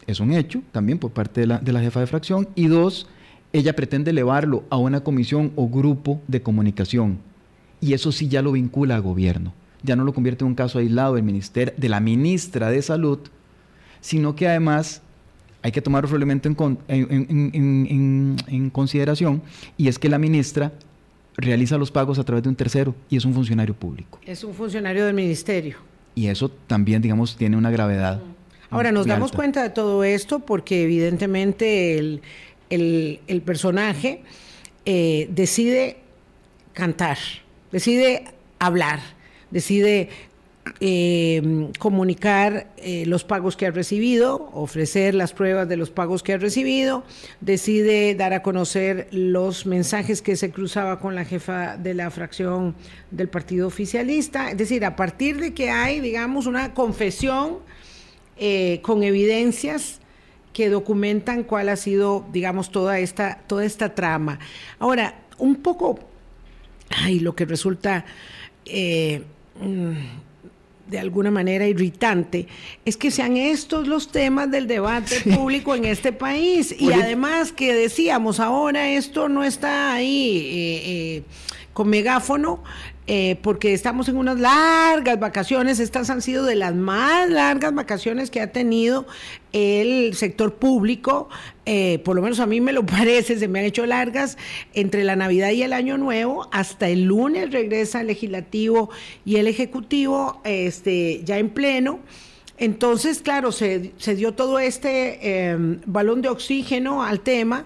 es 0.07 0.19
un 0.19 0.31
hecho 0.33 0.61
también 0.71 0.99
por 0.99 1.11
parte 1.11 1.41
de 1.41 1.47
la, 1.47 1.57
de 1.59 1.73
la 1.73 1.81
jefa 1.81 1.99
de 1.99 2.07
fracción. 2.07 2.47
Y 2.55 2.67
dos, 2.67 3.07
ella 3.53 3.75
pretende 3.75 4.11
elevarlo 4.11 4.63
a 4.69 4.77
una 4.77 5.03
comisión 5.03 5.51
o 5.55 5.69
grupo 5.69 6.21
de 6.27 6.41
comunicación. 6.41 7.19
Y 7.79 7.93
eso 7.93 8.11
sí 8.11 8.27
ya 8.27 8.41
lo 8.41 8.53
vincula 8.53 8.95
al 8.95 9.01
gobierno. 9.01 9.53
Ya 9.83 9.95
no 9.95 10.03
lo 10.03 10.13
convierte 10.13 10.43
en 10.43 10.49
un 10.49 10.55
caso 10.55 10.79
aislado 10.79 11.15
del 11.15 11.23
ministerio, 11.23 11.73
de 11.75 11.89
la 11.89 11.99
ministra 11.99 12.69
de 12.69 12.81
Salud, 12.81 13.19
sino 13.99 14.35
que 14.35 14.47
además 14.47 15.01
hay 15.61 15.71
que 15.71 15.81
tomar 15.81 16.03
otro 16.03 16.17
elemento 16.17 16.49
en, 16.49 16.77
en, 18.47 18.69
consideración, 18.69 19.41
y 19.77 19.87
es 19.87 19.97
que 19.97 20.09
la 20.09 20.19
ministra 20.19 20.73
realiza 21.37 21.77
los 21.77 21.89
pagos 21.89 22.19
a 22.19 22.23
través 22.23 22.43
de 22.43 22.49
un 22.49 22.55
tercero 22.55 22.93
y 23.09 23.15
es 23.15 23.23
un 23.23 23.33
funcionario 23.33 23.73
público. 23.73 24.19
Es 24.25 24.43
un 24.43 24.53
funcionario 24.53 25.05
del 25.05 25.15
ministerio. 25.15 25.77
Y 26.15 26.27
eso 26.27 26.49
también, 26.49 27.01
digamos, 27.01 27.37
tiene 27.37 27.55
una 27.55 27.71
gravedad. 27.71 28.21
Ahora, 28.74 28.91
nos 28.91 29.05
damos 29.05 29.32
cuenta 29.32 29.61
de 29.61 29.69
todo 29.69 30.03
esto 30.03 30.39
porque 30.39 30.84
evidentemente 30.84 31.97
el, 32.69 33.41
personaje 33.45 34.24
eh, 34.86 35.28
decide 35.30 35.97
cantar, 36.74 37.17
decide 37.71 38.26
hablar, 38.59 38.99
decide 39.51 40.09
eh, 40.80 41.69
comunicar 41.78 42.67
eh, 42.78 43.05
los 43.05 43.24
pagos 43.24 43.57
que 43.57 43.67
ha 43.67 43.71
recibido, 43.71 44.49
ofrecer 44.53 45.13
las 45.13 45.34
pruebas 45.34 45.67
de 45.67 45.78
los 45.78 45.89
pagos 45.89 46.24
que 46.24 46.34
ha 46.34 46.38
recibido, 46.38 47.03
decide 47.41 48.15
dar 48.15 48.34
a 48.34 48.41
conocer 48.41 49.07
los 49.11 49.65
mensajes 49.65 50.21
que 50.21 50.36
se 50.36 50.51
cruzaba 50.51 50.99
con 50.99 51.15
la 51.15 51.26
jefa 51.26 51.78
de 51.78 51.93
la 51.93 52.09
fracción 52.11 52.76
del 53.11 53.28
partido 53.28 53.67
oficialista, 53.67 54.51
es 54.51 54.57
decir, 54.57 54.86
a 54.86 54.95
partir 54.95 55.39
de 55.39 55.53
que 55.53 55.69
hay, 55.69 55.99
digamos, 55.99 56.47
una 56.47 56.74
confesión 56.74 57.59
eh, 58.38 58.79
con 58.81 59.03
evidencias 59.03 59.99
que 60.53 60.69
documentan 60.69 61.43
cuál 61.43 61.69
ha 61.69 61.75
sido, 61.75 62.25
digamos, 62.31 62.71
toda 62.71 62.99
esta, 62.99 63.39
toda 63.47 63.65
esta 63.65 63.95
trama. 63.95 64.39
Ahora, 64.79 65.15
un 65.39 65.55
poco, 65.57 65.99
ay, 66.89 67.19
lo 67.19 67.36
que 67.36 67.45
resulta 67.45 68.05
eh, 68.65 69.23
mm, 69.59 69.93
de 70.89 70.99
alguna 70.99 71.31
manera 71.31 71.65
irritante 71.65 72.47
es 72.86 72.97
que 72.97 73.09
sean 73.09 73.36
estos 73.36 73.88
los 73.88 74.11
temas 74.11 74.51
del 74.51 74.67
debate 74.67 75.21
público 75.21 75.73
en 75.75 75.86
este 75.86 76.13
país. 76.13 76.75
Y 76.77 76.91
además 76.93 77.51
que 77.51 77.73
decíamos, 77.73 78.39
ahora 78.39 78.89
esto 78.89 79.29
no 79.29 79.43
está 79.43 79.93
ahí. 79.93 80.49
Eh, 80.51 81.23
con 81.73 81.89
megáfono, 81.89 82.63
eh, 83.05 83.37
porque 83.41 83.73
estamos 83.73 84.07
en 84.07 84.15
unas 84.15 84.39
largas 84.39 85.19
vacaciones. 85.19 85.79
Estas 85.79 86.09
han 86.09 86.21
sido 86.21 86.45
de 86.45 86.55
las 86.55 86.73
más 86.73 87.29
largas 87.29 87.73
vacaciones 87.73 88.31
que 88.31 88.39
ha 88.39 88.51
tenido 88.51 89.05
el 89.51 90.15
sector 90.15 90.55
público. 90.55 91.29
Eh, 91.65 91.99
por 92.05 92.15
lo 92.15 92.21
menos 92.21 92.39
a 92.39 92.45
mí 92.45 92.61
me 92.61 92.71
lo 92.71 92.85
parece, 92.85 93.37
se 93.37 93.47
me 93.47 93.59
han 93.59 93.65
hecho 93.65 93.85
largas 93.85 94.37
entre 94.73 95.03
la 95.03 95.15
Navidad 95.15 95.51
y 95.51 95.63
el 95.63 95.73
Año 95.73 95.97
Nuevo. 95.97 96.47
Hasta 96.51 96.87
el 96.87 97.03
lunes 97.03 97.51
regresa 97.51 98.01
el 98.01 98.07
legislativo 98.07 98.89
y 99.25 99.35
el 99.35 99.47
ejecutivo 99.47 100.41
este, 100.45 101.21
ya 101.25 101.37
en 101.39 101.49
pleno. 101.49 101.99
Entonces, 102.57 103.21
claro, 103.21 103.51
se, 103.51 103.91
dio 104.15 104.33
todo 104.33 104.59
este 104.59 105.19
eh, 105.21 105.57
balón 105.85 106.21
de 106.21 106.29
oxígeno 106.29 107.03
al 107.03 107.19
tema. 107.19 107.65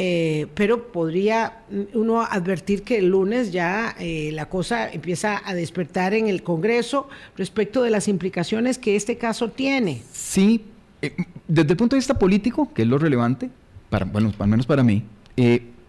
Eh, 0.00 0.46
pero 0.54 0.92
podría 0.92 1.64
uno 1.92 2.22
advertir 2.22 2.84
que 2.84 2.98
el 2.98 3.08
lunes 3.08 3.50
ya 3.50 3.96
eh, 3.98 4.30
la 4.32 4.48
cosa 4.48 4.88
empieza 4.92 5.42
a 5.44 5.54
despertar 5.54 6.14
en 6.14 6.28
el 6.28 6.44
Congreso 6.44 7.08
respecto 7.36 7.82
de 7.82 7.90
las 7.90 8.06
implicaciones 8.06 8.78
que 8.78 8.94
este 8.94 9.18
caso 9.18 9.50
tiene. 9.50 10.02
Sí, 10.12 10.64
eh, 11.02 11.16
desde 11.48 11.72
el 11.72 11.76
punto 11.76 11.96
de 11.96 11.98
vista 11.98 12.16
político, 12.16 12.72
que 12.72 12.82
es 12.82 12.88
lo 12.88 12.96
relevante, 12.96 13.50
para, 13.90 14.04
bueno, 14.04 14.32
al 14.38 14.46
menos 14.46 14.66
para 14.66 14.84
mí, 14.84 15.02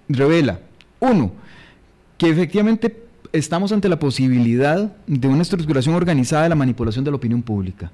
revela, 0.08 0.60
uno, 1.00 1.32
que 2.18 2.30
efectivamente 2.30 3.04
estamos 3.32 3.72
ante 3.72 3.90
la 3.90 4.00
posibilidad 4.00 4.92
de 5.06 5.28
una 5.28 5.44
estructuración 5.44 5.94
organizada 5.94 6.44
de 6.44 6.50
la 6.50 6.56
manipulación 6.56 7.06
de 7.06 7.12
la 7.12 7.18
opinión 7.18 7.44
pública. 7.44 7.92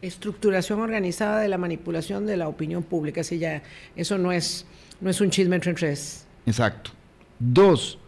Estructuración 0.00 0.78
organizada 0.78 1.40
de 1.40 1.48
la 1.48 1.58
manipulación 1.58 2.24
de 2.24 2.36
la 2.36 2.46
opinión 2.46 2.84
pública, 2.84 3.24
si 3.24 3.38
ya 3.38 3.64
eso 3.96 4.16
no 4.16 4.30
es 4.30 4.64
no 5.00 5.10
es 5.10 5.20
un 5.20 5.30
chisme 5.30 5.56
entre 5.56 5.74
tres. 5.74 6.26
Exacto. 6.46 6.90
Dos, 7.38 7.98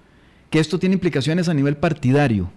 que 0.51 0.59
esto 0.59 0.78
tiene 0.78 0.95
implicaciones 0.95 1.49
a 1.49 1.55
nivel 1.55 1.76
partidario. 1.76 2.51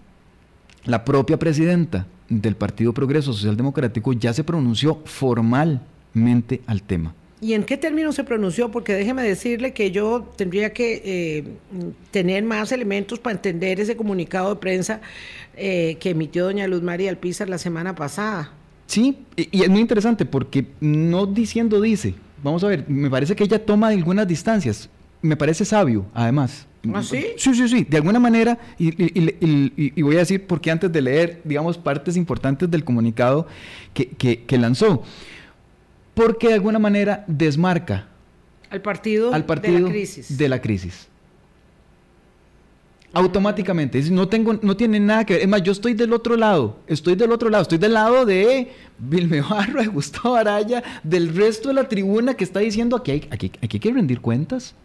La 0.86 1.04
propia 1.04 1.38
presidenta 1.38 2.08
del 2.30 2.56
Partido 2.56 2.94
Progreso 2.94 3.34
Social 3.34 3.58
Democrático 3.58 4.14
ya 4.14 4.34
se 4.34 4.44
pronunció 4.44 5.02
formalmente 5.06 6.62
al 6.66 6.82
tema. 6.82 7.14
¿Y 7.42 7.54
en 7.54 7.64
qué 7.64 7.76
términos 7.76 8.16
se 8.16 8.24
pronunció? 8.24 8.70
Porque 8.70 8.94
déjeme 8.94 9.24
decirle 9.24 9.74
que 9.74 9.90
yo 9.90 10.32
tendría 10.36 10.74
que 10.74 11.02
eh, 11.04 11.44
tener 12.12 12.44
más 12.44 12.72
elementos 12.72 13.20
para 13.20 13.36
entender 13.36 13.80
ese 13.80 13.98
comunicado 13.98 14.54
de 14.54 14.62
prensa 14.62 15.02
eh, 15.58 15.98
que 16.00 16.12
emitió 16.12 16.46
doña 16.46 16.68
Luz 16.68 16.84
María 16.84 17.10
Alpizar 17.10 17.50
la 17.50 17.58
semana 17.58 17.96
pasada. 17.96 18.54
Sí, 18.86 19.18
y 19.36 19.64
es 19.64 19.70
muy 19.70 19.82
interesante 19.82 20.26
porque 20.26 20.68
no 20.82 21.26
diciendo 21.26 21.82
dice, 21.82 22.14
vamos 22.44 22.64
a 22.64 22.68
ver, 22.68 22.86
me 22.88 23.10
parece 23.10 23.36
que 23.36 23.44
ella 23.44 23.64
toma 23.64 23.88
algunas 23.88 24.28
distancias. 24.28 24.90
Me 25.22 25.38
parece 25.38 25.66
sabio, 25.66 26.06
además. 26.14 26.66
¿Ah, 26.94 27.04
sí? 27.04 27.28
Sí, 27.38 27.54
sí, 27.54 27.68
sí. 27.68 27.86
De 27.88 27.98
alguna 27.98 28.20
manera, 28.20 28.58
y, 28.80 30.02
voy 30.02 30.16
a 30.16 30.20
decir 30.20 30.48
porque 30.48 30.72
antes 30.72 30.92
de 30.92 31.02
leer, 31.02 31.42
digamos, 31.44 31.78
partes 31.78 32.18
importantes 32.18 32.72
del 32.72 32.84
comunicado 32.84 33.48
que, 33.94 34.58
lanzó. 34.58 35.04
Porque 36.16 36.48
de 36.48 36.54
alguna 36.56 36.80
manera 36.80 37.24
desmarca 37.28 38.08
al 38.70 38.82
partido, 38.82 39.34
al 39.34 39.46
partido 39.46 39.76
de 39.76 39.82
la 39.84 39.90
crisis. 39.90 40.38
De 40.38 40.50
la 40.50 40.62
crisis 40.62 41.11
automáticamente. 43.14 44.02
No, 44.12 44.28
tengo, 44.28 44.54
no 44.62 44.78
tiene 44.78 45.00
nada 45.00 45.26
que 45.26 45.34
ver. 45.34 45.44
Es 45.44 45.48
más, 45.48 45.64
yo 45.64 45.72
estoy 45.72 45.94
del 45.94 46.14
otro 46.14 46.36
lado. 46.36 46.78
Estoy 46.88 47.16
del 47.16 47.32
otro 47.32 47.50
lado. 47.50 47.64
Estoy 47.64 47.78
del 47.78 47.94
lado 47.94 48.26
de 48.26 48.72
Vilme 48.98 49.42
Barro, 49.42 49.82
de 49.82 49.88
Gustavo 49.88 50.36
Araya, 50.36 50.84
del 51.04 51.36
resto 51.36 51.70
de 51.70 51.76
la 51.76 51.88
tribuna 51.88 52.36
que 52.36 52.44
está 52.44 52.60
diciendo 52.60 52.96
aquí 52.96 53.12
hay, 53.12 53.28
aquí, 53.32 53.52
hay 53.62 53.68
que 53.68 53.92
rendir 53.92 54.22
cuentas. 54.22 54.76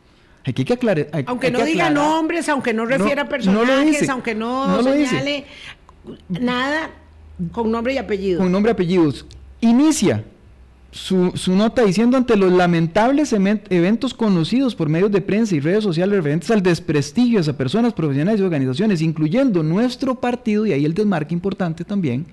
Aquí 0.45 0.63
hay 0.63 0.65
que 0.65 0.73
aclarar. 0.75 1.09
aunque 1.27 1.51
no 1.51 1.65
diga 1.65 1.91
nombres, 1.91 2.49
aunque 2.49 2.73
no 2.73 2.87
refiera 2.87 3.29
personajes, 3.29 4.09
aunque 4.09 4.35
no, 4.35 4.83
señale 4.83 5.45
nada 6.29 6.91
con 7.51 7.71
nombre 7.71 7.95
y 7.95 7.99
apellido. 7.99 8.39
Con 8.39 8.53
nombre 8.53 8.71
y 8.71 8.75
apellidos. 8.75 9.27
inicia 9.61 10.25
su, 10.97 11.33
nota 11.55 11.85
diciendo 11.85 12.17
ante 12.17 12.37
los 12.37 12.51
lamentables 12.51 13.33
eventos 13.33 14.15
conocidos 14.15 14.75
por 14.75 14.89
medios 14.89 15.13
de 15.13 15.21
prensa 15.21 15.55
y 15.55 15.61
redes 15.61 15.85
sociales 15.85 16.17
referentes 16.17 16.51
al 16.51 16.63
desprestigio 16.63 17.39
a 17.41 17.53
personas 17.53 17.93
profesionales 17.93 18.41
y 18.41 18.45
organizaciones, 18.45 19.03
incluyendo 19.03 19.63
nuestro 19.63 20.15
partido, 20.15 20.65
y 20.65 20.73
ahí 20.73 20.85
el 20.85 20.95
desmarque 20.95 21.35
importante 21.35 21.85
también. 21.85 22.27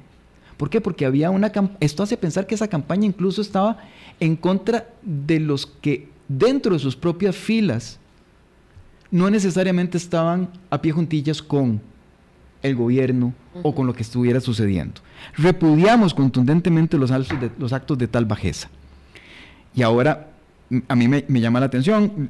¿Por 0.55 0.70
qué? 0.70 0.80
Porque 0.80 1.05
había 1.05 1.30
una 1.30 1.51
esto 1.82 2.03
hace 2.03 2.16
pensar 2.16 2.47
que 2.47 2.55
esa 2.55 2.70
campaña 2.70 3.05
incluso 3.05 3.41
estaba 3.41 3.78
en 4.20 4.36
contra 4.36 4.88
de 5.01 5.39
los 5.39 5.66
que 5.66 6.07
dentro 6.28 6.74
de 6.74 6.80
sus 6.80 6.95
propias 6.95 7.36
filas 7.36 7.99
no 9.11 9.30
necesariamente 9.30 9.97
estaban 9.97 10.49
a 10.70 10.82
pie 10.82 10.93
juntillas 10.93 11.41
con 11.41 11.82
el 12.61 12.76
gobierno 12.76 13.34
o 13.62 13.76
con 13.76 13.88
lo 13.88 13.93
que 13.93 14.04
estuviera 14.04 14.39
sucediendo. 14.39 15.01
Repudiamos 15.38 16.14
contundentemente 16.14 16.97
los 16.97 17.12
actos 17.12 17.97
de, 17.97 18.08
tal 18.08 18.26
bajeza. 18.26 18.70
Y 19.76 19.82
ahora 19.82 20.30
a 20.88 20.95
mí 20.95 21.08
me, 21.08 21.24
llama 21.28 21.60
la 21.60 21.68
atención 21.68 22.30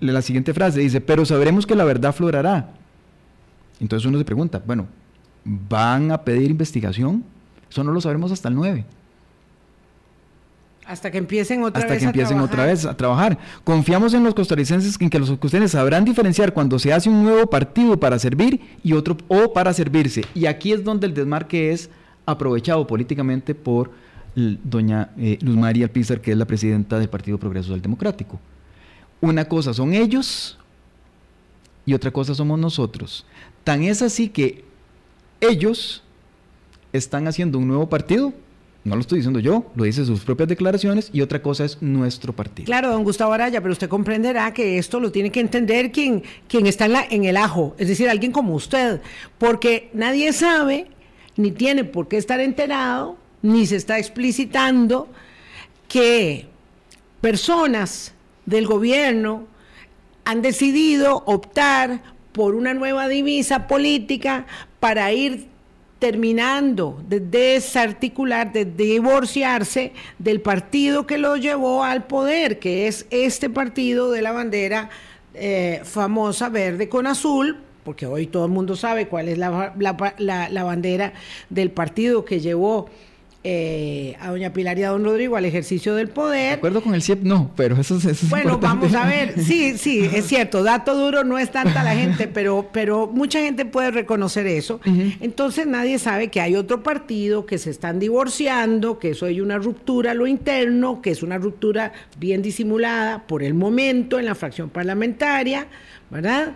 la 0.00 0.22
siguiente 0.22 0.52
frase, 0.52 0.80
dice, 0.80 1.00
pero 1.00 1.24
sabremos 1.24 1.66
que 1.66 1.74
la 1.74 1.84
verdad 1.84 2.14
florará. 2.14 2.70
Entonces 3.80 4.06
uno 4.06 4.18
se 4.18 4.24
pregunta, 4.24 4.62
bueno, 4.66 4.86
¿van 5.44 6.10
a 6.10 6.22
pedir 6.22 6.50
investigación? 6.50 7.24
Eso 7.70 7.84
no 7.84 7.92
lo 7.92 8.00
sabremos 8.00 8.32
hasta 8.32 8.48
el 8.48 8.54
9. 8.54 8.84
Hasta 10.86 11.10
que 11.10 11.18
empiecen 11.18 11.62
otra 11.62 11.80
Hasta 11.80 11.92
vez 11.92 12.02
que 12.02 12.06
empiecen 12.06 12.40
otra 12.40 12.66
vez 12.66 12.84
a 12.84 12.96
trabajar. 12.96 13.38
Confiamos 13.64 14.12
en 14.14 14.22
los 14.22 14.34
costarricenses 14.34 15.00
en 15.00 15.08
que 15.08 15.18
los 15.18 15.30
costarricenses 15.30 15.72
sabrán 15.72 16.04
diferenciar 16.04 16.52
cuando 16.52 16.78
se 16.78 16.92
hace 16.92 17.08
un 17.08 17.22
nuevo 17.22 17.46
partido 17.48 17.98
para 17.98 18.18
servir 18.18 18.60
y 18.82 18.92
otro 18.92 19.16
o 19.28 19.52
para 19.52 19.72
servirse. 19.72 20.24
Y 20.34 20.46
aquí 20.46 20.72
es 20.72 20.84
donde 20.84 21.06
el 21.06 21.14
desmarque 21.14 21.72
es 21.72 21.90
aprovechado 22.26 22.86
políticamente 22.86 23.54
por 23.54 23.90
doña 24.34 25.10
eh, 25.16 25.38
Luz 25.40 25.56
María 25.56 25.86
Alpizar, 25.86 26.20
que 26.20 26.32
es 26.32 26.36
la 26.36 26.44
presidenta 26.44 26.98
del 26.98 27.08
Partido 27.08 27.38
Progreso 27.38 27.68
Social 27.68 27.82
Democrático. 27.82 28.40
Una 29.20 29.46
cosa 29.46 29.72
son 29.72 29.94
ellos 29.94 30.58
y 31.86 31.94
otra 31.94 32.10
cosa 32.10 32.34
somos 32.34 32.58
nosotros. 32.58 33.24
Tan 33.62 33.82
es 33.82 34.02
así 34.02 34.28
que 34.28 34.64
ellos 35.40 36.02
están 36.92 37.26
haciendo 37.26 37.58
un 37.58 37.68
nuevo 37.68 37.88
partido 37.88 38.32
no 38.84 38.96
lo 38.96 39.00
estoy 39.00 39.18
diciendo 39.18 39.40
yo, 39.40 39.70
lo 39.74 39.84
dice 39.84 40.04
sus 40.04 40.20
propias 40.20 40.48
declaraciones 40.48 41.08
y 41.12 41.22
otra 41.22 41.40
cosa 41.40 41.64
es 41.64 41.80
nuestro 41.80 42.34
partido. 42.34 42.66
Claro, 42.66 42.90
don 42.90 43.02
Gustavo 43.02 43.32
Araya, 43.32 43.62
pero 43.62 43.72
usted 43.72 43.88
comprenderá 43.88 44.52
que 44.52 44.78
esto 44.78 45.00
lo 45.00 45.10
tiene 45.10 45.30
que 45.30 45.40
entender 45.40 45.90
quien, 45.90 46.22
quien 46.48 46.66
está 46.66 46.84
en, 46.84 46.96
en 47.10 47.24
el 47.24 47.38
ajo, 47.38 47.74
es 47.78 47.88
decir, 47.88 48.08
alguien 48.10 48.30
como 48.30 48.54
usted, 48.54 49.00
porque 49.38 49.90
nadie 49.94 50.32
sabe, 50.34 50.88
ni 51.36 51.50
tiene 51.50 51.84
por 51.84 52.08
qué 52.08 52.18
estar 52.18 52.40
enterado, 52.40 53.16
ni 53.40 53.66
se 53.66 53.76
está 53.76 53.98
explicitando 53.98 55.08
que 55.88 56.46
personas 57.22 58.12
del 58.44 58.66
gobierno 58.66 59.46
han 60.26 60.42
decidido 60.42 61.22
optar 61.26 62.02
por 62.32 62.54
una 62.54 62.74
nueva 62.74 63.08
divisa 63.08 63.66
política 63.66 64.46
para 64.80 65.12
ir 65.12 65.53
terminando 65.98 67.02
de 67.08 67.20
desarticular, 67.20 68.52
de 68.52 68.64
divorciarse 68.64 69.92
del 70.18 70.40
partido 70.40 71.06
que 71.06 71.18
lo 71.18 71.36
llevó 71.36 71.84
al 71.84 72.06
poder, 72.06 72.58
que 72.58 72.86
es 72.86 73.06
este 73.10 73.48
partido 73.48 74.10
de 74.10 74.22
la 74.22 74.32
bandera 74.32 74.90
eh, 75.34 75.80
famosa 75.84 76.48
verde 76.48 76.88
con 76.88 77.06
azul, 77.06 77.58
porque 77.84 78.06
hoy 78.06 78.26
todo 78.26 78.46
el 78.46 78.52
mundo 78.52 78.76
sabe 78.76 79.08
cuál 79.08 79.28
es 79.28 79.38
la, 79.38 79.74
la 79.78 80.64
bandera 80.64 81.12
del 81.50 81.70
partido 81.70 82.24
que 82.24 82.40
llevó 82.40 82.88
eh, 83.46 84.16
a 84.20 84.30
doña 84.30 84.54
Pilar 84.54 84.78
y 84.78 84.84
a 84.84 84.88
don 84.88 85.04
Rodrigo 85.04 85.36
al 85.36 85.44
ejercicio 85.44 85.94
del 85.94 86.08
poder. 86.08 86.48
De 86.48 86.54
acuerdo 86.54 86.82
con 86.82 86.94
el 86.94 87.02
CIEP, 87.02 87.24
no, 87.24 87.50
pero 87.54 87.78
eso, 87.78 87.96
es 87.98 88.30
Bueno, 88.30 88.58
vamos 88.58 88.94
a 88.94 89.06
ver, 89.06 89.38
sí, 89.40 89.76
sí, 89.76 90.08
es 90.12 90.26
cierto, 90.26 90.62
dato 90.62 90.96
duro 90.96 91.24
no 91.24 91.38
es 91.38 91.50
tanta 91.50 91.82
la 91.82 91.94
gente, 91.94 92.26
pero, 92.26 92.70
pero 92.72 93.06
mucha 93.06 93.40
gente 93.40 93.66
puede 93.66 93.90
reconocer 93.90 94.46
eso. 94.46 94.80
Entonces 95.20 95.66
nadie 95.66 95.98
sabe 95.98 96.28
que 96.28 96.40
hay 96.40 96.56
otro 96.56 96.82
partido, 96.82 97.44
que 97.44 97.58
se 97.58 97.68
están 97.68 97.98
divorciando, 97.98 98.98
que 98.98 99.10
eso 99.10 99.26
hay 99.26 99.42
una 99.42 99.58
ruptura 99.58 100.12
a 100.12 100.14
lo 100.14 100.26
interno, 100.26 101.02
que 101.02 101.10
es 101.10 101.22
una 101.22 101.36
ruptura 101.36 101.92
bien 102.18 102.40
disimulada 102.40 103.26
por 103.26 103.42
el 103.42 103.52
momento 103.52 104.18
en 104.18 104.24
la 104.24 104.34
fracción 104.34 104.70
parlamentaria, 104.70 105.66
¿verdad? 106.10 106.54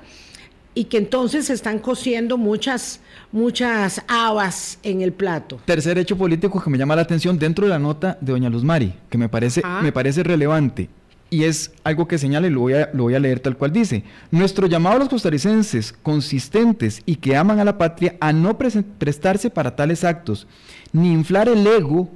Y 0.78 0.84
que 0.84 0.96
entonces 0.96 1.46
se 1.46 1.54
están 1.54 1.80
cociendo 1.80 2.38
muchas, 2.38 3.00
muchas 3.32 4.00
habas 4.06 4.78
en 4.84 5.02
el 5.02 5.12
plato. 5.12 5.58
Tercer 5.64 5.98
hecho 5.98 6.16
político 6.16 6.62
que 6.62 6.70
me 6.70 6.78
llama 6.78 6.94
la 6.94 7.02
atención 7.02 7.36
dentro 7.36 7.66
de 7.66 7.70
la 7.70 7.80
nota 7.80 8.16
de 8.20 8.30
doña 8.30 8.48
Luz 8.48 8.62
Mari, 8.62 8.94
que 9.10 9.18
me 9.18 9.28
parece, 9.28 9.60
ah. 9.64 9.80
me 9.82 9.90
parece 9.90 10.22
relevante. 10.22 10.88
Y 11.30 11.42
es 11.42 11.72
algo 11.82 12.06
que 12.06 12.16
señala 12.16 12.46
y 12.46 12.50
lo 12.50 12.60
voy, 12.60 12.74
a, 12.74 12.90
lo 12.94 13.02
voy 13.02 13.16
a 13.16 13.18
leer 13.18 13.40
tal 13.40 13.56
cual 13.56 13.72
dice. 13.72 14.04
Nuestro 14.30 14.68
llamado 14.68 14.94
a 14.94 14.98
los 15.00 15.08
costarricenses 15.08 15.92
consistentes 16.00 17.02
y 17.04 17.16
que 17.16 17.36
aman 17.36 17.58
a 17.58 17.64
la 17.64 17.76
patria 17.76 18.14
a 18.20 18.32
no 18.32 18.56
prestarse 18.56 19.50
para 19.50 19.74
tales 19.74 20.04
actos, 20.04 20.46
ni 20.92 21.10
inflar 21.10 21.48
el 21.48 21.66
ego 21.66 22.08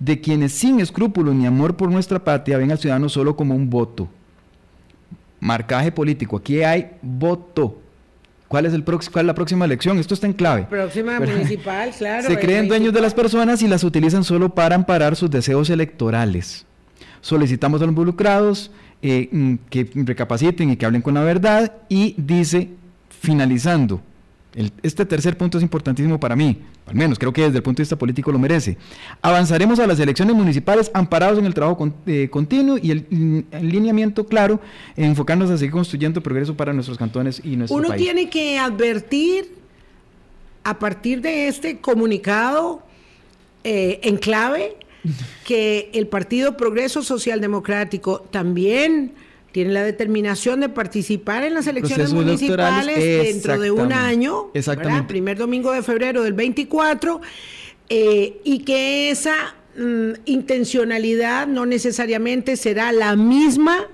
de 0.00 0.20
quienes 0.20 0.50
sin 0.50 0.80
escrúpulos 0.80 1.36
ni 1.36 1.46
amor 1.46 1.76
por 1.76 1.88
nuestra 1.88 2.18
patria 2.24 2.58
ven 2.58 2.72
al 2.72 2.78
ciudadano 2.78 3.08
solo 3.08 3.36
como 3.36 3.54
un 3.54 3.70
voto. 3.70 4.08
Marcaje 5.38 5.92
político. 5.92 6.38
Aquí 6.38 6.64
hay 6.64 6.90
voto. 7.00 7.81
¿Cuál 8.52 8.66
es, 8.66 8.74
el 8.74 8.84
¿Cuál 8.84 9.00
es 9.00 9.24
la 9.24 9.34
próxima 9.34 9.64
elección? 9.64 9.98
Esto 9.98 10.12
está 10.12 10.26
en 10.26 10.34
clave. 10.34 10.66
Próxima 10.68 11.18
municipal, 11.18 11.90
claro. 11.96 12.28
Se 12.28 12.38
creen 12.38 12.68
dueños 12.68 12.92
de 12.92 13.00
las 13.00 13.14
personas 13.14 13.62
y 13.62 13.66
las 13.66 13.82
utilizan 13.82 14.24
solo 14.24 14.54
para 14.54 14.74
amparar 14.74 15.16
sus 15.16 15.30
deseos 15.30 15.70
electorales. 15.70 16.66
Solicitamos 17.22 17.80
a 17.80 17.86
los 17.86 17.92
involucrados 17.92 18.70
eh, 19.00 19.30
mm, 19.32 19.54
que 19.70 19.90
recapaciten 19.94 20.68
y 20.68 20.76
que 20.76 20.84
hablen 20.84 21.00
con 21.00 21.14
la 21.14 21.22
verdad 21.22 21.72
y 21.88 22.14
dice, 22.18 22.68
finalizando, 23.08 24.02
este 24.82 25.06
tercer 25.06 25.36
punto 25.38 25.58
es 25.58 25.62
importantísimo 25.62 26.20
para 26.20 26.36
mí, 26.36 26.58
al 26.86 26.94
menos 26.94 27.18
creo 27.18 27.32
que 27.32 27.42
desde 27.42 27.56
el 27.56 27.62
punto 27.62 27.78
de 27.78 27.84
vista 27.84 27.96
político 27.96 28.30
lo 28.32 28.38
merece. 28.38 28.76
Avanzaremos 29.22 29.78
a 29.78 29.86
las 29.86 29.98
elecciones 29.98 30.36
municipales 30.36 30.90
amparados 30.94 31.38
en 31.38 31.46
el 31.46 31.54
trabajo 31.54 31.92
eh, 32.06 32.28
continuo 32.30 32.76
y 32.76 32.90
el, 32.90 33.46
lineamiento 33.62 34.26
claro, 34.26 34.60
enfocándonos 34.96 35.54
a 35.54 35.58
seguir 35.58 35.72
construyendo 35.72 36.22
progreso 36.22 36.56
para 36.56 36.72
nuestros 36.72 36.98
cantones 36.98 37.40
y 37.42 37.56
nuestro 37.56 37.76
Uno 37.76 37.88
país. 37.88 38.02
Uno 38.02 38.12
tiene 38.12 38.30
que 38.30 38.58
advertir 38.58 39.54
a 40.64 40.78
partir 40.78 41.22
de 41.22 41.48
este 41.48 41.78
comunicado 41.78 42.82
eh, 43.64 44.00
en 44.02 44.16
clave 44.16 44.76
que 45.44 45.90
el 45.94 46.06
Partido 46.06 46.56
Progreso 46.56 47.02
Social 47.02 47.40
Democrático 47.40 48.20
también 48.30 49.12
tiene 49.52 49.72
la 49.72 49.84
determinación 49.84 50.60
de 50.60 50.70
participar 50.70 51.44
en 51.44 51.54
las 51.54 51.66
elecciones 51.66 52.12
municipales 52.12 52.96
dentro 52.96 53.60
de 53.60 53.70
un 53.70 53.92
año, 53.92 54.50
exactamente. 54.54 55.08
primer 55.08 55.36
domingo 55.36 55.72
de 55.72 55.82
febrero 55.82 56.22
del 56.22 56.32
24, 56.32 57.20
eh, 57.90 58.40
y 58.44 58.60
que 58.60 59.10
esa 59.10 59.54
mm, 59.76 60.12
intencionalidad 60.24 61.46
no 61.46 61.66
necesariamente 61.66 62.56
será 62.56 62.92
la 62.92 63.14
misma 63.14 63.86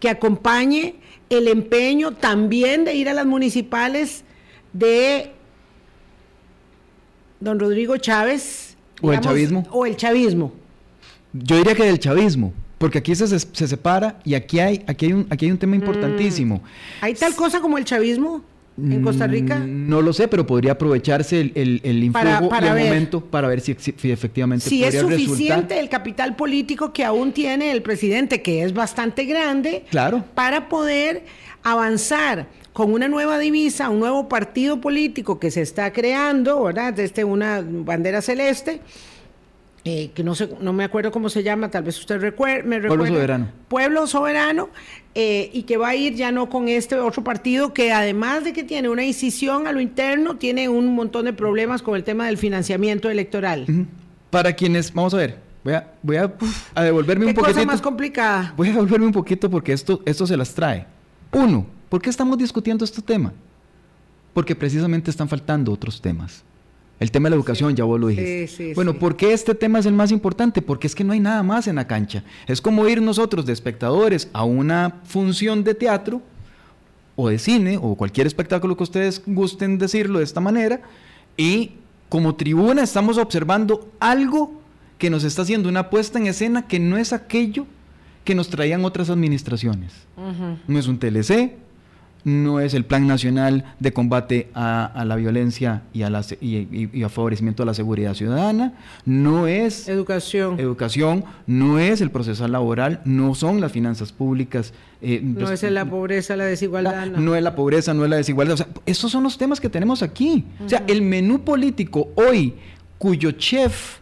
que 0.00 0.08
acompañe 0.08 0.94
el 1.28 1.46
empeño 1.46 2.12
también 2.12 2.84
de 2.86 2.94
ir 2.94 3.10
a 3.10 3.14
las 3.14 3.26
municipales 3.26 4.24
de 4.72 5.32
don 7.40 7.60
Rodrigo 7.60 7.98
Chávez. 7.98 8.76
o 9.02 9.12
el 9.12 9.20
chavismo. 9.20 9.66
O 9.70 9.84
el 9.84 9.96
chavismo. 9.96 10.52
Yo 11.34 11.56
diría 11.56 11.74
que 11.74 11.84
del 11.84 11.98
chavismo. 11.98 12.54
Porque 12.80 12.96
aquí 12.96 13.14
se, 13.14 13.26
se, 13.28 13.68
separa 13.68 14.18
y 14.24 14.32
aquí 14.32 14.58
hay, 14.58 14.82
aquí 14.86 15.04
hay, 15.04 15.12
un, 15.12 15.26
aquí 15.28 15.44
hay 15.44 15.50
un 15.52 15.58
tema 15.58 15.72
mm. 15.76 15.80
importantísimo. 15.80 16.62
¿Hay 17.02 17.12
tal 17.12 17.34
cosa 17.34 17.60
como 17.60 17.76
el 17.76 17.84
chavismo? 17.84 18.42
en 18.78 19.02
Costa 19.02 19.26
Rica? 19.26 19.58
Mm, 19.58 19.86
no 19.90 20.00
lo 20.00 20.14
sé, 20.14 20.28
pero 20.28 20.46
podría 20.46 20.72
aprovecharse 20.72 21.42
el, 21.42 21.52
el, 21.54 21.80
el 21.84 22.02
influjo 22.02 22.48
para, 22.48 22.68
y 22.68 22.82
el 22.82 22.88
momento 22.88 23.20
para 23.20 23.48
ver 23.48 23.60
si, 23.60 23.72
efectivamente 23.72 24.66
si 24.66 24.82
es 24.82 24.98
suficiente 24.98 25.78
el 25.78 25.90
capital 25.90 26.36
político 26.36 26.90
que 26.90 27.04
aún 27.04 27.32
tiene 27.32 27.70
el 27.70 27.82
presidente, 27.82 28.40
que 28.40 28.62
es 28.62 28.72
bastante 28.72 29.26
grande, 29.26 29.84
claro. 29.90 30.24
para 30.34 30.70
poder 30.70 31.24
avanzar 31.62 32.46
con 32.72 32.94
una 32.94 33.08
nueva 33.08 33.38
divisa, 33.38 33.90
un 33.90 34.00
nuevo 34.00 34.26
partido 34.26 34.80
político 34.80 35.38
que 35.38 35.50
se 35.50 35.60
está 35.60 35.92
creando, 35.92 36.62
¿verdad? 36.62 36.94
Desde 36.94 37.24
una 37.24 37.62
bandera 37.62 38.22
celeste 38.22 38.80
eh, 39.84 40.10
que 40.14 40.22
no 40.22 40.34
sé, 40.34 40.50
no 40.60 40.74
me 40.74 40.84
acuerdo 40.84 41.10
cómo 41.10 41.30
se 41.30 41.42
llama, 41.42 41.70
tal 41.70 41.84
vez 41.84 41.98
usted 41.98 42.20
recuerde, 42.20 42.64
me 42.64 42.78
recuerde. 42.80 42.98
Pueblo 42.98 43.14
Soberano. 43.14 43.48
Pueblo 43.68 44.06
Soberano, 44.06 44.68
eh, 45.14 45.50
y 45.54 45.62
que 45.62 45.78
va 45.78 45.88
a 45.88 45.94
ir 45.94 46.14
ya 46.14 46.30
no 46.32 46.50
con 46.50 46.68
este 46.68 46.96
otro 46.96 47.24
partido 47.24 47.72
que 47.72 47.90
además 47.90 48.44
de 48.44 48.52
que 48.52 48.62
tiene 48.62 48.90
una 48.90 49.04
incisión 49.04 49.66
a 49.66 49.72
lo 49.72 49.80
interno, 49.80 50.36
tiene 50.36 50.68
un 50.68 50.94
montón 50.94 51.24
de 51.24 51.32
problemas 51.32 51.80
con 51.80 51.96
el 51.96 52.04
tema 52.04 52.26
del 52.26 52.36
financiamiento 52.36 53.08
electoral. 53.08 53.86
Para 54.28 54.52
quienes, 54.52 54.92
vamos 54.92 55.14
a 55.14 55.16
ver, 55.16 55.38
voy 55.64 55.72
a, 55.72 55.90
voy 56.02 56.16
a, 56.16 56.30
devolverme 56.82 57.26
un 57.26 57.34
poquito. 57.34 57.54
cosa 57.54 57.66
más 57.66 57.80
complicada. 57.80 58.52
Voy 58.58 58.68
a 58.68 58.72
devolverme 58.72 59.06
un 59.06 59.12
poquito 59.12 59.48
porque 59.48 59.72
esto, 59.72 60.02
esto 60.04 60.26
se 60.26 60.36
las 60.36 60.54
trae. 60.54 60.86
Uno, 61.32 61.66
¿por 61.88 62.02
qué 62.02 62.10
estamos 62.10 62.36
discutiendo 62.36 62.84
este 62.84 63.00
tema? 63.00 63.32
Porque 64.34 64.54
precisamente 64.54 65.10
están 65.10 65.28
faltando 65.28 65.72
otros 65.72 66.02
temas 66.02 66.44
El 67.00 67.10
tema 67.10 67.26
de 67.26 67.30
la 67.30 67.36
educación, 67.36 67.74
ya 67.74 67.84
vos 67.84 67.98
lo 67.98 68.08
dijiste. 68.08 68.74
bueno, 68.74 68.98
¿por 68.98 69.16
qué 69.16 69.32
este 69.32 69.54
tema 69.54 69.78
es 69.78 69.86
el 69.86 69.94
más 69.94 70.12
importante? 70.12 70.60
Porque 70.60 70.86
es 70.86 70.94
que 70.94 71.02
no 71.02 71.14
hay 71.14 71.20
nada 71.20 71.42
más 71.42 71.66
en 71.66 71.76
la 71.76 71.86
cancha. 71.86 72.22
Es 72.46 72.60
como 72.60 72.86
ir 72.86 73.00
nosotros 73.00 73.46
de 73.46 73.54
espectadores 73.54 74.28
a 74.34 74.44
una 74.44 75.00
función 75.04 75.64
de 75.64 75.74
teatro 75.74 76.20
o 77.16 77.28
de 77.30 77.38
cine 77.38 77.78
o 77.80 77.96
cualquier 77.96 78.26
espectáculo 78.26 78.76
que 78.76 78.82
ustedes 78.82 79.22
gusten 79.26 79.78
decirlo 79.78 80.18
de 80.18 80.24
esta 80.24 80.40
manera 80.40 80.82
y 81.36 81.72
como 82.10 82.34
tribuna 82.34 82.82
estamos 82.82 83.16
observando 83.16 83.90
algo 83.98 84.60
que 84.98 85.08
nos 85.08 85.24
está 85.24 85.42
haciendo 85.42 85.68
una 85.68 85.88
puesta 85.88 86.18
en 86.18 86.26
escena 86.26 86.66
que 86.66 86.78
no 86.78 86.98
es 86.98 87.14
aquello 87.14 87.66
que 88.24 88.34
nos 88.34 88.50
traían 88.50 88.84
otras 88.84 89.08
administraciones. 89.08 89.92
No 90.68 90.78
es 90.78 90.86
un 90.86 90.98
TLC, 90.98 91.54
no 92.24 92.60
es 92.60 92.74
el 92.74 92.84
Plan 92.84 93.06
Nacional 93.06 93.74
de 93.78 93.92
Combate 93.92 94.48
a, 94.54 95.04
la 95.06 95.16
Violencia 95.16 95.82
y 95.92 96.02
a, 96.02 96.10
la, 96.10 96.24
y, 96.40 97.02
a 97.02 97.08
favorecimiento 97.08 97.62
de 97.62 97.66
la 97.66 97.74
seguridad 97.74 98.14
ciudadana, 98.14 98.74
no 99.04 99.46
es 99.46 99.88
educación, 99.88 100.58
educación 100.60 101.24
no 101.46 101.78
es 101.78 102.00
el 102.00 102.10
procesal 102.10 102.52
laboral, 102.52 103.00
no 103.04 103.34
son 103.34 103.60
las 103.60 103.72
finanzas 103.72 104.12
públicas. 104.12 104.72
Eh, 105.02 105.20
no 105.22 105.46
pues, 105.46 105.62
es 105.62 105.72
la 105.72 105.86
pobreza, 105.86 106.36
la 106.36 106.44
desigualdad. 106.44 107.06
no. 107.06 107.34
es 107.34 107.42
la 107.42 107.54
pobreza, 107.54 107.94
no 107.94 108.04
es 108.04 108.10
la 108.10 108.16
desigualdad. 108.16 108.54
O 108.54 108.58
sea, 108.58 108.68
estos 108.86 109.10
son 109.10 109.22
los 109.22 109.38
temas 109.38 109.60
que 109.60 109.68
tenemos 109.68 110.02
aquí. 110.02 110.44
O 110.64 110.68
sea, 110.68 110.84
el 110.86 111.02
menú 111.02 111.40
político 111.40 112.08
hoy, 112.16 112.54
cuyo 112.98 113.32
chef 113.32 113.98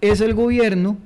es 0.00 0.20
el 0.20 0.34
gobierno, 0.34 0.98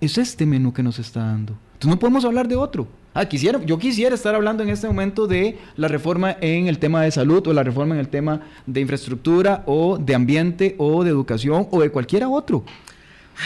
es 0.00 0.18
este 0.18 0.46
menú 0.46 0.72
que 0.72 0.82
nos 0.82 0.98
está 0.98 1.20
dando. 1.20 1.54
Entonces 1.74 1.90
no 1.90 1.98
podemos 1.98 2.24
hablar 2.24 2.48
de 2.48 2.56
otro. 2.56 2.88
Ah, 3.12 3.24
quisiera, 3.26 3.60
yo 3.64 3.78
quisiera 3.78 4.14
estar 4.14 4.34
hablando 4.36 4.62
en 4.62 4.68
este 4.68 4.86
momento 4.86 5.26
de 5.26 5.58
la 5.76 5.88
reforma 5.88 6.36
en 6.40 6.68
el 6.68 6.78
tema 6.78 7.02
de 7.02 7.10
salud 7.10 7.44
o 7.48 7.52
la 7.52 7.64
reforma 7.64 7.94
en 7.94 8.00
el 8.00 8.08
tema 8.08 8.42
de 8.66 8.80
infraestructura 8.80 9.64
o 9.66 9.98
de 9.98 10.14
ambiente 10.14 10.76
o 10.78 11.02
de 11.02 11.10
educación 11.10 11.66
o 11.72 11.80
de 11.80 11.90
cualquiera 11.90 12.28
otro. 12.28 12.64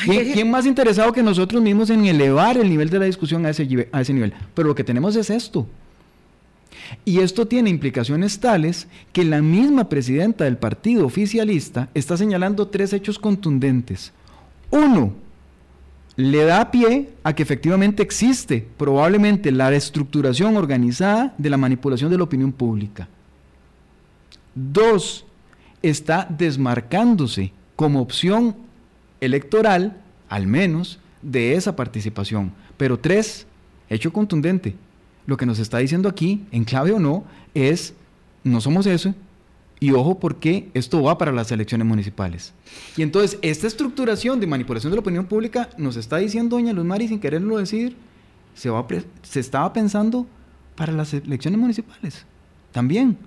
¿Quién, 0.05 0.51
más 0.51 0.67
interesado 0.67 1.13
que 1.13 1.23
nosotros 1.23 1.63
mismos 1.63 1.89
en 1.89 2.05
elevar 2.05 2.59
el 2.59 2.69
nivel 2.69 2.91
de 2.91 2.99
la 2.99 3.05
discusión 3.07 3.47
a 3.47 3.51
ese, 3.51 3.89
a 3.93 4.01
ese 4.01 4.13
nivel? 4.13 4.35
Pero 4.53 4.69
lo 4.69 4.75
que 4.75 4.85
tenemos 4.85 5.17
es 5.17 5.31
esto. 5.31 5.67
Y 7.05 7.21
esto 7.21 7.47
tiene 7.47 7.71
implicaciones 7.71 8.41
tales 8.41 8.89
que 9.13 9.25
la 9.25 9.41
misma 9.41 9.89
presidenta 9.89 10.45
del 10.45 10.59
partido 10.59 11.07
oficialista 11.07 11.89
está 11.95 12.17
señalando 12.17 12.69
tres 12.69 12.93
hechos 12.93 13.19
contundentes. 13.19 14.13
Uno, 14.71 15.15
le 16.17 16.45
da 16.45 16.71
pie 16.71 17.11
a 17.25 17.35
que 17.35 17.43
efectivamente 17.43 18.03
existe 18.03 18.67
probablemente 18.77 19.51
la 19.51 19.73
estructuración 19.75 20.57
organizada 20.57 21.35
de 21.39 21.51
la 21.51 21.57
manipulación 21.57 22.11
de 22.11 22.19
la 22.19 22.25
opinión 22.25 22.53
pública. 22.53 23.09
Dos, 24.55 25.27
está 25.83 26.27
desmarcándose 26.31 27.53
como 27.77 28.01
opción 28.01 28.57
electoral, 29.21 30.01
al 30.29 30.47
menos, 30.47 31.01
de 31.23 31.55
esa 31.55 31.75
participación. 31.75 32.53
Pero 32.77 32.99
tres, 32.99 33.47
hecho 33.89 34.13
contundente, 34.13 34.77
lo 35.27 35.37
que 35.37 35.47
nos 35.47 35.59
está 35.59 35.79
diciendo 35.79 36.09
aquí, 36.09 36.45
en 36.53 36.65
clave 36.65 36.93
o 36.93 37.01
no, 37.01 37.25
es, 37.55 37.95
no 38.45 38.61
somos 38.61 38.87
eso, 38.87 39.15
y 39.81 39.93
ojo 39.93 40.19
porque 40.19 40.71
esto 40.75 41.03
va 41.03 41.19
para 41.19 41.33
las 41.33 41.51
elecciones 41.53 41.87
municipales. 41.87 42.53
Y 42.97 43.03
entonces, 43.03 43.39
esta 43.43 43.67
estructuración 43.67 44.41
de 44.41 44.47
manipulación 44.47 44.91
de 44.91 44.97
la 44.97 45.01
opinión 45.01 45.27
pública 45.27 45.71
nos 45.77 45.97
está 45.97 46.19
diciendo 46.19 46.57
doña 46.57 46.73
Luz 46.73 46.85
Mari 46.85 47.09
sin 47.09 47.21
quererlo 47.21 47.59
decir, 47.59 47.97
se, 48.55 48.71
va 48.71 48.87
se 49.23 49.41
estaba 49.41 49.73
pensando 49.73 50.27
para 50.77 50.93
las 50.93 51.13
elecciones 51.13 51.61
municipales. 51.61 52.25
También. 52.73 53.19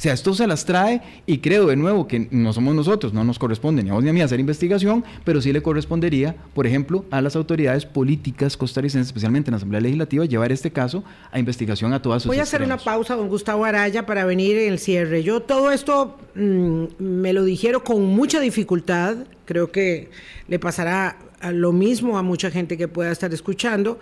O 0.00 0.02
sea, 0.02 0.14
esto 0.14 0.32
se 0.32 0.46
las 0.46 0.64
trae 0.64 1.02
y 1.26 1.40
creo 1.40 1.66
de 1.66 1.76
nuevo 1.76 2.08
que 2.08 2.26
no 2.30 2.54
somos 2.54 2.74
nosotros, 2.74 3.12
no 3.12 3.22
nos 3.22 3.38
corresponde 3.38 3.82
ni 3.82 3.90
a 3.90 3.92
vos 3.92 4.02
ni 4.02 4.08
a 4.08 4.14
mí 4.14 4.22
hacer 4.22 4.40
investigación, 4.40 5.04
pero 5.24 5.42
sí 5.42 5.52
le 5.52 5.60
correspondería, 5.60 6.36
por 6.54 6.66
ejemplo, 6.66 7.04
a 7.10 7.20
las 7.20 7.36
autoridades 7.36 7.84
políticas 7.84 8.56
costarricenses, 8.56 9.08
especialmente 9.08 9.50
en 9.50 9.52
la 9.52 9.56
Asamblea 9.58 9.82
Legislativa, 9.82 10.24
llevar 10.24 10.52
este 10.52 10.70
caso 10.70 11.04
a 11.30 11.38
investigación 11.38 11.92
a 11.92 12.00
todas 12.00 12.22
sus 12.22 12.30
Voy 12.30 12.38
a 12.38 12.44
hacer 12.44 12.62
una 12.62 12.78
pausa, 12.78 13.14
don 13.14 13.28
Gustavo 13.28 13.66
Araya, 13.66 14.06
para 14.06 14.24
venir 14.24 14.56
en 14.56 14.72
el 14.72 14.78
cierre. 14.78 15.22
Yo 15.22 15.42
todo 15.42 15.70
esto 15.70 16.16
mm, 16.34 16.84
me 16.98 17.34
lo 17.34 17.44
dijeron 17.44 17.82
con 17.82 18.02
mucha 18.02 18.40
dificultad, 18.40 19.18
creo 19.44 19.70
que 19.70 20.08
le 20.48 20.58
pasará 20.58 21.18
lo 21.52 21.72
mismo 21.72 22.16
a 22.16 22.22
mucha 22.22 22.50
gente 22.50 22.78
que 22.78 22.88
pueda 22.88 23.12
estar 23.12 23.34
escuchando. 23.34 23.98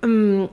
Mm, 0.00 0.44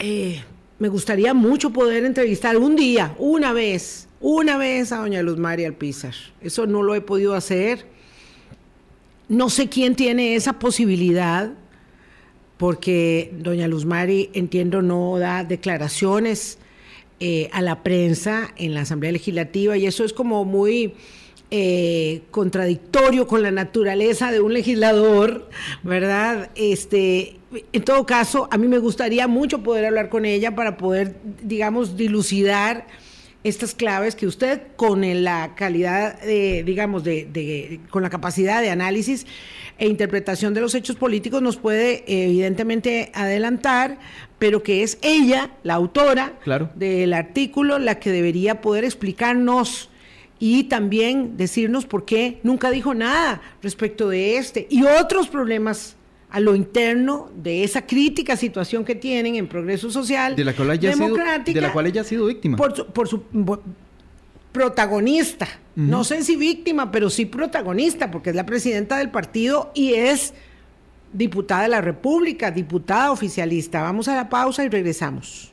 eh, 0.00 0.42
me 0.78 0.88
gustaría 0.88 1.34
mucho 1.34 1.70
poder 1.70 2.04
entrevistar 2.04 2.56
un 2.56 2.76
día, 2.76 3.14
una 3.18 3.52
vez, 3.52 4.08
una 4.20 4.56
vez 4.56 4.92
a 4.92 4.98
doña 4.98 5.22
Luz 5.22 5.36
María 5.36 5.66
Alpizar. 5.66 6.14
Eso 6.40 6.66
no 6.66 6.82
lo 6.82 6.94
he 6.94 7.00
podido 7.00 7.34
hacer. 7.34 7.86
No 9.28 9.50
sé 9.50 9.68
quién 9.68 9.96
tiene 9.96 10.36
esa 10.36 10.58
posibilidad, 10.58 11.52
porque 12.56 13.32
doña 13.38 13.68
Luz 13.68 13.84
Mari, 13.84 14.30
entiendo, 14.34 14.80
no 14.82 15.18
da 15.18 15.44
declaraciones 15.44 16.58
eh, 17.20 17.50
a 17.52 17.60
la 17.62 17.82
prensa 17.82 18.52
en 18.56 18.74
la 18.74 18.82
Asamblea 18.82 19.12
Legislativa 19.12 19.76
y 19.76 19.86
eso 19.86 20.04
es 20.04 20.12
como 20.12 20.44
muy 20.44 20.94
eh, 21.50 22.22
contradictorio 22.30 23.26
con 23.26 23.42
la 23.42 23.50
naturaleza 23.50 24.30
de 24.30 24.40
un 24.40 24.52
legislador, 24.52 25.48
¿verdad? 25.82 26.50
Este, 26.54 27.38
en 27.72 27.82
todo 27.84 28.04
caso, 28.04 28.48
a 28.50 28.58
mí 28.58 28.68
me 28.68 28.78
gustaría 28.78 29.26
mucho 29.28 29.62
poder 29.62 29.86
hablar 29.86 30.10
con 30.10 30.26
ella 30.26 30.54
para 30.54 30.76
poder, 30.76 31.16
digamos, 31.42 31.96
dilucidar 31.96 32.86
estas 33.44 33.74
claves 33.74 34.14
que 34.14 34.26
usted 34.26 34.60
con 34.76 35.00
la 35.24 35.54
calidad, 35.54 36.20
de, 36.20 36.64
digamos, 36.64 37.02
de, 37.04 37.80
con 37.88 38.02
la 38.02 38.10
capacidad 38.10 38.60
de 38.60 38.68
análisis 38.68 39.26
e 39.78 39.86
interpretación 39.86 40.52
de 40.52 40.60
los 40.60 40.74
hechos 40.74 40.96
políticos 40.96 41.40
nos 41.40 41.56
puede 41.56 42.04
evidentemente 42.06 43.10
adelantar, 43.14 43.98
pero 44.38 44.62
que 44.62 44.82
es 44.82 44.98
ella, 45.02 45.52
la 45.62 45.74
autora 45.74 46.34
del 46.74 47.14
artículo, 47.14 47.78
la 47.78 48.00
que 48.00 48.10
debería 48.10 48.60
poder 48.60 48.84
explicarnos 48.84 49.88
y 50.38 50.64
también 50.64 51.36
decirnos 51.36 51.86
por 51.86 52.04
qué 52.04 52.40
nunca 52.42 52.70
dijo 52.70 52.94
nada 52.94 53.40
respecto 53.62 54.08
de 54.08 54.36
este 54.36 54.66
y 54.70 54.84
otros 54.84 55.28
problemas 55.28 55.96
a 56.30 56.40
lo 56.40 56.54
interno 56.54 57.30
de 57.34 57.64
esa 57.64 57.86
crítica 57.86 58.36
situación 58.36 58.84
que 58.84 58.94
tienen 58.94 59.36
en 59.36 59.48
progreso 59.48 59.90
social 59.90 60.36
de 60.36 60.44
la 60.44 60.54
cual 60.54 60.72
ella 60.72 60.90
democrática, 60.90 61.44
sido, 61.44 61.54
de 61.54 61.60
la 61.60 61.72
cual 61.72 61.86
ella 61.86 62.02
ha 62.02 62.04
sido 62.04 62.26
víctima. 62.26 62.56
Por 62.56 62.76
su, 62.76 62.86
por 62.86 63.08
su 63.08 63.22
protagonista. 64.52 65.48
No 65.74 66.02
sé 66.02 66.22
si 66.22 66.36
víctima 66.36 66.90
pero 66.90 67.08
sí 67.08 67.24
protagonista 67.24 68.10
porque 68.10 68.30
es 68.30 68.36
la 68.36 68.46
presidenta 68.46 68.98
del 68.98 69.10
partido 69.10 69.70
y 69.74 69.94
es 69.94 70.34
diputada 71.12 71.62
de 71.62 71.68
la 71.68 71.80
República 71.80 72.50
diputada 72.50 73.10
oficialista. 73.10 73.82
Vamos 73.82 74.08
a 74.08 74.16
la 74.16 74.28
pausa 74.28 74.64
y 74.64 74.68
regresamos 74.68 75.52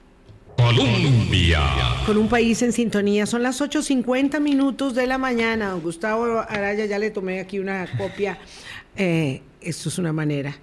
Colombia. 0.58 1.62
Con 2.06 2.18
un 2.18 2.28
país 2.28 2.62
en 2.62 2.72
sintonía. 2.72 3.26
Son 3.26 3.44
las 3.44 3.62
8.50 3.62 4.40
minutos 4.40 4.96
de 4.96 5.08
la 5.08 5.18
mañana. 5.18 5.70
Don 5.70 5.82
Gustavo 5.82 6.40
Araya, 6.48 6.86
ya 6.86 7.00
le 7.00 7.12
tomé 7.12 7.40
aquí 7.40 7.60
una 7.60 7.88
copia. 7.98 8.38
Eh, 8.96 9.42
esto 9.62 9.90
es 9.90 9.98
una 9.98 10.14
manera. 10.14 10.56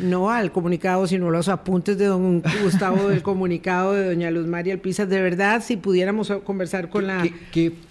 No 0.00 0.30
al 0.30 0.52
comunicado, 0.52 1.06
sino 1.06 1.28
a 1.28 1.30
los 1.30 1.48
apuntes 1.48 1.96
de 1.98 2.04
don 2.06 2.42
Gustavo 2.62 3.08
del 3.08 3.22
comunicado 3.22 3.94
de 3.94 4.04
doña 4.04 4.30
Luz 4.30 4.46
María 4.46 4.74
Alpizas. 4.74 5.08
De 5.08 5.20
verdad, 5.20 5.62
si 5.64 5.76
pudiéramos 5.76 6.30
conversar 6.44 6.90
con 6.90 7.06
la, 7.06 7.26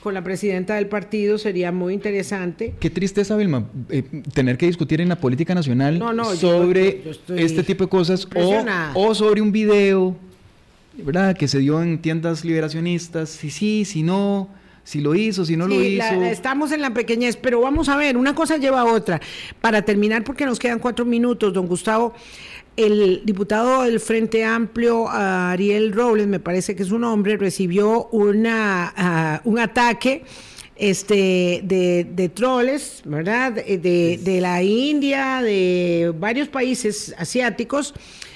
con 0.01 0.13
la 0.13 0.23
presidenta 0.23 0.75
del 0.75 0.87
partido, 0.87 1.37
sería 1.37 1.71
muy 1.71 1.93
interesante. 1.93 2.75
Qué 2.79 2.89
tristeza, 2.89 3.35
Vilma, 3.35 3.67
eh, 3.89 4.03
tener 4.33 4.57
que 4.57 4.67
discutir 4.67 5.01
en 5.01 5.09
la 5.09 5.15
política 5.15 5.55
nacional 5.55 6.01
sobre 6.35 7.03
este 7.35 7.63
tipo 7.63 7.85
de 7.85 7.89
cosas 7.89 8.27
o, 8.35 8.63
o 8.93 9.15
sobre 9.15 9.41
un 9.41 9.51
video 9.51 10.15
¿verdad? 11.03 11.35
Que 11.35 11.47
se 11.47 11.59
dio 11.59 11.81
en 11.81 12.01
tiendas 12.01 12.43
liberacionistas, 12.45 13.29
si 13.29 13.49
sí, 13.49 13.85
si 13.85 14.03
no, 14.03 14.49
si 14.83 15.01
lo 15.01 15.13
hizo, 15.13 15.45
si 15.45 15.55
no 15.55 15.67
lo 15.67 15.75
hizo. 15.83 16.23
estamos 16.23 16.71
en 16.71 16.81
la 16.81 16.93
pequeñez, 16.93 17.37
pero 17.37 17.61
vamos 17.61 17.89
a 17.89 17.95
ver, 17.95 18.17
una 18.17 18.33
cosa 18.33 18.57
lleva 18.57 18.81
a 18.81 18.85
otra. 18.85 19.21
Para 19.61 19.83
terminar, 19.83 20.23
porque 20.23 20.45
nos 20.45 20.57
quedan 20.57 20.79
cuatro 20.79 21.05
minutos, 21.05 21.53
don 21.53 21.67
Gustavo, 21.67 22.13
el 22.75 23.21
diputado 23.23 23.83
del 23.83 23.99
Frente 23.99 24.43
Amplio, 24.43 25.07
Ariel 25.07 25.93
Robles, 25.93 26.27
me 26.27 26.39
parece 26.39 26.75
que 26.75 26.83
es 26.83 26.91
un 26.91 27.03
hombre, 27.03 27.37
recibió 27.37 28.07
una, 28.07 28.93
ah, 28.95 29.41
un 29.43 29.59
ataque 29.59 30.23
este, 30.75 31.61
de, 31.63 32.07
de 32.09 32.29
troles, 32.29 33.01
¿verdad? 33.05 33.51
De, 33.51 34.19
de 34.21 34.41
la 34.41 34.63
India, 34.63 35.41
de 35.41 36.13
varios 36.17 36.47
países 36.47 37.13
asiáticos, 37.17 37.93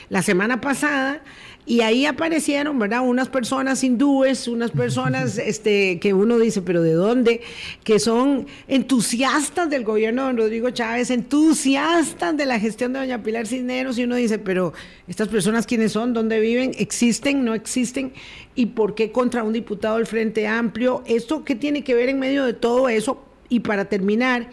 la 0.10 0.22
semana 0.22 0.62
pasada 0.62 1.24
y 1.66 1.80
ahí 1.80 2.06
aparecieron, 2.06 2.78
¿verdad? 2.78 3.02
Unas 3.02 3.30
personas 3.30 3.84
hindúes, 3.84 4.50
unas 4.50 4.72
personas 4.72 5.38
este, 5.44 5.98
que 6.00 6.14
uno 6.14 6.38
dice, 6.38 6.62
pero 6.62 6.82
¿de 6.82 6.94
dónde? 6.94 7.42
Que 7.84 8.00
son 8.00 8.48
entusiastas 8.68 9.70
del 9.70 9.86
gobierno 9.86 10.24
de 10.24 10.28
don 10.28 10.38
Rodrigo 10.38 10.70
Chávez, 10.72 11.10
entusiastas 11.10 12.36
de 12.36 12.46
la 12.46 12.60
gestión 12.60 12.92
de 12.92 13.00
doña 13.00 13.24
Pilar 13.24 13.48
Cisneros, 13.48 13.98
y 13.98 14.04
uno 14.04 14.16
dice, 14.16 14.40
pero 14.40 14.74
¿estas 15.08 15.30
personas 15.30 15.66
quiénes 15.66 15.94
son? 15.94 16.14
¿Dónde 16.14 16.40
viven? 16.42 16.72
¿Existen? 16.78 17.46
¿No 17.46 17.54
existen? 17.54 18.12
¿Y 18.56 18.68
por 18.68 18.94
qué 18.94 19.12
contra 19.12 19.44
un 19.44 19.54
diputado 19.54 19.98
del 19.98 20.06
Frente 20.06 20.48
Amplio? 20.48 21.02
¿Esto 21.06 21.46
qué 21.46 21.56
tiene 21.56 21.84
que 21.84 21.96
ver 21.96 22.10
en 22.10 22.20
medio 22.20 22.44
de 22.44 22.54
todo 22.54 22.90
eso? 22.90 23.24
Y 23.48 23.62
para 23.62 23.86
terminar, 23.86 24.50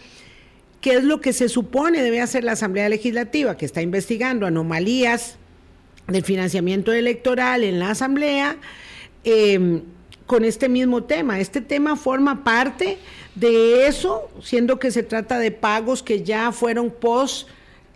¿qué 0.80 0.94
es 0.94 1.04
lo 1.04 1.20
que 1.20 1.32
se 1.32 1.48
supone 1.48 2.02
debe 2.02 2.20
hacer 2.20 2.44
la 2.44 2.52
Asamblea 2.52 2.88
Legislativa, 2.88 3.56
que 3.56 3.66
está 3.66 3.82
investigando 3.82 4.46
anomalías 4.46 5.39
del 6.10 6.24
financiamiento 6.24 6.92
electoral 6.92 7.64
en 7.64 7.78
la 7.78 7.90
Asamblea 7.90 8.56
eh, 9.24 9.82
con 10.26 10.44
este 10.44 10.68
mismo 10.68 11.04
tema? 11.04 11.40
Este 11.40 11.60
tema 11.60 11.96
forma 11.96 12.44
parte 12.44 12.98
de 13.34 13.86
eso, 13.86 14.28
siendo 14.42 14.78
que 14.78 14.90
se 14.90 15.02
trata 15.02 15.38
de 15.38 15.50
pagos 15.50 16.02
que 16.02 16.22
ya 16.22 16.52
fueron 16.52 16.90
post 16.90 17.48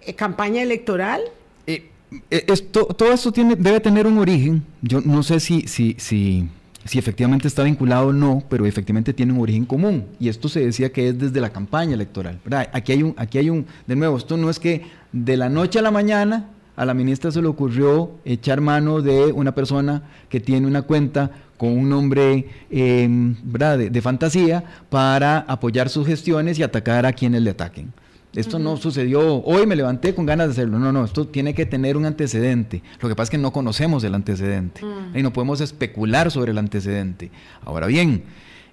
eh, 0.06 0.14
campaña 0.14 0.62
electoral. 0.62 1.20
Eh, 1.66 1.90
eh, 2.30 2.44
esto, 2.46 2.86
todo 2.86 3.12
esto 3.12 3.32
tiene, 3.32 3.56
debe 3.56 3.80
tener 3.80 4.06
un 4.06 4.18
origen. 4.18 4.62
Yo 4.82 5.00
no 5.00 5.22
sé 5.22 5.40
si, 5.40 5.62
si, 5.66 5.96
si, 5.98 6.48
si 6.84 6.98
efectivamente 6.98 7.48
está 7.48 7.62
vinculado 7.62 8.08
o 8.08 8.12
no, 8.12 8.42
pero 8.48 8.66
efectivamente 8.66 9.12
tiene 9.12 9.32
un 9.32 9.40
origen 9.40 9.64
común. 9.64 10.06
Y 10.20 10.28
esto 10.28 10.48
se 10.48 10.60
decía 10.64 10.92
que 10.92 11.08
es 11.08 11.18
desde 11.18 11.40
la 11.40 11.50
campaña 11.50 11.94
electoral. 11.94 12.40
¿verdad? 12.44 12.68
Aquí 12.72 12.92
hay 12.92 13.02
un, 13.02 13.14
aquí 13.16 13.38
hay 13.38 13.50
un, 13.50 13.66
de 13.86 13.96
nuevo, 13.96 14.16
esto 14.16 14.36
no 14.36 14.50
es 14.50 14.58
que 14.58 14.82
de 15.12 15.36
la 15.36 15.48
noche 15.48 15.78
a 15.78 15.82
la 15.82 15.90
mañana 15.90 16.50
a 16.76 16.84
la 16.84 16.94
ministra 16.94 17.30
se 17.30 17.40
le 17.40 17.48
ocurrió 17.48 18.12
echar 18.24 18.60
mano 18.60 19.00
de 19.00 19.32
una 19.32 19.54
persona 19.54 20.02
que 20.28 20.40
tiene 20.40 20.66
una 20.66 20.82
cuenta 20.82 21.30
con 21.56 21.70
un 21.70 21.88
nombre 21.88 22.48
eh, 22.70 23.06
¿verdad? 23.44 23.78
De, 23.78 23.90
de, 23.90 24.02
fantasía 24.02 24.64
para 24.90 25.38
apoyar 25.38 25.88
sus 25.88 26.06
gestiones 26.06 26.58
y 26.58 26.62
atacar 26.62 27.06
a 27.06 27.12
quienes 27.12 27.42
le 27.42 27.50
ataquen. 27.50 27.92
Esto 28.34 28.56
uh 28.56 28.60
-huh. 28.60 28.64
no 28.64 28.76
sucedió, 28.76 29.42
hoy 29.44 29.66
me 29.66 29.76
levanté 29.76 30.14
con 30.14 30.26
ganas 30.26 30.48
de 30.48 30.52
hacerlo, 30.52 30.78
no, 30.80 30.90
no, 30.90 31.04
esto 31.04 31.28
tiene 31.28 31.54
que 31.54 31.66
tener 31.66 31.96
un 31.96 32.04
antecedente. 32.04 32.82
Lo 33.00 33.08
que 33.08 33.14
pasa 33.14 33.24
es 33.24 33.30
que 33.30 33.38
no 33.38 33.52
conocemos 33.52 34.02
el 34.02 34.14
antecedente 34.14 34.84
uh 34.84 34.88
-huh. 34.88 35.20
y 35.20 35.22
no 35.22 35.32
podemos 35.32 35.60
especular 35.60 36.30
sobre 36.32 36.50
el 36.50 36.58
antecedente. 36.58 37.30
Ahora 37.64 37.86
bien, 37.86 38.24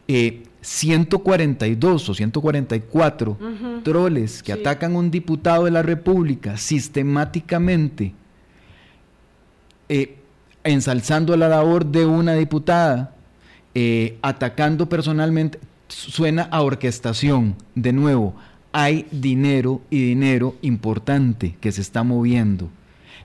eh, 0.07 0.43
142 0.61 2.09
o 2.09 2.13
144 2.13 3.31
uh 3.31 3.35
-huh. 3.43 3.83
troles 3.83 4.43
que 4.43 4.53
sí. 4.53 4.59
atacan 4.59 4.95
a 4.95 4.99
un 4.99 5.11
diputado 5.11 5.65
de 5.65 5.71
la 5.71 5.81
República 5.81 6.57
sistemáticamente, 6.57 8.13
eh, 9.89 10.17
ensalzando 10.63 11.35
la 11.35 11.49
labor 11.49 11.85
de 11.85 12.05
una 12.05 12.35
diputada, 12.35 13.15
eh, 13.73 14.17
atacando 14.21 14.87
personalmente, 14.87 15.59
suena 15.87 16.43
a 16.43 16.61
orquestación. 16.61 17.55
De 17.75 17.91
nuevo, 17.91 18.35
hay 18.71 19.07
dinero 19.11 19.81
y 19.89 20.05
dinero 20.05 20.55
importante 20.61 21.57
que 21.59 21.71
se 21.71 21.81
está 21.81 22.03
moviendo 22.03 22.69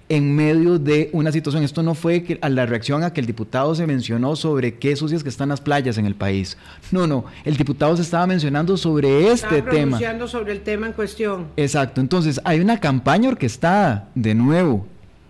en 0.08 0.34
medio 0.34 0.78
de 0.78 1.10
una 1.12 1.32
situación. 1.32 1.64
Esto 1.64 1.82
no 1.82 1.94
fue 1.94 2.22
que, 2.22 2.38
a 2.40 2.48
la 2.48 2.66
reacción 2.66 3.02
a 3.02 3.12
que 3.12 3.20
el 3.20 3.26
diputado 3.26 3.74
se 3.74 3.86
mencionó 3.86 4.36
sobre 4.36 4.74
qué 4.74 4.94
sucias 4.96 5.22
que 5.22 5.28
están 5.28 5.48
las 5.48 5.60
playas 5.60 5.98
en 5.98 6.06
el 6.06 6.14
país. 6.14 6.56
No, 6.92 7.06
no, 7.06 7.24
el 7.44 7.56
diputado 7.56 7.96
se 7.96 8.02
estaba 8.02 8.26
mencionando 8.26 8.76
sobre 8.76 9.30
este 9.30 9.58
estaba 9.58 9.70
tema. 9.70 10.28
sobre 10.28 10.52
el 10.52 10.60
tema 10.60 10.86
en 10.86 10.92
cuestión. 10.92 11.46
Exacto, 11.56 12.00
entonces 12.00 12.40
hay 12.44 12.60
una 12.60 12.78
campaña 12.78 13.28
orquestada, 13.28 14.08
de 14.14 14.34
nuevo. 14.34 14.86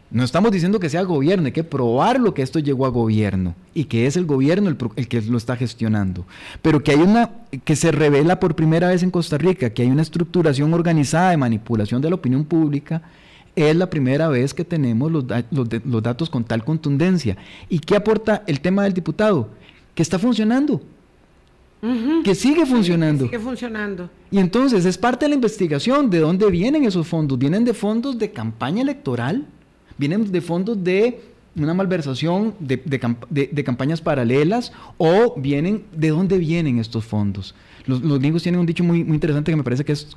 No 0.08 0.22
estamos 0.22 0.52
diciendo 0.52 0.78
que 0.78 0.88
sea 0.88 1.02
gobierno, 1.02 1.46
hay 1.46 1.52
que 1.52 1.64
probar 1.64 2.20
lo 2.20 2.32
que 2.32 2.42
esto 2.42 2.60
llegó 2.60 2.86
a 2.86 2.90
gobierno 2.90 3.56
y 3.74 3.84
que 3.84 4.06
es 4.06 4.16
el 4.16 4.24
gobierno 4.24 4.70
el, 4.70 4.76
el, 4.94 5.08
que 5.08 5.20
lo 5.22 5.36
está 5.36 5.56
gestionando. 5.56 6.24
Pero 6.62 6.82
que 6.84 6.92
hay 6.92 7.00
una, 7.00 7.30
que 7.64 7.74
se 7.74 7.90
revela 7.90 8.38
por 8.38 8.54
primera 8.54 8.88
vez 8.88 9.02
en 9.02 9.10
Costa 9.10 9.36
Rica, 9.36 9.70
que 9.70 9.82
hay 9.82 9.90
una 9.90 10.02
estructuración 10.02 10.72
organizada 10.72 11.30
de 11.30 11.36
manipulación 11.36 12.00
de 12.00 12.10
la 12.10 12.14
opinión 12.14 12.44
pública 12.44 13.02
es 13.56 13.74
la 13.74 13.88
primera 13.88 14.28
vez 14.28 14.52
que 14.52 14.64
tenemos 14.64 15.10
los, 15.10 15.24
los, 15.50 15.68
los, 15.84 16.02
datos 16.02 16.28
con 16.28 16.44
tal 16.44 16.62
contundencia. 16.62 17.36
¿Y 17.70 17.78
qué 17.78 17.96
aporta 17.96 18.44
el 18.46 18.60
tema 18.60 18.84
del 18.84 18.92
diputado? 18.92 19.48
Que 19.94 20.02
está 20.02 20.18
funcionando. 20.18 20.74
Uh 21.82 21.86
-huh. 21.86 22.22
Que 22.22 22.34
sigue 22.34 22.66
funcionando. 22.66 23.24
Sí, 23.24 23.30
sigue 23.30 23.42
funcionando. 23.42 24.10
Y 24.30 24.38
entonces 24.38 24.84
es 24.84 24.98
parte 24.98 25.24
de 25.24 25.30
la 25.30 25.34
investigación 25.36 26.10
de 26.10 26.20
dónde 26.20 26.50
vienen 26.50 26.84
esos 26.84 27.06
fondos. 27.06 27.38
Vienen 27.38 27.64
de 27.64 27.72
fondos 27.72 28.18
de 28.18 28.30
campaña 28.30 28.82
electoral, 28.82 29.46
vienen 29.96 30.30
de 30.30 30.40
fondos 30.42 30.82
de 30.84 31.20
una 31.56 31.72
malversación 31.72 32.54
de, 32.60 32.76
de, 32.76 33.16
de, 33.30 33.48
de 33.50 33.64
campañas 33.64 34.02
paralelas 34.02 34.72
o 34.98 35.34
vienen 35.38 35.84
de 35.92 36.10
dónde 36.10 36.36
vienen 36.36 36.78
estos 36.78 37.04
fondos. 37.06 37.54
Los, 37.86 38.02
los 38.02 38.18
gringos 38.18 38.42
tienen 38.42 38.60
un 38.60 38.66
dicho 38.66 38.84
muy, 38.84 39.02
muy 39.04 39.14
interesante 39.14 39.52
que 39.52 39.56
me 39.56 39.62
parece 39.64 39.84
que 39.84 39.92
es 39.92 40.08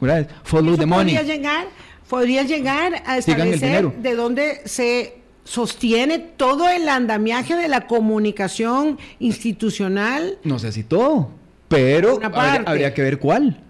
follow 0.44 0.76
the 0.76 0.86
money. 0.86 1.18
Llegar 1.24 1.68
podría 2.10 2.44
llegar 2.44 3.04
a 3.06 3.18
establecer 3.18 3.94
de 3.94 4.16
dónde 4.16 4.62
se 4.66 5.20
sostiene 5.46 6.20
todo 6.20 6.68
el 6.68 6.90
andamiaje 6.90 7.56
de 7.56 7.68
la 7.68 7.88
comunicación 7.88 8.98
institucional. 9.20 10.38
No 10.44 10.60
sé 10.60 10.72
si 10.72 10.84
todo, 10.84 11.30
pero 11.68 12.20
habría, 12.22 12.64
habría, 12.66 12.94
que 12.94 13.04
ver 13.04 13.20
cuál. 13.20 13.62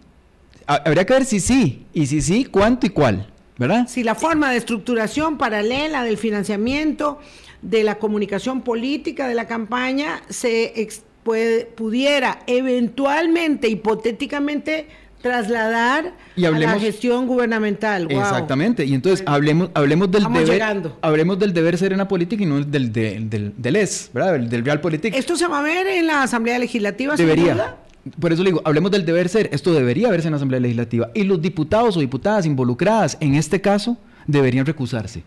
Habría 0.66 1.06
que 1.06 1.14
ver 1.14 1.26
si 1.26 1.40
sí, 1.40 1.86
y 1.94 2.08
si 2.08 2.22
sí, 2.22 2.46
cuánto 2.46 2.88
y 2.88 2.90
cuál, 2.90 3.28
¿verdad? 3.58 3.88
Si 3.88 4.04
la 4.04 4.16
forma 4.16 4.52
de 4.52 4.58
estructuración 4.58 5.38
paralela 5.38 6.04
del 6.04 6.18
financiamiento, 6.18 7.20
de 7.62 7.84
la 7.84 7.98
comunicación 7.98 8.62
política 8.62 9.28
de 9.28 9.36
la 9.36 9.48
campaña, 9.48 10.22
se 10.30 10.88
puede, 11.24 11.66
pudiera 11.66 12.40
eventualmente, 12.48 13.68
hipotéticamente, 13.68 14.88
trasladar 15.22 16.14
y 16.36 16.46
hablemos, 16.46 16.74
a 16.74 16.78
la 16.78 16.82
gestión 16.82 17.28
gubernamental. 17.28 18.08
Wow. 18.08 18.20
Exactamente. 18.20 18.86
Y 18.86 18.94
entonces 18.94 19.24
bueno, 19.24 19.36
hablemos, 19.36 19.70
hablemos 19.74 20.12
del 20.12 20.24
deber, 20.24 20.48
llegando. 20.48 20.98
hablemos 21.02 21.40
del 21.40 21.54
deber 21.54 21.78
ser 21.78 21.92
en 21.92 21.98
la 21.98 22.08
política 22.08 22.44
y 22.44 22.46
no 22.46 22.64
del, 22.64 22.92
del, 22.92 23.30
del, 23.30 23.54
del 23.58 23.76
ES, 23.76 24.12
¿verdad? 24.14 24.34
Del, 24.34 24.50
del 24.50 24.66
Real 24.66 24.82
Política. 24.82 25.18
¿Esto 25.18 25.36
se 25.36 25.48
va 25.48 25.60
a 25.60 25.64
ver 25.64 25.88
en 25.88 26.08
la 26.08 26.24
Asamblea 26.24 26.58
Legislativa? 26.60 27.16
Debería. 27.16 27.76
Por 28.20 28.32
eso 28.32 28.44
le 28.44 28.52
digo, 28.52 28.62
hablemos 28.64 28.92
del 28.92 29.06
deber 29.06 29.28
ser. 29.30 29.50
Esto 29.52 29.74
debería 29.74 30.10
verse 30.10 30.28
en 30.28 30.32
la 30.32 30.38
Asamblea 30.38 30.60
Legislativa. 30.62 31.10
Y 31.14 31.24
los 31.24 31.42
diputados 31.42 31.98
o 31.98 32.00
diputadas 32.00 32.46
involucradas 32.46 33.18
en 33.20 33.36
este 33.36 33.60
caso 33.60 33.98
deberían 34.26 34.66
recusarse 34.66 35.24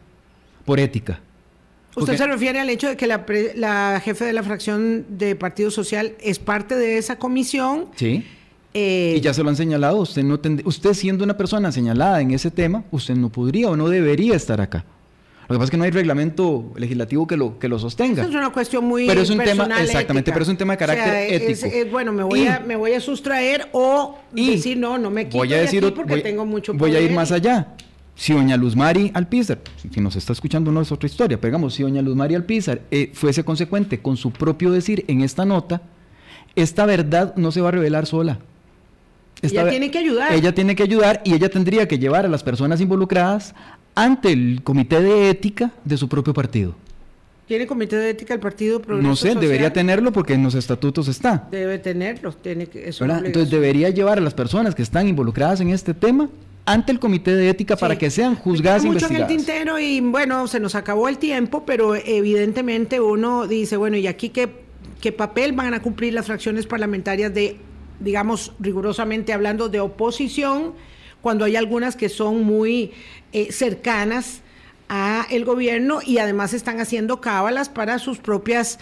por 0.64 0.80
ética. 0.80 1.20
¿Usted 1.95 2.16
se 2.16 2.26
refiere 2.26 2.59
al 2.59 2.70
hecho 2.70 2.88
de 2.88 2.97
que 2.97 3.07
la, 3.07 3.26
la 3.55 4.01
jefe 4.03 4.24
de 4.24 4.32
la 4.32 4.43
fracción 4.43 5.05
de 5.11 5.36
Partido 5.36 5.70
Social 5.70 6.14
es 6.22 6.38
parte 6.38 6.74
de 6.74 6.97
esa 6.97 7.18
comisión? 7.18 7.88
Sí 7.97 8.24
eh, 8.75 9.14
y 9.16 9.20
ya 9.20 9.35
se 9.35 9.43
lo 9.43 9.51
han 9.51 9.57
señalado, 9.57 9.99
usted, 9.99 10.23
no 10.23 10.41
usted 10.64 10.95
siendo 10.95 11.25
una 11.25 11.37
persona 11.37 11.70
señalada 11.73 12.20
en 12.20 12.31
ese 12.31 12.51
tema, 12.51 12.85
usted 12.91 13.14
no 13.14 13.29
podría 13.29 13.68
o 13.68 13.77
no 13.77 13.89
debería 13.89 14.35
estar 14.35 14.61
acá. 14.61 14.85
Lo 15.49 15.55
que 15.55 15.59
pasa 15.59 15.64
es 15.64 15.70
que 15.73 15.77
no 15.77 15.85
hay 15.85 15.91
reglamento 15.91 16.73
legislativo 16.77 17.27
que 17.27 17.37
lo, 17.37 17.59
que 17.59 17.68
lo 17.68 17.79
sostenga. 17.79 18.23
Es 18.23 18.31
una 18.31 18.51
cuestión 18.51 18.85
muy 18.87 19.07
pero 19.07 19.20
es 19.20 19.29
un 19.29 19.39
tema 19.39 19.64
Exactamente, 19.83 20.31
ética. 20.31 20.33
pero 20.33 20.43
es 20.45 20.49
un 20.49 20.57
tema 20.57 20.73
de 20.75 20.79
carácter 20.79 21.09
o 21.09 21.11
sea, 21.11 21.27
ético. 21.27 21.66
Es, 21.66 21.91
bueno, 21.91 22.12
me 22.12 22.23
voy, 22.23 22.43
y, 22.43 22.47
a, 22.47 22.61
me 22.61 22.77
voy 22.77 22.93
a 22.93 23.01
sustraer 23.01 23.68
o 23.73 24.18
y 24.35 24.53
decir, 24.53 24.79
no, 24.79 24.97
no 24.97 25.11
me 25.11 25.27
quito 25.27 25.39
voy 25.39 25.53
a 25.53 25.59
decir, 25.59 25.83
de 25.83 25.89
aquí 25.89 25.97
porque 25.97 26.12
voy, 26.14 26.23
tengo 26.23 26.47
mucho 26.47 26.73
Voy 26.73 26.93
poder. 26.93 26.97
a 26.97 27.01
ir 27.05 27.12
más 27.12 27.33
allá. 27.33 27.75
Si 28.14 28.33
doña 28.33 28.57
Luz 28.57 28.77
Mari 28.77 29.11
Alpizar, 29.14 29.59
si 29.93 30.01
nos 30.01 30.16
está 30.16 30.33
escuchando 30.33 30.70
no 30.70 30.81
es 30.81 30.93
otra 30.93 31.07
historia, 31.07 31.39
pero 31.41 31.51
digamos, 31.51 31.75
si 31.75 31.83
doña 31.83 32.01
Luz 32.01 32.14
Mari 32.14 32.35
Alpizar 32.35 32.81
eh, 32.91 33.11
fuese 33.12 33.45
consecuente 33.45 34.01
con 34.01 34.16
su 34.16 34.31
propio 34.31 34.70
decir 34.70 35.05
en 35.09 35.23
esta 35.23 35.45
nota, 35.45 35.83
esta 36.55 36.87
verdad 36.87 37.35
no 37.37 37.53
se 37.53 37.61
va 37.61 37.68
a 37.68 37.73
revelar 37.73 38.07
sola 38.07 38.39
ella 39.41 39.68
tiene 39.68 39.91
que 39.91 39.99
ayudar. 39.99 40.33
Ella 40.33 40.55
tiene 40.55 40.76
que 40.76 40.83
ayudar 40.83 41.22
y 41.24 41.35
ella 41.35 41.49
tendría 41.49 41.89
que 41.89 41.99
llevar 41.99 42.24
a 42.24 42.28
las 42.28 42.43
personas 42.43 42.80
involucradas 42.80 43.55
ante 43.95 44.33
el 44.33 44.62
comité 44.62 45.01
de 45.01 45.30
ética 45.30 45.72
de 45.85 45.97
su 45.97 46.09
propio 46.09 46.33
partido. 46.33 46.74
¿Tiene 47.47 47.66
comité 47.66 47.97
de 47.97 48.11
ética 48.11 48.35
el 48.35 48.41
Partido 48.41 48.80
Progreso 48.80 49.09
No 49.09 49.16
sé, 49.16 49.28
Social? 49.28 49.41
debería 49.41 49.72
tenerlo 49.72 50.12
porque 50.12 50.35
en 50.35 50.43
los 50.43 50.55
estatutos 50.55 51.09
está. 51.09 51.49
Debe 51.51 51.78
tenerlo, 51.78 52.33
tiene 52.33 52.66
que 52.66 52.89
eso 52.89 53.05
Entonces 53.05 53.51
debería 53.51 53.91
llevar 53.91 54.18
a 54.18 54.20
las 54.20 54.33
personas 54.33 54.74
que 54.74 54.83
están 54.83 55.09
involucradas 55.09 55.61
en 55.61 55.70
este 55.70 55.93
tema 55.93 56.30
ante 56.64 56.93
el 56.93 57.01
comité 57.01 57.35
de 57.35 57.49
ética 57.49 57.76
sí. 57.76 57.80
para 57.80 57.99
que 57.99 58.11
sean 58.11 58.37
juzgadas 58.37 58.85
e 58.85 58.87
mucho 58.87 59.07
en 59.09 59.16
el 59.16 59.26
tintero 59.26 59.78
y 59.80 60.01
bueno, 60.01 60.47
se 60.47 60.61
nos 60.61 60.76
acabó 60.76 61.09
el 61.09 61.18
tiempo, 61.18 61.64
pero 61.66 61.97
evidentemente 61.97 63.01
uno 63.01 63.49
dice, 63.49 63.76
bueno, 63.76 63.97
¿y 63.97 64.07
aquí 64.07 64.28
qué, 64.28 64.49
qué 65.01 65.11
papel 65.11 65.53
van 65.53 65.74
a 65.74 65.83
cumplir 65.83 66.14
las 66.14 66.26
fracciones 66.26 66.66
parlamentarias 66.66 67.35
de 67.35 67.57
digamos, 68.03 68.53
rigurosamente 68.59 69.32
hablando 69.32 69.68
de 69.68 69.80
oposición, 69.80 70.74
cuando 71.20 71.44
hay 71.44 71.57
algunas 71.57 71.96
que 71.96 72.09
son 72.09 72.42
muy 72.42 72.92
eh, 73.32 73.53
cercanas 73.53 74.42
a 74.95 75.26
el 75.30 75.47
gobierno 75.47 76.01
y 76.05 76.18
además 76.18 76.53
están 76.53 76.78
haciendo 76.78 77.18
cábalas 77.18 77.70
para 77.70 77.99
sus 77.99 78.18
propias 78.18 78.78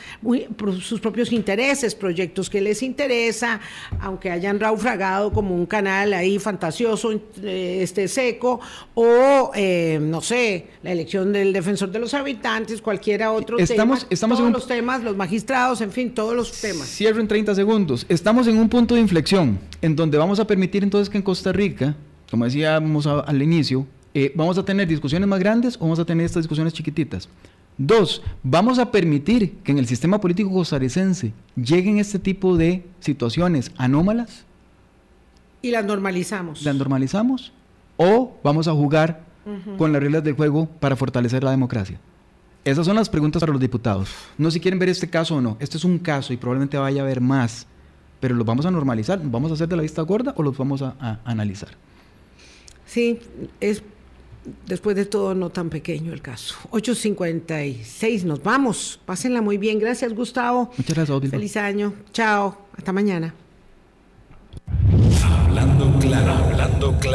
sus 0.80 0.98
propios 0.98 1.30
intereses, 1.30 1.94
proyectos 1.94 2.50
que 2.50 2.61
les 2.61 2.82
interesa, 2.82 3.61
aunque 4.00 4.32
hayan 4.32 4.58
raufragado 4.58 5.32
como 5.32 5.54
un 5.54 5.66
canal 5.66 6.12
ahí 6.12 6.40
fantasioso, 6.40 7.12
eh, 7.12 7.78
este 7.82 8.08
seco, 8.08 8.58
o 8.94 9.52
eh, 9.54 10.00
no 10.02 10.20
sé, 10.20 10.66
la 10.82 10.90
elección 10.90 11.32
del 11.32 11.52
defensor 11.52 11.92
de 11.92 12.00
los 12.00 12.12
habitantes, 12.12 12.82
cualquiera 12.82 13.30
otro 13.30 13.56
estamos, 13.61 14.00
tema, 14.00 14.08
estamos 14.11 14.38
todos 14.38 14.40
en 14.40 14.46
un... 14.48 14.52
los 14.52 14.66
temas, 14.66 15.04
los 15.04 15.16
magistrados, 15.16 15.80
en 15.80 15.92
fin, 15.92 16.12
todos 16.12 16.34
los 16.34 16.50
temas. 16.61 16.88
Cierro 16.88 17.20
en 17.20 17.28
30 17.28 17.54
segundos. 17.54 18.04
Estamos 18.08 18.48
en 18.48 18.58
un 18.58 18.68
punto 18.68 18.96
de 18.96 19.00
inflexión 19.00 19.61
en 19.80 19.94
donde 19.94 20.18
vamos 20.18 20.40
a 20.40 20.44
permitir 20.44 20.82
entonces 20.82 21.08
que 21.08 21.18
en 21.18 21.22
Costa 21.22 21.52
Rica, 21.52 21.94
como 22.28 22.46
decíamos 22.46 23.06
al 23.06 23.40
inicio, 23.40 23.86
eh, 24.14 24.32
¿vamos 24.34 24.58
a 24.58 24.64
tener 24.64 24.88
discusiones 24.88 25.28
más 25.28 25.38
grandes 25.38 25.76
o 25.76 25.80
vamos 25.80 25.98
a 25.98 26.04
tener 26.04 26.26
estas 26.26 26.42
discusiones 26.42 26.72
chiquititas? 26.72 27.28
Dos, 27.78 28.22
¿vamos 28.42 28.78
a 28.78 28.90
permitir 28.90 29.58
que 29.64 29.72
en 29.72 29.78
el 29.78 29.86
sistema 29.86 30.20
político 30.20 30.52
costarricense 30.52 31.32
lleguen 31.56 31.98
este 31.98 32.18
tipo 32.18 32.56
de 32.56 32.84
situaciones 32.98 33.72
anómalas? 33.76 34.44
Y 35.62 35.70
las 35.70 35.84
normalizamos. 35.84 36.62
¿Las 36.62 36.74
normalizamos? 36.74 37.52
¿O 37.96 38.38
vamos 38.42 38.68
a 38.68 38.72
jugar 38.72 39.24
con 39.78 39.92
las 39.92 40.02
reglas 40.02 40.22
del 40.24 40.34
juego 40.34 40.66
para 40.66 40.96
fortalecer 40.96 41.42
la 41.42 41.50
democracia? 41.50 41.98
Esas 42.64 42.84
son 42.84 42.96
las 42.96 43.08
preguntas 43.08 43.40
para 43.40 43.52
los 43.52 43.61
diputados. 43.61 44.11
No 44.36 44.50
si 44.50 44.61
quieren 44.61 44.78
ver 44.78 44.90
este 44.90 45.08
caso 45.08 45.36
o 45.36 45.40
no. 45.40 45.56
Este 45.61 45.78
es 45.78 45.84
un 45.84 45.98
caso 45.98 46.32
y 46.32 46.36
probablemente 46.36 46.76
vaya 46.76 47.00
a 47.00 47.04
haber 47.04 47.20
más. 47.20 47.66
Pero 48.20 48.34
los 48.34 48.46
vamos 48.46 48.66
a 48.66 48.70
normalizar. 48.70 49.18
¿Nos 49.22 49.32
vamos 49.32 49.50
a 49.50 49.54
hacer 49.54 49.68
de 49.68 49.76
la 49.76 49.82
vista 49.82 50.02
gorda 50.02 50.34
o 50.36 50.42
los 50.42 50.56
vamos 50.58 50.82
a, 50.82 50.96
a 51.00 51.20
analizar? 51.24 51.70
Sí, 52.84 53.20
es 53.61 53.82
después 54.66 54.97
de 54.97 55.05
todo 55.05 55.34
no 55.34 55.51
tan 55.51 55.70
pequeño 55.70 56.12
el 56.12 56.22
caso. 56.22 56.55
8.56, 56.70 58.24
nos 58.24 58.43
vamos. 58.43 59.01
Pásenla 59.05 59.43
muy 59.43 59.59
bien. 59.59 59.78
Gracias, 59.78 60.14
Gustavo. 60.14 60.70
Muchas 60.76 60.97
gracias, 60.97 61.11
Odildo. 61.11 61.36
Feliz 61.36 61.57
año. 61.57 61.95
Chao. 62.12 62.66
Hasta 62.76 62.93
mañana. 62.93 63.34
Hablando 65.24 65.99
claro, 65.99 66.32
hablando 66.32 66.99
claro. 66.99 67.11